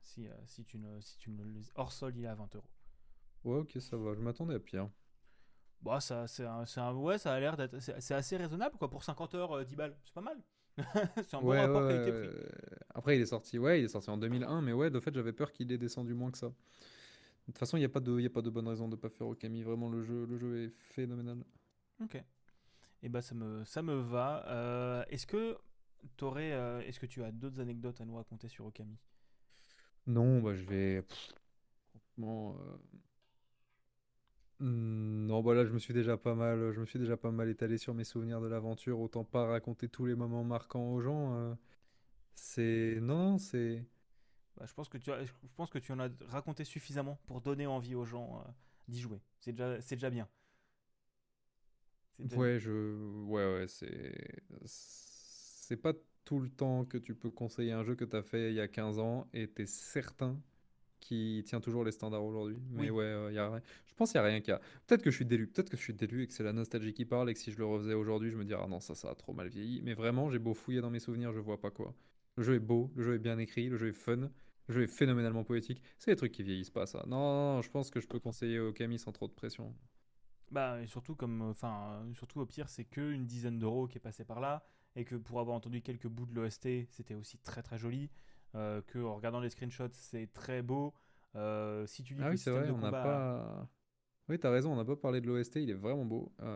Si, 0.04 0.28
euh, 0.28 0.34
si 0.46 0.64
tu 0.66 0.78
ne, 0.78 1.00
si 1.02 1.18
tu 1.18 1.32
ne 1.32 1.44
hors 1.76 1.92
solde, 1.92 2.18
il 2.18 2.26
est 2.26 2.28
à 2.28 2.36
20 2.36 2.54
euros. 2.56 2.70
Ouais, 3.46 3.60
ok, 3.60 3.78
ça 3.80 3.96
va, 3.96 4.14
je 4.14 4.20
m'attendais 4.20 4.56
à 4.56 4.60
pire. 4.60 4.90
Bah, 5.82 6.00
ça, 6.00 6.28
c'est 6.28 6.46
un, 6.46 6.64
un- 6.78 6.94
ouais, 6.96 7.18
ça 7.18 7.34
a 7.34 7.40
l'air 7.40 7.56
d'être, 7.58 7.80
c'est 7.80 8.14
assez 8.14 8.38
raisonnable 8.38 8.78
quoi. 8.78 8.90
Pour 8.90 9.04
50 9.04 9.36
heures, 9.36 9.52
euh, 9.54 9.64
10 9.64 9.76
balles, 9.76 9.96
c'est 10.04 10.14
pas 10.14 10.22
mal. 10.22 10.42
c'est 11.28 11.36
un 11.36 11.42
bon 11.42 11.54
Ouais, 11.54 11.56
rapport 11.56 11.86
ouais, 11.86 11.86
qualité-prix. 11.86 12.34
Après, 12.94 13.18
il 13.18 13.22
est 13.22 13.26
sorti, 13.28 13.60
ouais, 13.60 13.82
il 13.82 13.86
est 13.86 13.88
sorti 13.90 14.10
en 14.10 14.18
2001, 14.18 14.62
mais 14.62 14.74
ouais, 14.74 14.90
de 14.90 15.00
fait, 15.00 15.14
j'avais 15.14 15.34
peur 15.34 15.52
qu'il 15.52 15.72
ait 15.72 15.78
descendu 15.78 16.14
moins 16.14 16.32
que 16.32 16.38
ça. 16.38 16.48
De 16.50 16.54
toute 17.48 17.58
façon, 17.60 17.78
il 17.78 17.82
n'y 17.82 17.86
a 17.86 17.90
pas 17.90 18.00
de, 18.02 18.20
il 18.20 18.24
y 18.24 18.28
a 18.28 18.30
pas 18.30 18.42
de 18.42 18.50
bonne 18.50 18.68
raison 18.68 18.88
de 18.90 18.96
pas 18.96 19.10
faire 19.10 19.28
Okami. 19.28 19.64
Vraiment, 19.64 19.90
le 19.90 20.02
jeu, 20.04 20.26
le 20.26 20.38
jeu 20.38 20.64
est 20.66 20.70
phénoménal. 20.70 21.44
Ok. 22.00 22.16
Et 23.06 23.10
bah 23.10 23.22
ça 23.22 23.36
me, 23.36 23.64
ça 23.64 23.82
me 23.84 23.94
va. 23.96 24.46
Euh, 24.50 25.06
est-ce 25.10 25.26
que 25.28 25.58
t'aurais, 26.18 26.52
euh, 26.52 26.82
est-ce 26.82 27.00
que 27.00 27.06
tu 27.06 27.24
as 27.24 27.32
d'autres 27.32 27.62
anecdotes 27.62 28.02
à 28.02 28.06
nous 28.06 28.16
raconter 28.16 28.50
sur 28.50 28.66
Okami? 28.66 28.98
Non, 30.08 30.42
bah, 30.42 30.54
je 30.56 30.64
vais. 30.64 31.02
pff, 31.04 31.34
franchement, 32.18 32.58
euh, 32.62 32.78
hmm, 34.60 35.26
Non, 35.28 35.42
bah 35.44 35.54
là, 35.54 35.66
je 35.66 35.72
me 35.72 35.80
suis 35.80 35.94
déjà 35.94 36.18
pas 36.18 36.36
mal, 36.36 36.72
je 36.74 36.80
me 36.80 36.86
suis 36.86 37.00
déjà 37.00 37.18
pas 37.18 37.32
mal 37.32 37.50
étalé 37.50 37.78
sur 37.78 37.94
mes 37.94 38.04
souvenirs 38.04 38.42
de 38.42 38.48
l'aventure. 38.48 39.00
Autant 39.00 39.24
pas 39.24 39.46
raconter 39.48 39.90
tous 39.90 40.06
les 40.06 40.16
moments 40.16 40.44
marquants 40.44 40.92
aux 40.94 41.02
gens. 41.02 41.34
euh. 41.36 41.56
C'est. 42.36 43.00
Non, 43.02 43.32
non, 43.34 43.40
c'est. 43.40 43.86
Bah, 44.58 44.66
je 44.66 44.74
pense 44.74 44.90
que 44.90 44.98
tu 44.98 45.12
as, 45.12 45.24
je 45.26 45.32
pense 45.56 45.70
que 45.70 45.80
tu 45.80 45.92
en 45.92 46.00
as 46.00 46.10
raconté 46.28 46.64
suffisamment 46.64 47.20
pour 47.26 47.42
donner 47.42 47.68
envie 47.68 47.96
aux 47.96 48.06
gens 48.06 48.40
euh, 48.40 48.52
d'y 48.88 49.02
jouer. 49.02 49.22
C'est 49.40 49.52
déjà, 49.52 49.82
c'est 49.82 49.96
déjà 49.96 50.10
bien. 50.10 50.28
Ouais, 52.20 52.60
je. 52.60 52.72
Ouais, 53.26 53.46
ouais, 53.54 53.68
c'est. 53.68 54.14
C'est 54.66 55.78
pas 55.78 55.94
tout 56.24 56.40
le 56.40 56.50
temps 56.50 56.86
que 56.86 56.98
tu 56.98 57.16
peux 57.16 57.30
conseiller 57.32 57.72
un 57.72 57.84
jeu 57.84 57.96
que 57.96 58.06
t'as 58.06 58.22
fait 58.24 58.50
il 58.52 58.56
y 58.56 58.60
a 58.60 58.68
15 58.68 59.00
ans 59.00 59.28
et 59.34 59.48
t'es 59.48 59.66
certain 59.66 60.40
qu'il 61.00 61.44
tient 61.44 61.62
toujours 61.62 61.84
les 61.84 61.92
standards 61.92 62.24
aujourd'hui. 62.24 62.58
Mais 62.72 62.90
Oui. 62.90 62.90
ouais, 62.90 63.04
euh, 63.06 63.32
y 63.32 63.38
a... 63.40 63.50
rien- 63.50 63.62
je 63.88 63.94
pense 63.96 64.12
qu'il 64.12 64.18
y 64.20 64.24
a 64.24 64.26
rien 64.26 64.42
qui 64.42 64.52
a. 64.52 64.60
Peut-être 64.88 65.04
que 65.04 65.12
je 65.12 65.16
suis 65.18 65.26
délu, 65.26 65.48
peut-être 65.48 65.70
que 65.70 65.78
je 65.78 65.82
suis 65.84 65.94
délu 65.94 66.24
et 66.24 66.28
que 66.28 66.34
c'est 66.34 66.44
la 66.44 66.54
nostalgie 66.54 66.94
qui 66.94 67.06
parle 67.06 67.30
et 67.30 67.34
que 67.34 67.40
si 67.40 67.52
je 67.52 67.58
le 67.58 67.66
refaisais 67.66 67.94
aujourd'hui, 67.94 68.32
je 68.32 68.38
me 68.38 68.46
dirais, 68.46 68.62
ah 68.64 68.68
non, 68.68 68.80
ça, 68.80 68.96
ça 68.96 69.10
a 69.12 69.16
trop 69.16 69.34
mal 69.34 69.50
vieilli. 69.50 69.82
Mais 69.84 69.94
vraiment, 69.94 70.30
j'ai 70.32 70.40
beau 70.40 70.54
fouiller 70.54 70.82
dans 70.82 70.90
mes 70.90 71.00
souvenirs, 71.00 71.34
je 71.34 71.40
vois 71.40 71.60
pas 71.60 71.72
quoi. 71.72 71.94
Le 72.38 72.44
jeu 72.44 72.56
est 72.56 72.60
beau, 72.60 72.92
le 72.96 73.04
jeu 73.04 73.16
est 73.16 73.20
bien 73.20 73.38
écrit, 73.40 73.70
le 73.70 73.78
jeu 73.78 73.90
est 73.90 73.94
fun, 73.94 74.30
le 74.68 74.74
jeu 74.74 74.84
est 74.84 74.88
phénoménalement 74.88 75.44
poétique. 75.44 75.82
C'est 76.00 76.12
des 76.12 76.16
trucs 76.18 76.32
qui 76.32 76.44
vieillissent 76.44 76.70
pas, 76.72 76.86
ça. 76.86 77.04
Non, 77.08 77.18
non, 77.20 77.56
non, 77.58 77.62
je 77.62 77.70
pense 77.70 77.90
que 77.92 78.00
je 78.02 78.08
peux 78.08 78.20
conseiller 78.20 78.60
Okami 78.60 79.00
sans 79.00 79.12
trop 79.12 79.28
de 79.28 79.34
pression. 79.34 79.74
Bah, 80.56 80.82
et 80.82 80.88
surtout 80.88 81.16
comme, 81.16 81.42
euh, 81.42 81.50
enfin, 81.52 82.02
euh, 82.08 82.14
surtout 82.14 82.40
au 82.40 82.46
pire, 82.46 82.70
c'est 82.70 82.86
que 82.86 83.12
une 83.12 83.26
dizaine 83.26 83.60
d'euros 83.60 83.88
qui 83.88 83.98
est 83.98 84.02
passé 84.02 84.24
par 84.24 84.40
là, 84.40 84.64
et 84.96 85.04
que 85.04 85.16
pour 85.16 85.42
avoir 85.42 85.58
entendu 85.58 85.82
quelques 85.82 86.08
bouts 86.08 86.26
de 86.26 86.34
l'OST, 86.34 86.88
c'était 86.92 87.14
aussi 87.14 87.38
très 87.40 87.62
très 87.62 87.78
joli. 87.78 88.10
Euh, 88.56 88.82
que 88.88 89.00
en 89.00 89.16
regardant 89.16 89.42
les 89.42 89.50
screenshots, 89.50 89.92
c'est 89.92 90.32
très 90.32 90.62
beau. 90.62 90.94
Euh, 91.36 91.86
si 91.88 92.04
tu 92.04 92.14
dis 92.14 92.22
Ah 92.24 92.28
que 92.28 92.32
oui, 92.32 92.38
c'est 92.38 92.52
vrai, 92.52 92.70
on 92.70 92.78
n'a 92.78 92.90
pas. 92.90 93.70
Oui, 94.30 94.40
t'as 94.40 94.50
raison, 94.50 94.72
on 94.72 94.78
n'a 94.78 94.86
pas 94.86 94.96
parlé 94.96 95.20
de 95.20 95.28
l'OST, 95.28 95.58
il 95.58 95.72
est 95.72 95.74
vraiment 95.74 96.06
beau. 96.06 96.32
Euh, 96.42 96.56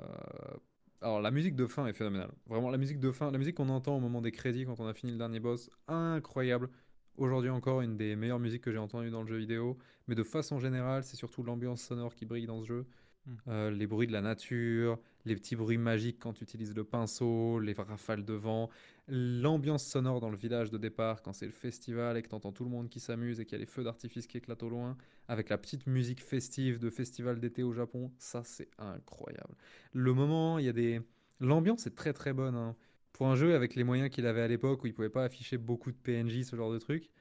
Alors, 1.02 1.20
la 1.20 1.30
musique 1.30 1.58
de 1.58 1.68
fin 1.68 1.86
est 1.86 1.93
phénoménale. 1.93 2.32
Vraiment, 2.45 2.70
la 2.70 2.78
musique 2.78 3.02
de 3.02 3.12
fin, 3.12 3.32
la 3.32 3.38
musique 3.38 3.56
qu'on 3.56 3.68
entend 3.68 3.97
au 3.97 4.00
moment 4.00 4.22
des 4.22 4.32
crédits 4.32 4.64
quand 4.64 4.80
on 4.80 4.88
a 4.88 4.93
fini 4.93 5.12
le 5.12 5.18
dernier 5.18 5.41
boss, 5.41 5.70
incroyable. 5.89 6.70
Aujourd'hui 7.18 7.50
encore, 7.50 7.82
une 7.82 7.97
des 7.97 8.16
meilleures 8.16 8.39
musiques 8.39 8.64
que 8.64 8.72
j'ai 8.72 8.78
entendues 8.78 9.12
dans 9.12 9.24
le 9.24 9.28
jeu 9.28 9.36
vidéo. 9.36 9.78
Mais 10.08 10.16
de 10.16 10.24
façon 10.24 10.58
générale, 10.58 11.04
c'est 11.04 11.18
surtout 11.18 11.43
l'ambiance 11.43 11.82
sonore 11.82 12.16
qui 12.16 12.26
brille 12.26 12.47
dans 12.47 12.62
ce 12.62 12.66
jeu. 12.68 12.88
Hmm. 13.30 13.36
Euh, 13.48 13.72
les 13.72 13.86
bruits 13.86 14.08
de 14.08 14.12
la 14.12 14.22
nature, 14.22 14.98
les 15.26 15.36
petits 15.36 15.56
bruits 15.56 15.78
magiques 15.78 16.18
quand 16.20 16.34
tu 16.34 16.44
utilises 16.44 16.76
le 16.76 16.84
pinceau, 16.84 17.60
les 17.60 17.74
rafales 17.74 18.26
de 18.26 18.34
vent, 18.34 18.70
l'ambiance 19.08 19.86
sonore 19.86 20.20
dans 20.20 20.32
le 20.32 20.36
village 20.36 20.72
de 20.72 20.78
départ 20.80 21.22
quand 21.22 21.34
c'est 21.34 21.46
le 21.46 21.52
festival 21.52 22.18
et 22.18 22.24
que 22.24 22.30
t'entends 22.30 22.52
tout 22.52 22.64
le 22.64 22.72
monde 22.72 22.90
qui 22.90 23.00
s'amuse 23.00 23.40
et 23.40 23.46
qu'il 23.46 23.54
y 23.54 23.56
a 23.58 23.60
les 23.60 23.68
feux 23.68 23.84
d'artifice 23.84 24.26
qui 24.26 24.38
éclatent 24.38 24.64
au 24.64 24.70
loin, 24.70 24.98
avec 25.28 25.50
la 25.50 25.60
petite 25.60 25.86
musique 25.86 26.24
festive 26.24 26.80
de 26.80 26.90
festival 26.90 27.40
d'été 27.40 27.62
au 27.62 27.72
Japon, 27.72 28.12
ça 28.18 28.42
c'est 28.44 28.70
incroyable. 28.80 29.54
Le 29.94 30.14
moment, 30.14 30.58
il 30.58 30.66
y 30.66 30.70
a 30.70 30.74
des... 30.74 31.02
L'ambiance 31.40 31.86
est 31.86 31.96
très 31.96 32.14
très 32.14 32.34
bonne. 32.34 32.56
hein. 32.56 32.76
Pour 33.14 33.28
un 33.28 33.36
jeu 33.36 33.54
avec 33.54 33.76
les 33.76 33.84
moyens 33.84 34.10
qu'il 34.10 34.26
avait 34.26 34.42
à 34.42 34.48
l'époque 34.48 34.84
où 34.84 34.88
il 34.88 34.94
pouvait 34.94 35.10
pas 35.10 35.24
afficher 35.24 35.58
beaucoup 35.58 35.92
de 35.92 35.98
PNJ, 35.98 36.44
ce 36.44 36.56
genre 36.56 36.72
de 36.72 36.80
truc, 36.80 37.12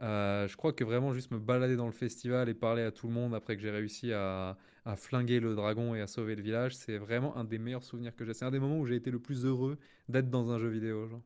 euh, 0.00 0.48
je 0.48 0.56
crois 0.56 0.72
que 0.72 0.82
vraiment 0.82 1.12
juste 1.12 1.30
me 1.30 1.38
balader 1.38 1.76
dans 1.76 1.86
le 1.86 1.92
festival 1.92 2.48
et 2.48 2.54
parler 2.54 2.82
à 2.82 2.90
tout 2.90 3.06
le 3.06 3.12
monde 3.12 3.34
après 3.34 3.56
que 3.56 3.62
j'ai 3.62 3.70
réussi 3.70 4.12
à, 4.12 4.56
à 4.84 4.96
flinguer 4.96 5.40
le 5.40 5.54
dragon 5.54 5.94
et 5.94 6.00
à 6.00 6.06
sauver 6.06 6.36
le 6.36 6.42
village, 6.42 6.76
c'est 6.76 6.98
vraiment 6.98 7.36
un 7.36 7.44
des 7.44 7.58
meilleurs 7.58 7.84
souvenirs 7.84 8.14
que 8.14 8.24
j'ai. 8.24 8.34
C'est 8.34 8.44
un 8.44 8.50
des 8.50 8.58
moments 8.58 8.78
où 8.78 8.86
j'ai 8.86 8.96
été 8.96 9.10
le 9.10 9.18
plus 9.18 9.44
heureux 9.44 9.78
d'être 10.08 10.30
dans 10.30 10.50
un 10.50 10.58
jeu 10.58 10.68
vidéo. 10.68 11.08
Genre. 11.08 11.22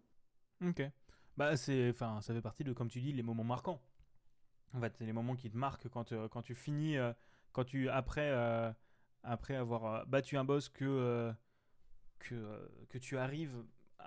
Ok. 0.65 0.83
Bah, 1.37 1.57
c'est, 1.57 1.91
enfin, 1.91 2.21
ça 2.21 2.35
fait 2.35 2.43
partie 2.43 2.65
de, 2.65 2.73
comme 2.73 2.89
tu 2.89 3.01
dis, 3.01 3.13
les 3.13 3.23
moments 3.23 3.45
marquants. 3.45 3.81
En 4.75 4.81
fait, 4.81 4.95
c'est 4.97 5.07
les 5.07 5.13
moments 5.13 5.37
qui 5.37 5.51
te 5.51 5.57
marquent 5.57 5.89
quand, 5.89 6.13
euh, 6.13 6.29
quand 6.29 6.43
tu 6.43 6.55
finis, 6.55 6.97
euh, 6.97 7.13
quand 7.53 7.65
tu, 7.65 7.89
après, 7.89 8.31
euh, 8.31 8.71
après 9.23 9.57
avoir 9.57 10.07
battu 10.07 10.37
un 10.37 10.45
boss, 10.45 10.69
que, 10.69 11.33
que, 12.19 12.99
tu 12.99 13.17
arrives 13.17 13.65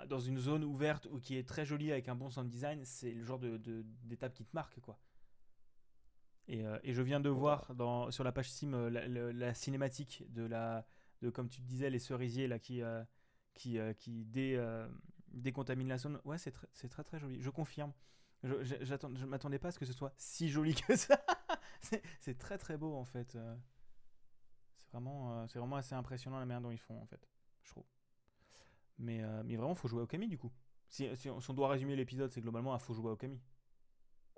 dans 0.08 0.20
une 0.20 0.38
zone 0.38 0.64
ouverte 0.64 1.08
ou 1.12 1.20
qui 1.20 1.36
est 1.38 1.48
très 1.48 1.66
jolie 1.66 1.92
avec 1.92 2.08
un 2.10 2.16
bon 2.16 2.30
sound 2.30 2.50
design, 2.50 2.84
c'est 2.86 3.12
le 3.12 3.24
genre 3.24 3.40
de- 3.40 3.58
d'étape 4.04 4.34
qui 4.34 4.46
te 4.46 4.56
marque, 4.56 4.80
quoi. 4.80 5.00
Et, 6.52 6.66
euh, 6.66 6.78
et 6.84 6.94
je 6.94 7.02
viens 7.02 7.22
de 7.22 7.30
voir 7.30 7.74
dans, 7.76 8.12
sur 8.12 8.26
la 8.26 8.34
page 8.34 8.50
Steam 8.52 8.74
euh, 8.74 8.90
la, 8.90 9.08
la- 9.08 9.32
la 9.32 9.54
cinématique 9.54 10.26
de 10.34 10.44
la, 10.44 10.86
de, 11.22 11.30
comme 11.30 11.48
tu 11.48 11.62
disais, 11.62 11.90
les 11.90 11.98
cerisiers 11.98 12.48
là 12.50 12.60
qui, 12.60 12.82
euh, 12.82 13.02
qui, 13.54 13.80
qui 13.98 14.26
dé, 14.26 14.62
décontaminent 15.30 15.88
la 15.88 15.98
zone. 15.98 16.20
Ouais, 16.26 16.38
c'est, 16.38 16.54
tr- 16.54 16.68
c'est 16.74 16.90
très 16.90 17.06
très 17.06 17.20
joli. 17.20 17.42
Je 17.42 17.50
confirme. 17.50 17.94
Je, 18.44 18.64
je, 18.64 19.26
m'attendais 19.26 19.60
pas 19.60 19.70
à 19.70 19.72
ce 19.72 19.80
que 19.80 19.86
ce 19.86 19.94
soit 19.94 20.14
si 20.18 20.50
joli 20.50 20.76
que 20.76 20.94
ça. 20.98 21.24
c'est, 22.20 22.38
très 22.38 22.58
très 22.58 22.76
beau 22.76 22.96
en 22.96 23.06
fait. 23.06 23.32
C'est 23.32 24.92
vraiment, 24.92 25.48
c'est 25.48 25.60
vraiment 25.60 25.78
assez 25.78 25.96
impressionnant 25.96 26.38
la 26.38 26.46
manière 26.46 26.62
dont 26.62 26.72
ils 26.72 26.80
font 26.80 27.00
en 27.02 27.06
fait, 27.06 27.30
je 27.64 27.70
trouve. 27.70 27.86
Mais, 28.98 29.22
mais 29.46 29.56
vraiment, 29.56 29.76
faut 29.76 29.88
jouer 29.88 30.02
au 30.02 30.08
Kami 30.08 30.28
du 30.28 30.38
coup. 30.38 30.52
Si, 30.90 31.08
si 31.16 31.30
on, 31.30 31.54
doit 31.54 31.70
résumer 31.70 31.96
l'épisode, 31.96 32.30
c'est 32.30 32.42
globalement, 32.42 32.76
il 32.76 32.82
faut 32.82 32.94
jouer 32.94 33.12
au 33.12 33.16
Kami. 33.16 33.40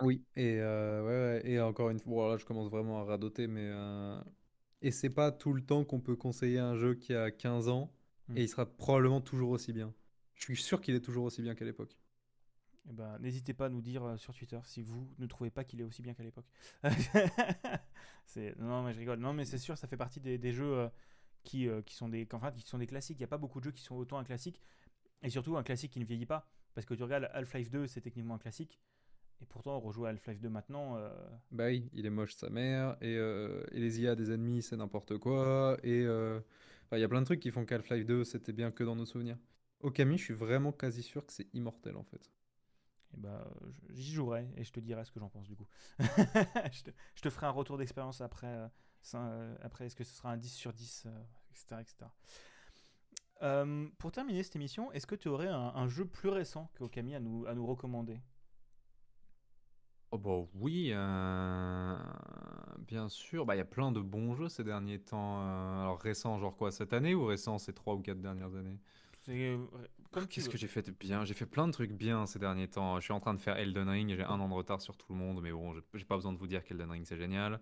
Oui. 0.04 0.24
Et, 0.36 0.58
euh, 0.60 1.02
ouais, 1.04 1.42
ouais, 1.46 1.52
et 1.52 1.60
encore 1.62 1.90
une 1.90 2.00
fois, 2.00 2.12
bon, 2.14 2.30
là 2.30 2.38
je 2.38 2.46
commence 2.46 2.70
vraiment 2.70 3.00
à 3.02 3.04
radoter, 3.06 3.48
mais. 3.48 3.70
euh, 3.74 4.20
Et 4.82 4.92
c'est 4.92 5.10
pas 5.10 5.32
tout 5.32 5.54
le 5.54 5.64
temps 5.66 5.86
qu'on 5.86 6.00
peut 6.02 6.16
conseiller 6.18 6.60
un 6.60 6.76
jeu 6.78 6.96
qui 6.96 7.14
a 7.16 7.32
15 7.32 7.70
ans 7.70 7.92
Hmm. 8.28 8.38
et 8.38 8.44
il 8.44 8.50
sera 8.50 8.66
probablement 8.66 9.22
toujours 9.22 9.52
aussi 9.52 9.74
bien. 9.74 9.94
Je 10.36 10.44
suis 10.46 10.58
sûr 10.58 10.82
qu'il 10.82 10.96
est 10.96 11.02
toujours 11.02 11.26
aussi 11.26 11.42
bien 11.42 11.56
qu'à 11.56 11.66
l'époque. 11.66 11.98
Eh 12.90 12.92
ben, 12.94 13.18
n'hésitez 13.20 13.54
pas 13.54 13.68
à 13.68 13.70
nous 13.70 13.82
dire 13.82 14.04
euh, 14.04 14.18
sur 14.18 14.34
Twitter 14.34 14.60
si 14.66 14.82
vous 14.82 15.08
ne 15.18 15.26
trouvez 15.26 15.50
pas 15.50 15.64
qu'il 15.64 15.80
est 15.80 15.84
aussi 15.84 16.02
bien 16.02 16.14
qu'à 16.14 16.24
l'époque. 16.24 16.46
c'est... 18.26 18.56
Non, 18.60 18.84
mais 18.84 18.94
je 18.94 19.00
rigole. 19.00 19.20
Non, 19.20 19.34
mais 19.34 19.46
c'est 19.46 19.58
sûr, 19.58 19.78
ça 19.78 19.88
fait 19.88 19.98
partie 19.98 20.20
des, 20.20 20.38
des 20.38 20.52
jeux 20.52 20.78
euh, 20.80 20.90
qui, 21.44 21.68
euh, 21.70 21.82
qui, 21.82 21.96
sont 21.96 22.10
des... 22.10 22.28
enfin, 22.34 22.52
qui 22.52 22.62
sont 22.68 22.78
des 22.80 22.88
classiques. 22.88 23.18
Il 23.20 23.22
n'y 23.22 23.26
a 23.26 23.28
pas 23.30 23.38
beaucoup 23.38 23.60
de 23.60 23.66
jeux 23.66 23.72
qui 23.72 23.84
sont 23.84 23.96
autant 23.96 24.18
un 24.18 24.24
classique. 24.26 24.62
Et 25.24 25.30
surtout 25.30 25.58
un 25.58 25.64
classique 25.64 25.92
qui 25.94 26.00
ne 26.00 26.06
vieillit 26.06 26.26
pas. 26.28 26.48
Parce 26.76 26.86
que 26.88 26.94
tu 26.96 27.04
regardes 27.04 27.30
Half-Life 27.34 27.72
2, 27.72 27.88
c'est 27.88 28.02
techniquement 28.02 28.36
un 28.36 28.40
classique. 28.40 28.80
Et 29.44 29.46
pourtant, 29.46 29.78
rejouer 29.80 30.08
à 30.08 30.12
Half-Life 30.12 30.40
2 30.40 30.50
maintenant. 30.50 30.96
euh, 30.98 31.10
Bah 31.52 31.68
oui, 31.68 31.88
il 31.94 32.06
est 32.06 32.10
moche 32.10 32.34
sa 32.34 32.50
mère, 32.50 32.98
et, 33.02 33.16
euh, 33.16 33.64
et 33.72 33.80
les 33.80 34.02
IA 34.02 34.16
des 34.16 34.32
ennemis, 34.32 34.64
c'est 34.64 34.76
n'importe 34.78 35.18
quoi, 35.20 35.78
et 35.84 36.02
euh, 36.04 36.40
enfin, 36.86 36.98
il 36.98 37.02
y 37.02 37.04
a 37.04 37.08
plein 37.08 37.22
de 37.22 37.26
trucs 37.26 37.40
qui 37.40 37.52
font 37.52 37.66
qu'Half-Life 37.66 38.06
2, 38.06 38.24
c'était 38.24 38.54
bien 38.54 38.72
que 38.72 38.84
dans 38.84 38.96
nos 38.96 39.06
souvenirs. 39.06 39.38
Okami, 39.82 40.18
je 40.18 40.24
suis 40.24 40.34
vraiment 40.34 40.72
quasi 40.72 41.04
sûr 41.04 41.26
que 41.26 41.32
c'est 41.34 41.54
immortel 41.54 41.96
en 41.96 42.04
fait. 42.04 42.32
eh 43.14 43.18
ben, 43.18 43.44
je- 43.70 43.94
j'y 43.94 44.14
jouerai 44.14 44.48
et 44.58 44.64
je 44.64 44.72
te 44.72 44.80
dirai 44.80 45.06
ce 45.06 45.12
que 45.12 45.20
j'en 45.20 45.30
pense 45.30 45.48
du 45.48 45.56
coup. 45.56 45.68
je, 46.00 46.84
te, 46.84 46.92
je 47.16 47.22
te 47.22 47.30
ferai 47.30 47.46
un 47.46 47.52
retour 47.52 47.78
d'expérience 47.78 48.22
après. 48.22 48.48
euh, 48.48 48.68
ça, 49.02 49.32
après, 49.62 49.86
est-ce 49.86 49.96
que 49.96 50.04
ce 50.06 50.14
sera 50.14 50.32
un 50.32 50.38
10 50.38 50.54
sur 50.54 50.72
10, 50.74 51.04
euh, 51.06 51.10
etc. 51.52 51.82
etc. 51.82 52.12
Euh, 53.42 53.88
pour 54.00 54.12
terminer 54.12 54.42
cette 54.44 54.56
émission, 54.56 54.92
est-ce 54.94 55.06
que 55.08 55.16
tu 55.16 55.28
aurais 55.28 55.48
un, 55.50 55.74
un 55.76 55.88
jeu 55.88 56.06
plus 56.06 56.30
récent 56.30 56.72
que 56.76 56.84
Okami 56.84 57.16
à 57.16 57.20
nous, 57.20 57.46
à 57.46 57.54
nous 57.54 57.66
recommander? 57.66 58.22
Oh 60.16 60.18
bah 60.20 60.46
oui, 60.54 60.92
euh, 60.94 61.98
bien 62.88 63.10
sûr. 63.10 63.46
Bah, 63.48 63.56
il 63.56 63.58
y 63.58 63.62
a 63.62 63.66
plein 63.66 63.92
de 63.92 64.00
bons 64.00 64.36
jeux 64.36 64.48
ces 64.48 64.64
derniers 64.64 65.00
temps. 65.00 65.42
euh, 65.42 65.82
alors 65.82 66.00
récents, 66.00 66.38
genre 66.40 66.56
quoi, 66.56 66.72
cette 66.72 66.94
année 66.94 67.16
ou 67.16 67.26
récents 67.26 67.58
ces 67.58 67.74
trois 67.74 67.96
ou 67.96 68.00
quatre 68.02 68.22
dernières 68.22 68.54
années? 68.56 68.78
C'est 69.22 69.32
euh, 69.50 69.58
comme 70.12 70.28
tu 70.28 70.42
Qu'est-ce 70.42 70.50
veux. 70.50 70.54
que 70.54 70.58
j'ai 70.58 70.68
fait 70.68 70.82
de 70.82 70.92
bien? 70.92 71.26
J'ai 71.26 71.34
fait 71.36 71.46
plein 71.46 71.68
de 71.68 71.72
trucs 71.72 71.92
bien 71.92 72.26
ces 72.26 72.40
derniers 72.40 72.68
temps. 72.68 73.00
Je 73.00 73.04
suis 73.04 73.14
en 73.14 73.20
train 73.20 73.34
de 73.36 73.40
faire 73.40 73.58
Elden 73.58 73.88
Ring, 73.90 74.16
j'ai 74.16 74.24
un 74.24 74.40
an 74.40 74.50
de 74.50 74.54
retard 74.54 74.82
sur 74.82 74.98
tout 74.98 75.12
le 75.14 75.18
monde, 75.20 75.42
mais 75.42 75.52
bon, 75.52 75.74
j'ai 75.74 75.82
j'ai 75.94 76.06
pas 76.06 76.16
besoin 76.16 76.34
de 76.34 76.38
vous 76.40 76.48
dire 76.48 76.64
qu'Elden 76.64 76.90
Ring 76.90 77.06
c'est 77.06 77.18
génial. 77.18 77.60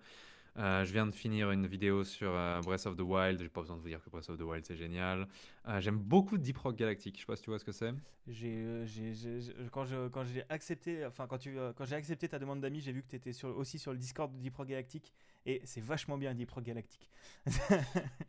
Euh, 0.58 0.84
je 0.84 0.92
viens 0.92 1.06
de 1.08 1.12
finir 1.16 1.52
une 1.52 1.66
vidéo 1.66 2.04
sur 2.04 2.30
euh, 2.36 2.60
Breath 2.62 2.86
of 2.86 2.98
the 2.98 3.02
Wild, 3.02 3.40
j'ai 3.42 3.50
pas 3.50 3.62
besoin 3.62 3.78
de 3.78 3.82
vous 3.82 3.88
dire 3.88 4.04
que 4.04 4.10
Breath 4.10 4.30
of 4.30 4.38
the 4.38 4.42
Wild 4.42 4.66
c'est 4.66 4.76
génial. 4.76 5.28
Euh, 5.68 5.80
j'aime 5.80 5.98
beaucoup 5.98 6.38
Deep 6.38 6.58
Rock 6.58 6.76
Galactic, 6.76 7.16
je 7.16 7.22
sais 7.22 7.26
pas 7.26 7.36
si 7.38 7.44
tu 7.44 7.50
vois 7.50 7.60
ce 7.60 7.66
que 7.66 7.72
c'est. 7.72 7.94
J'ai- 8.28 8.86
quand 9.72 9.86
j'ai 10.26 10.44
accepté, 10.50 11.06
enfin 11.06 11.26
quand 11.28 11.38
tu, 11.40 11.58
quand 11.76 11.86
j'ai 11.86 11.96
accepté 11.96 12.28
ta 12.30 12.38
demande 12.38 12.62
d'amis, 12.62 12.80
j'ai 12.82 12.92
vu 12.92 13.02
que 13.02 13.08
tu 13.08 13.16
étais 13.16 13.34
sur, 13.34 13.56
aussi 13.58 13.80
sur 13.80 13.92
le 13.94 13.98
Discord 13.98 14.32
de 14.32 14.38
Deep 14.38 14.56
Rock 14.56 14.68
Galactic 14.68 15.14
et 15.46 15.62
c'est 15.66 15.82
vachement 15.82 16.18
bien 16.18 16.34
Deep 16.36 16.52
Rock 16.52 16.64
Galactic. 16.64 17.10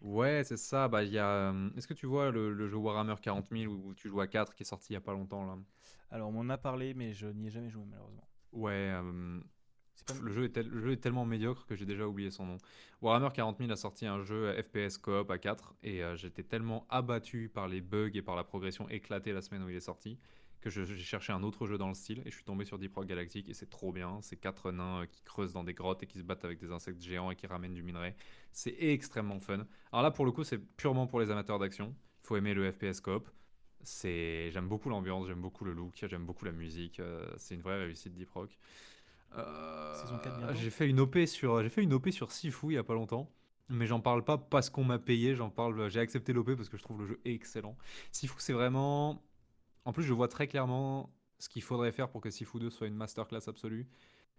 Ouais, 0.01 0.43
c'est 0.45 0.57
ça. 0.57 0.89
Bah, 0.89 1.03
il 1.05 1.13
y 1.13 1.19
a. 1.19 1.55
Est-ce 1.77 1.87
que 1.87 1.95
tu 1.95 2.07
vois 2.07 2.31
le, 2.31 2.53
le 2.53 2.69
jeu 2.69 2.77
Warhammer 2.77 3.15
40 3.21 3.49
000 3.51 3.73
où 3.73 3.95
tu 3.95 4.09
joues 4.09 4.21
à 4.21 4.27
4 4.27 4.55
qui 4.55 4.63
est 4.63 4.67
sorti 4.67 4.93
il 4.93 4.95
y 4.95 4.97
a 4.97 5.01
pas 5.01 5.13
longtemps 5.13 5.45
là? 5.47 5.57
Alors 6.11 6.29
on 6.29 6.33
m'en 6.33 6.53
a 6.53 6.59
parlé, 6.59 6.95
mais 6.95 7.13
je 7.13 7.27
n'y 7.29 7.47
ai 7.47 7.51
jamais 7.51 7.71
joué 7.71 7.85
malheureusement. 7.87 8.27
Ouais, 8.53 8.93
pas... 10.07 10.15
le 10.21 10.33
jeu 10.33 10.45
est, 10.45 10.51
tel- 10.51 10.69
le 10.69 10.81
jeu 10.81 10.93
est 10.93 10.97
tellement 10.97 11.25
médiocre 11.25 11.67
que 11.67 11.75
j'ai 11.77 11.87
déjà 11.87 12.07
oublié 12.07 12.31
son 12.31 12.47
nom. 12.47 12.59
Warhammer 13.01 13.29
40 13.35 13.59
000 13.59 13.71
a 13.71 13.77
sorti 13.77 14.07
un 14.07 14.23
jeu 14.23 14.53
FPS 14.63 14.99
coop 14.99 15.31
à 15.31 15.39
4 15.39 15.75
et 15.83 16.03
euh, 16.03 16.17
j'étais 16.17 16.43
tellement 16.43 16.87
abattu 16.91 17.49
par 17.53 17.69
les 17.69 17.81
bugs 17.81 18.11
et 18.15 18.23
par 18.23 18.37
la 18.37 18.45
progression 18.45 18.89
éclatée 18.89 19.33
la 19.33 19.43
semaine 19.43 19.63
où 19.63 19.69
il 19.69 19.77
est 19.77 19.81
sorti 19.81 20.19
que 20.61 20.71
j'ai 20.71 20.87
cherché 20.97 21.33
un 21.33 21.43
autre 21.43 21.67
jeu 21.67 21.77
dans 21.77 21.89
le 21.89 21.95
style 21.95 22.21
et 22.25 22.31
je 22.31 22.37
suis 22.37 22.45
tombé 22.45 22.65
sur 22.65 22.79
Deep 22.79 22.95
Rock 22.95 23.07
Galactic 23.07 23.49
et 23.49 23.55
c'est 23.55 23.69
trop 23.69 23.93
bien. 23.93 24.21
C'est 24.23 24.37
quatre 24.37 24.71
nains 24.71 25.03
euh, 25.03 25.07
qui 25.07 25.23
creusent 25.23 25.53
dans 25.53 25.65
des 25.65 25.75
grottes 25.75 26.03
et 26.05 26.07
qui 26.07 26.19
se 26.19 26.23
battent 26.23 26.45
avec 26.45 26.61
des 26.61 26.71
insectes 26.71 27.03
géants 27.03 27.31
et 27.33 27.37
qui 27.37 27.47
ramènent 27.49 27.75
du 27.75 27.83
minerai. 27.83 28.15
C'est 28.53 28.77
extrêmement 28.79 29.41
fun. 29.41 29.67
Alors 29.93 30.03
là, 30.05 30.11
pour 30.13 30.25
le 30.25 30.31
coup, 30.33 30.45
c'est 30.45 30.59
purement 30.59 31.07
pour 31.09 31.19
les 31.21 31.31
amateurs 31.31 31.59
d'action. 31.59 31.95
Il 32.23 32.27
faut 32.29 32.37
aimer 32.37 32.55
le 32.55 32.71
FPS 32.71 33.01
coop. 33.01 33.29
C'est, 33.85 34.51
j'aime 34.53 34.69
beaucoup 34.69 34.89
l'ambiance, 34.89 35.27
j'aime 35.27 35.41
beaucoup 35.41 35.65
le 35.65 35.73
look, 35.73 35.95
j'aime 36.09 36.25
beaucoup 36.25 36.45
la 36.45 36.53
musique. 36.53 37.01
euh, 37.01 37.27
c'est 37.37 37.57
une 37.57 37.63
vraie 37.63 37.79
réussite 37.85 38.15
Deep 38.15 38.31
Rock. 38.31 38.57
Euh, 39.39 39.95
Saison 39.95 40.19
4 40.19 40.39
bientôt 40.39 40.55
j'ai 40.55 40.71
fait 40.71 40.89
une 40.89 41.01
OP 41.01 41.19
sur, 41.27 41.63
j'ai 41.63 41.69
fait 41.69 41.83
une 41.83 41.93
OP 41.95 42.11
sur 42.11 42.33
Sifu 42.33 42.67
il 42.71 42.75
y 42.75 42.79
a 42.79 42.85
pas 42.85 42.95
longtemps. 42.95 43.31
Mais 43.69 43.87
j'en 43.87 44.01
parle 44.01 44.25
pas 44.25 44.37
parce 44.37 44.69
qu'on 44.69 44.85
m'a 44.85 44.99
payé, 44.99 45.35
j'en 45.35 45.49
parle, 45.49 45.89
j'ai 45.89 46.01
accepté 46.01 46.33
l'OP 46.33 46.55
parce 46.57 46.69
que 46.69 46.77
je 46.77 46.83
trouve 46.83 47.01
le 47.01 47.07
jeu 47.07 47.21
excellent. 47.25 47.77
Sifu, 48.11 48.35
c'est 48.39 48.53
vraiment. 48.53 49.23
En 49.85 49.93
plus, 49.93 50.03
je 50.03 50.13
vois 50.13 50.29
très 50.29 50.47
clairement 50.47 51.11
ce 51.39 51.49
qu'il 51.49 51.63
faudrait 51.63 51.93
faire 51.93 52.11
pour 52.11 52.21
que 52.21 52.31
Sifu 52.31 52.59
2 52.59 52.71
soit 52.71 52.87
une 52.87 52.95
masterclass 52.95 53.49
absolue. 53.49 53.89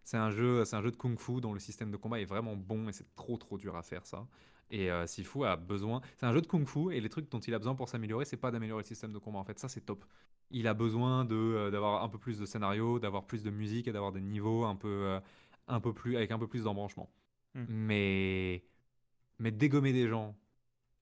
C'est 0.04 0.18
un 0.18 0.30
jeu, 0.30 0.66
c'est 0.66 0.76
un 0.76 0.82
jeu 0.82 0.92
de 0.92 0.98
kung-fu 0.98 1.42
dont 1.42 1.54
le 1.54 1.60
système 1.60 1.90
de 1.90 1.98
combat 1.98 2.20
est 2.20 2.26
vraiment 2.26 2.56
bon 2.56 2.90
et 2.90 2.94
c'est 2.94 3.16
trop 3.16 3.38
trop 3.38 3.58
dur 3.58 3.76
à 3.76 3.84
faire 3.84 4.06
ça. 4.06 4.28
Et 4.70 4.90
euh, 4.92 5.06
Sifu 5.06 5.46
a 5.46 5.56
besoin. 5.56 6.02
C'est 6.18 6.26
un 6.26 6.34
jeu 6.34 6.42
de 6.42 6.48
kung-fu 6.48 6.94
et 6.94 7.00
les 7.02 7.10
trucs 7.10 7.30
dont 7.30 7.40
il 7.40 7.54
a 7.54 7.60
besoin 7.60 7.76
pour 7.76 7.90
s'améliorer, 7.90 8.26
c'est 8.26 8.38
pas 8.38 8.52
d'améliorer 8.52 8.82
le 8.82 8.88
système 8.88 9.14
de 9.14 9.20
combat. 9.20 9.40
En 9.40 9.44
fait, 9.44 9.60
ça 9.60 9.70
c'est 9.70 9.82
top. 9.82 10.06
Il 10.52 10.68
a 10.68 10.74
besoin 10.74 11.26
de 11.26 11.36
euh, 11.36 11.72
d'avoir 11.72 12.04
un 12.04 12.10
peu 12.10 12.18
plus 12.18 12.40
de 12.40 12.46
scénario, 12.46 13.00
d'avoir 13.00 13.26
plus 13.26 13.44
de 13.44 13.50
musique 13.52 13.88
et 13.88 13.92
d'avoir 13.92 14.12
des 14.12 14.22
niveaux 14.22 14.66
un 14.66 14.76
peu 14.76 14.88
euh, 14.88 15.20
un 15.68 15.80
peu 15.80 15.94
plus 15.94 16.16
avec 16.18 16.32
un 16.32 16.40
peu 16.40 16.48
plus 16.48 16.64
d'embranchement. 16.64 17.10
Hmm. 17.56 17.66
Mais 17.70 18.64
mais 19.40 19.52
dégommer 19.52 19.94
des 19.94 20.08
gens 20.08 20.36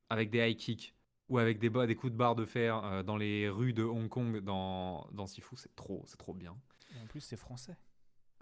avec 0.10 0.30
des 0.32 0.40
high 0.50 0.58
kicks 0.58 0.96
ou 1.30 1.38
avec 1.38 1.60
des, 1.60 1.70
des 1.70 1.96
coups 1.96 2.12
de 2.12 2.18
barre 2.18 2.36
de 2.36 2.46
fer 2.46 3.04
dans 3.06 3.16
les 3.18 3.48
rues 3.50 3.74
de 3.74 3.84
Hong 3.84 4.10
Kong 4.10 4.40
dans, 4.42 5.08
dans 5.14 5.28
Sifu, 5.28 5.56
c'est 5.56 5.74
trop, 5.76 6.04
c'est 6.06 6.18
trop 6.18 6.34
bien. 6.34 6.58
Et 6.96 7.00
en 7.00 7.08
plus 7.08 7.22
c'est 7.22 7.38
français. 7.38 7.78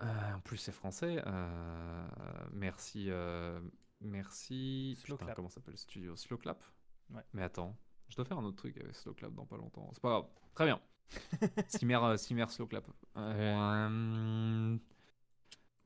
Euh, 0.02 0.34
en 0.34 0.40
plus, 0.40 0.58
c'est 0.58 0.72
français. 0.72 1.22
euh, 1.26 2.08
merci, 2.54 3.08
euh, 3.10 3.60
merci. 4.02 4.96
Slow 5.04 5.16
Putain, 5.16 5.26
Clap. 5.26 5.36
comment 5.36 5.50
s'appelle 5.50 5.74
le 5.74 5.78
studio? 5.78 6.16
Slow 6.16 6.38
Clap? 6.38 6.64
Ouais. 7.12 7.22
Mais 7.34 7.44
attends, 7.44 7.76
je 8.08 8.16
dois 8.16 8.26
faire 8.26 8.38
un 8.38 8.44
autre 8.44 8.58
truc 8.58 8.78
avec 8.78 8.96
Slow 8.96 9.14
Clap 9.14 9.34
dans 9.34 9.46
pas 9.46 9.58
longtemps. 9.58 9.90
C'est 9.94 10.02
pas 10.02 10.10
grave. 10.10 10.26
Très 10.56 10.66
bien. 10.66 10.80
Simer, 11.68 11.96
euh, 12.04 12.18
Simer 12.18 12.46
Slow 12.48 12.68
Clap. 12.68 12.88
Euh, 13.18 14.78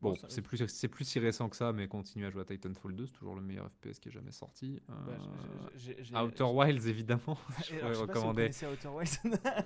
Bon, 0.03 0.13
c'est 0.27 0.41
plus, 0.41 0.67
c'est 0.67 0.89
plus 0.89 1.05
si 1.05 1.17
récent 1.19 1.47
que 1.47 1.55
ça, 1.55 1.71
mais 1.71 1.87
continue 1.87 2.25
à 2.25 2.29
jouer 2.29 2.41
à 2.41 2.45
Titanfall 2.45 2.93
2, 2.93 3.05
c'est 3.05 3.13
toujours 3.13 3.35
le 3.35 3.41
meilleur 3.41 3.69
FPS 3.71 3.99
qui 3.99 4.09
ait 4.09 4.11
jamais 4.11 4.33
sorti. 4.33 4.81
Bah, 4.89 4.95
Euh, 5.07 6.23
Outer 6.25 6.43
Wilds, 6.43 6.87
évidemment. 6.89 7.37
je 7.65 7.75
pourrais 7.79 7.93
si 7.95 8.01
recommander. 8.01 8.49
Outer 8.49 8.87
Wilds. 8.89 9.19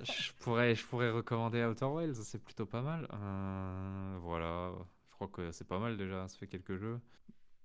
je 0.03 0.31
pourrais, 0.39 0.75
je 0.75 0.85
pourrais 0.85 1.09
recommander 1.09 1.65
Outer 1.65 1.85
Wilds, 1.85 2.21
c'est 2.21 2.37
plutôt 2.37 2.67
pas 2.67 2.83
mal. 2.83 3.07
Euh, 3.11 4.17
voilà, 4.21 4.73
je 5.09 5.15
crois 5.15 5.27
que 5.27 5.51
c'est 5.51 5.67
pas 5.67 5.79
mal 5.79 5.97
déjà, 5.97 6.27
ça 6.27 6.37
fait 6.37 6.47
quelques 6.47 6.77
jeux. 6.77 6.99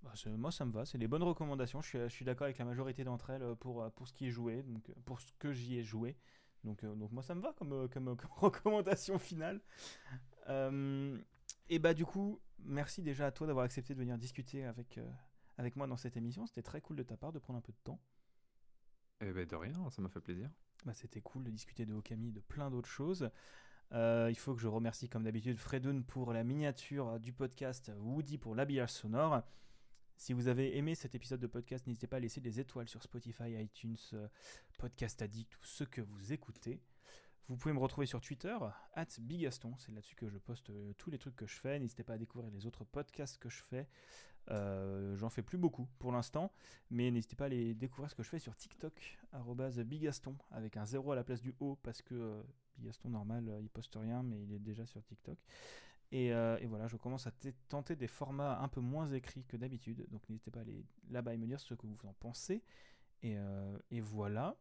Bah, 0.02 0.12
moi 0.36 0.50
ça 0.50 0.64
me 0.64 0.72
va, 0.72 0.84
c'est 0.84 0.98
des 0.98 1.08
bonnes 1.08 1.22
recommandations. 1.22 1.80
Je 1.80 1.88
suis, 1.88 1.98
je 1.98 2.08
suis 2.08 2.24
d'accord 2.24 2.44
avec 2.46 2.58
la 2.58 2.64
majorité 2.64 3.04
d'entre 3.04 3.30
elles 3.30 3.42
euh, 3.42 3.54
pour, 3.54 3.82
euh, 3.82 3.90
pour 3.90 4.08
ce 4.08 4.12
qui 4.12 4.26
est 4.26 4.30
joué, 4.30 4.62
donc 4.62 4.90
euh, 4.90 4.94
pour 5.04 5.20
ce 5.20 5.32
que 5.38 5.52
j'y 5.52 5.78
ai 5.78 5.82
joué. 5.84 6.16
Donc, 6.64 6.84
donc 6.84 7.10
moi 7.10 7.22
ça 7.22 7.34
me 7.34 7.40
va 7.40 7.52
comme, 7.52 7.88
comme, 7.88 8.16
comme 8.16 8.30
recommandation 8.36 9.18
finale. 9.18 9.60
Euh, 10.48 11.18
et 11.68 11.78
bah 11.78 11.94
du 11.94 12.04
coup, 12.04 12.40
merci 12.58 13.02
déjà 13.02 13.26
à 13.26 13.32
toi 13.32 13.46
d'avoir 13.46 13.64
accepté 13.64 13.94
de 13.94 13.98
venir 13.98 14.18
discuter 14.18 14.64
avec, 14.64 14.98
euh, 14.98 15.10
avec 15.58 15.76
moi 15.76 15.86
dans 15.86 15.96
cette 15.96 16.16
émission. 16.16 16.46
C'était 16.46 16.62
très 16.62 16.80
cool 16.80 16.96
de 16.96 17.02
ta 17.02 17.16
part 17.16 17.32
de 17.32 17.38
prendre 17.38 17.58
un 17.58 17.62
peu 17.62 17.72
de 17.72 17.78
temps. 17.84 18.00
Eh 19.20 19.32
ben 19.32 19.46
de 19.46 19.56
rien, 19.56 19.90
ça 19.90 20.02
m'a 20.02 20.08
fait 20.08 20.20
plaisir. 20.20 20.50
Bah, 20.84 20.94
c'était 20.94 21.20
cool 21.20 21.44
de 21.44 21.50
discuter 21.50 21.86
de 21.86 21.94
Okami 21.94 22.28
et 22.28 22.32
de 22.32 22.40
plein 22.40 22.70
d'autres 22.70 22.88
choses. 22.88 23.30
Euh, 23.92 24.28
il 24.30 24.38
faut 24.38 24.54
que 24.54 24.60
je 24.60 24.68
remercie 24.68 25.08
comme 25.08 25.24
d'habitude 25.24 25.58
Fredun 25.58 26.02
pour 26.02 26.32
la 26.32 26.44
miniature 26.44 27.20
du 27.20 27.32
podcast, 27.32 27.92
Woody 27.98 28.38
pour 28.38 28.54
l'habillage 28.54 28.90
sonore. 28.90 29.42
Si 30.22 30.34
vous 30.34 30.46
avez 30.46 30.76
aimé 30.76 30.94
cet 30.94 31.16
épisode 31.16 31.40
de 31.40 31.48
podcast, 31.48 31.84
n'hésitez 31.88 32.06
pas 32.06 32.18
à 32.18 32.20
laisser 32.20 32.40
des 32.40 32.60
étoiles 32.60 32.88
sur 32.88 33.02
Spotify, 33.02 33.60
iTunes, 33.60 33.96
euh, 34.12 34.28
Podcast 34.78 35.20
Addict 35.20 35.56
ou 35.56 35.64
ce 35.64 35.82
que 35.82 36.00
vous 36.00 36.32
écoutez. 36.32 36.80
Vous 37.48 37.56
pouvez 37.56 37.74
me 37.74 37.80
retrouver 37.80 38.06
sur 38.06 38.20
Twitter, 38.20 38.56
at 38.94 39.08
Bigaston, 39.18 39.74
c'est 39.78 39.90
là-dessus 39.90 40.14
que 40.14 40.28
je 40.28 40.38
poste 40.38 40.70
euh, 40.70 40.92
tous 40.96 41.10
les 41.10 41.18
trucs 41.18 41.34
que 41.34 41.48
je 41.48 41.58
fais. 41.58 41.76
N'hésitez 41.80 42.04
pas 42.04 42.12
à 42.12 42.18
découvrir 42.18 42.52
les 42.52 42.66
autres 42.66 42.84
podcasts 42.84 43.36
que 43.38 43.48
je 43.48 43.64
fais. 43.64 43.88
Euh, 44.52 45.16
J'en 45.16 45.28
fais 45.28 45.42
plus 45.42 45.58
beaucoup 45.58 45.88
pour 45.98 46.12
l'instant, 46.12 46.52
mais 46.88 47.10
n'hésitez 47.10 47.34
pas 47.34 47.46
à 47.46 47.46
aller 47.48 47.74
découvrir 47.74 48.08
ce 48.08 48.14
que 48.14 48.22
je 48.22 48.28
fais 48.28 48.38
sur 48.38 48.54
TikTok, 48.54 49.18
Bigaston, 49.84 50.36
avec 50.52 50.76
un 50.76 50.86
0 50.86 51.10
à 51.10 51.16
la 51.16 51.24
place 51.24 51.40
du 51.40 51.52
O, 51.58 51.74
parce 51.82 52.00
que 52.00 52.44
Bigaston 52.78 53.08
normal, 53.08 53.58
il 53.60 53.68
poste 53.68 53.96
rien, 53.96 54.22
mais 54.22 54.40
il 54.40 54.52
est 54.52 54.60
déjà 54.60 54.86
sur 54.86 55.02
TikTok. 55.02 55.36
Et, 56.12 56.32
euh, 56.32 56.58
et 56.60 56.66
voilà, 56.66 56.88
je 56.88 56.96
commence 56.96 57.26
à 57.26 57.32
tenter 57.68 57.96
des 57.96 58.06
formats 58.06 58.60
un 58.60 58.68
peu 58.68 58.80
moins 58.80 59.10
écrits 59.10 59.44
que 59.44 59.56
d'habitude, 59.56 60.06
donc 60.10 60.28
n'hésitez 60.28 60.50
pas 60.50 60.60
à 60.60 60.62
aller 60.62 60.84
là-bas 61.08 61.32
et 61.32 61.38
me 61.38 61.46
dire 61.46 61.58
ce 61.58 61.72
que 61.72 61.86
vous 61.86 61.96
en 62.06 62.12
pensez. 62.12 62.62
Et, 63.22 63.38
euh, 63.38 63.78
et 63.90 64.00
voilà. 64.02 64.56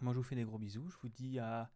Moi, 0.00 0.14
je 0.14 0.18
vous 0.18 0.24
fais 0.24 0.36
des 0.36 0.44
gros 0.44 0.58
bisous. 0.58 0.88
Je 0.88 0.96
vous 1.02 1.10
dis 1.10 1.38
à 1.38 1.70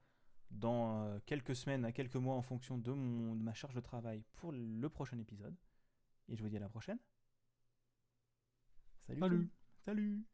dans 0.51 1.03
euh, 1.05 1.19
quelques 1.27 1.55
semaines, 1.55 1.85
à 1.85 1.93
quelques 1.93 2.17
mois, 2.17 2.35
en 2.35 2.43
fonction 2.43 2.79
de, 2.79 2.93
mon, 2.93 3.35
de 3.37 3.43
ma 3.43 3.53
charge 3.53 3.75
de 3.75 3.81
travail 3.81 4.25
pour 4.37 4.53
le 4.53 4.89
prochain 4.89 5.19
épisode. 5.19 5.55
Et 6.29 6.37
je 6.37 6.43
vous 6.43 6.49
dis 6.49 6.57
à 6.57 6.61
la 6.61 6.71
prochaine. 6.71 6.99
Salut. 9.07 9.21
Salut. 9.21 9.51
Salut. 9.85 10.25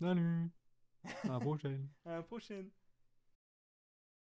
Salut, 0.00 0.50
à 1.24 1.28
la 1.28 1.40
prochaine. 1.40 1.88
À 2.04 2.12
la 2.12 2.22
prochaine. 2.22 2.70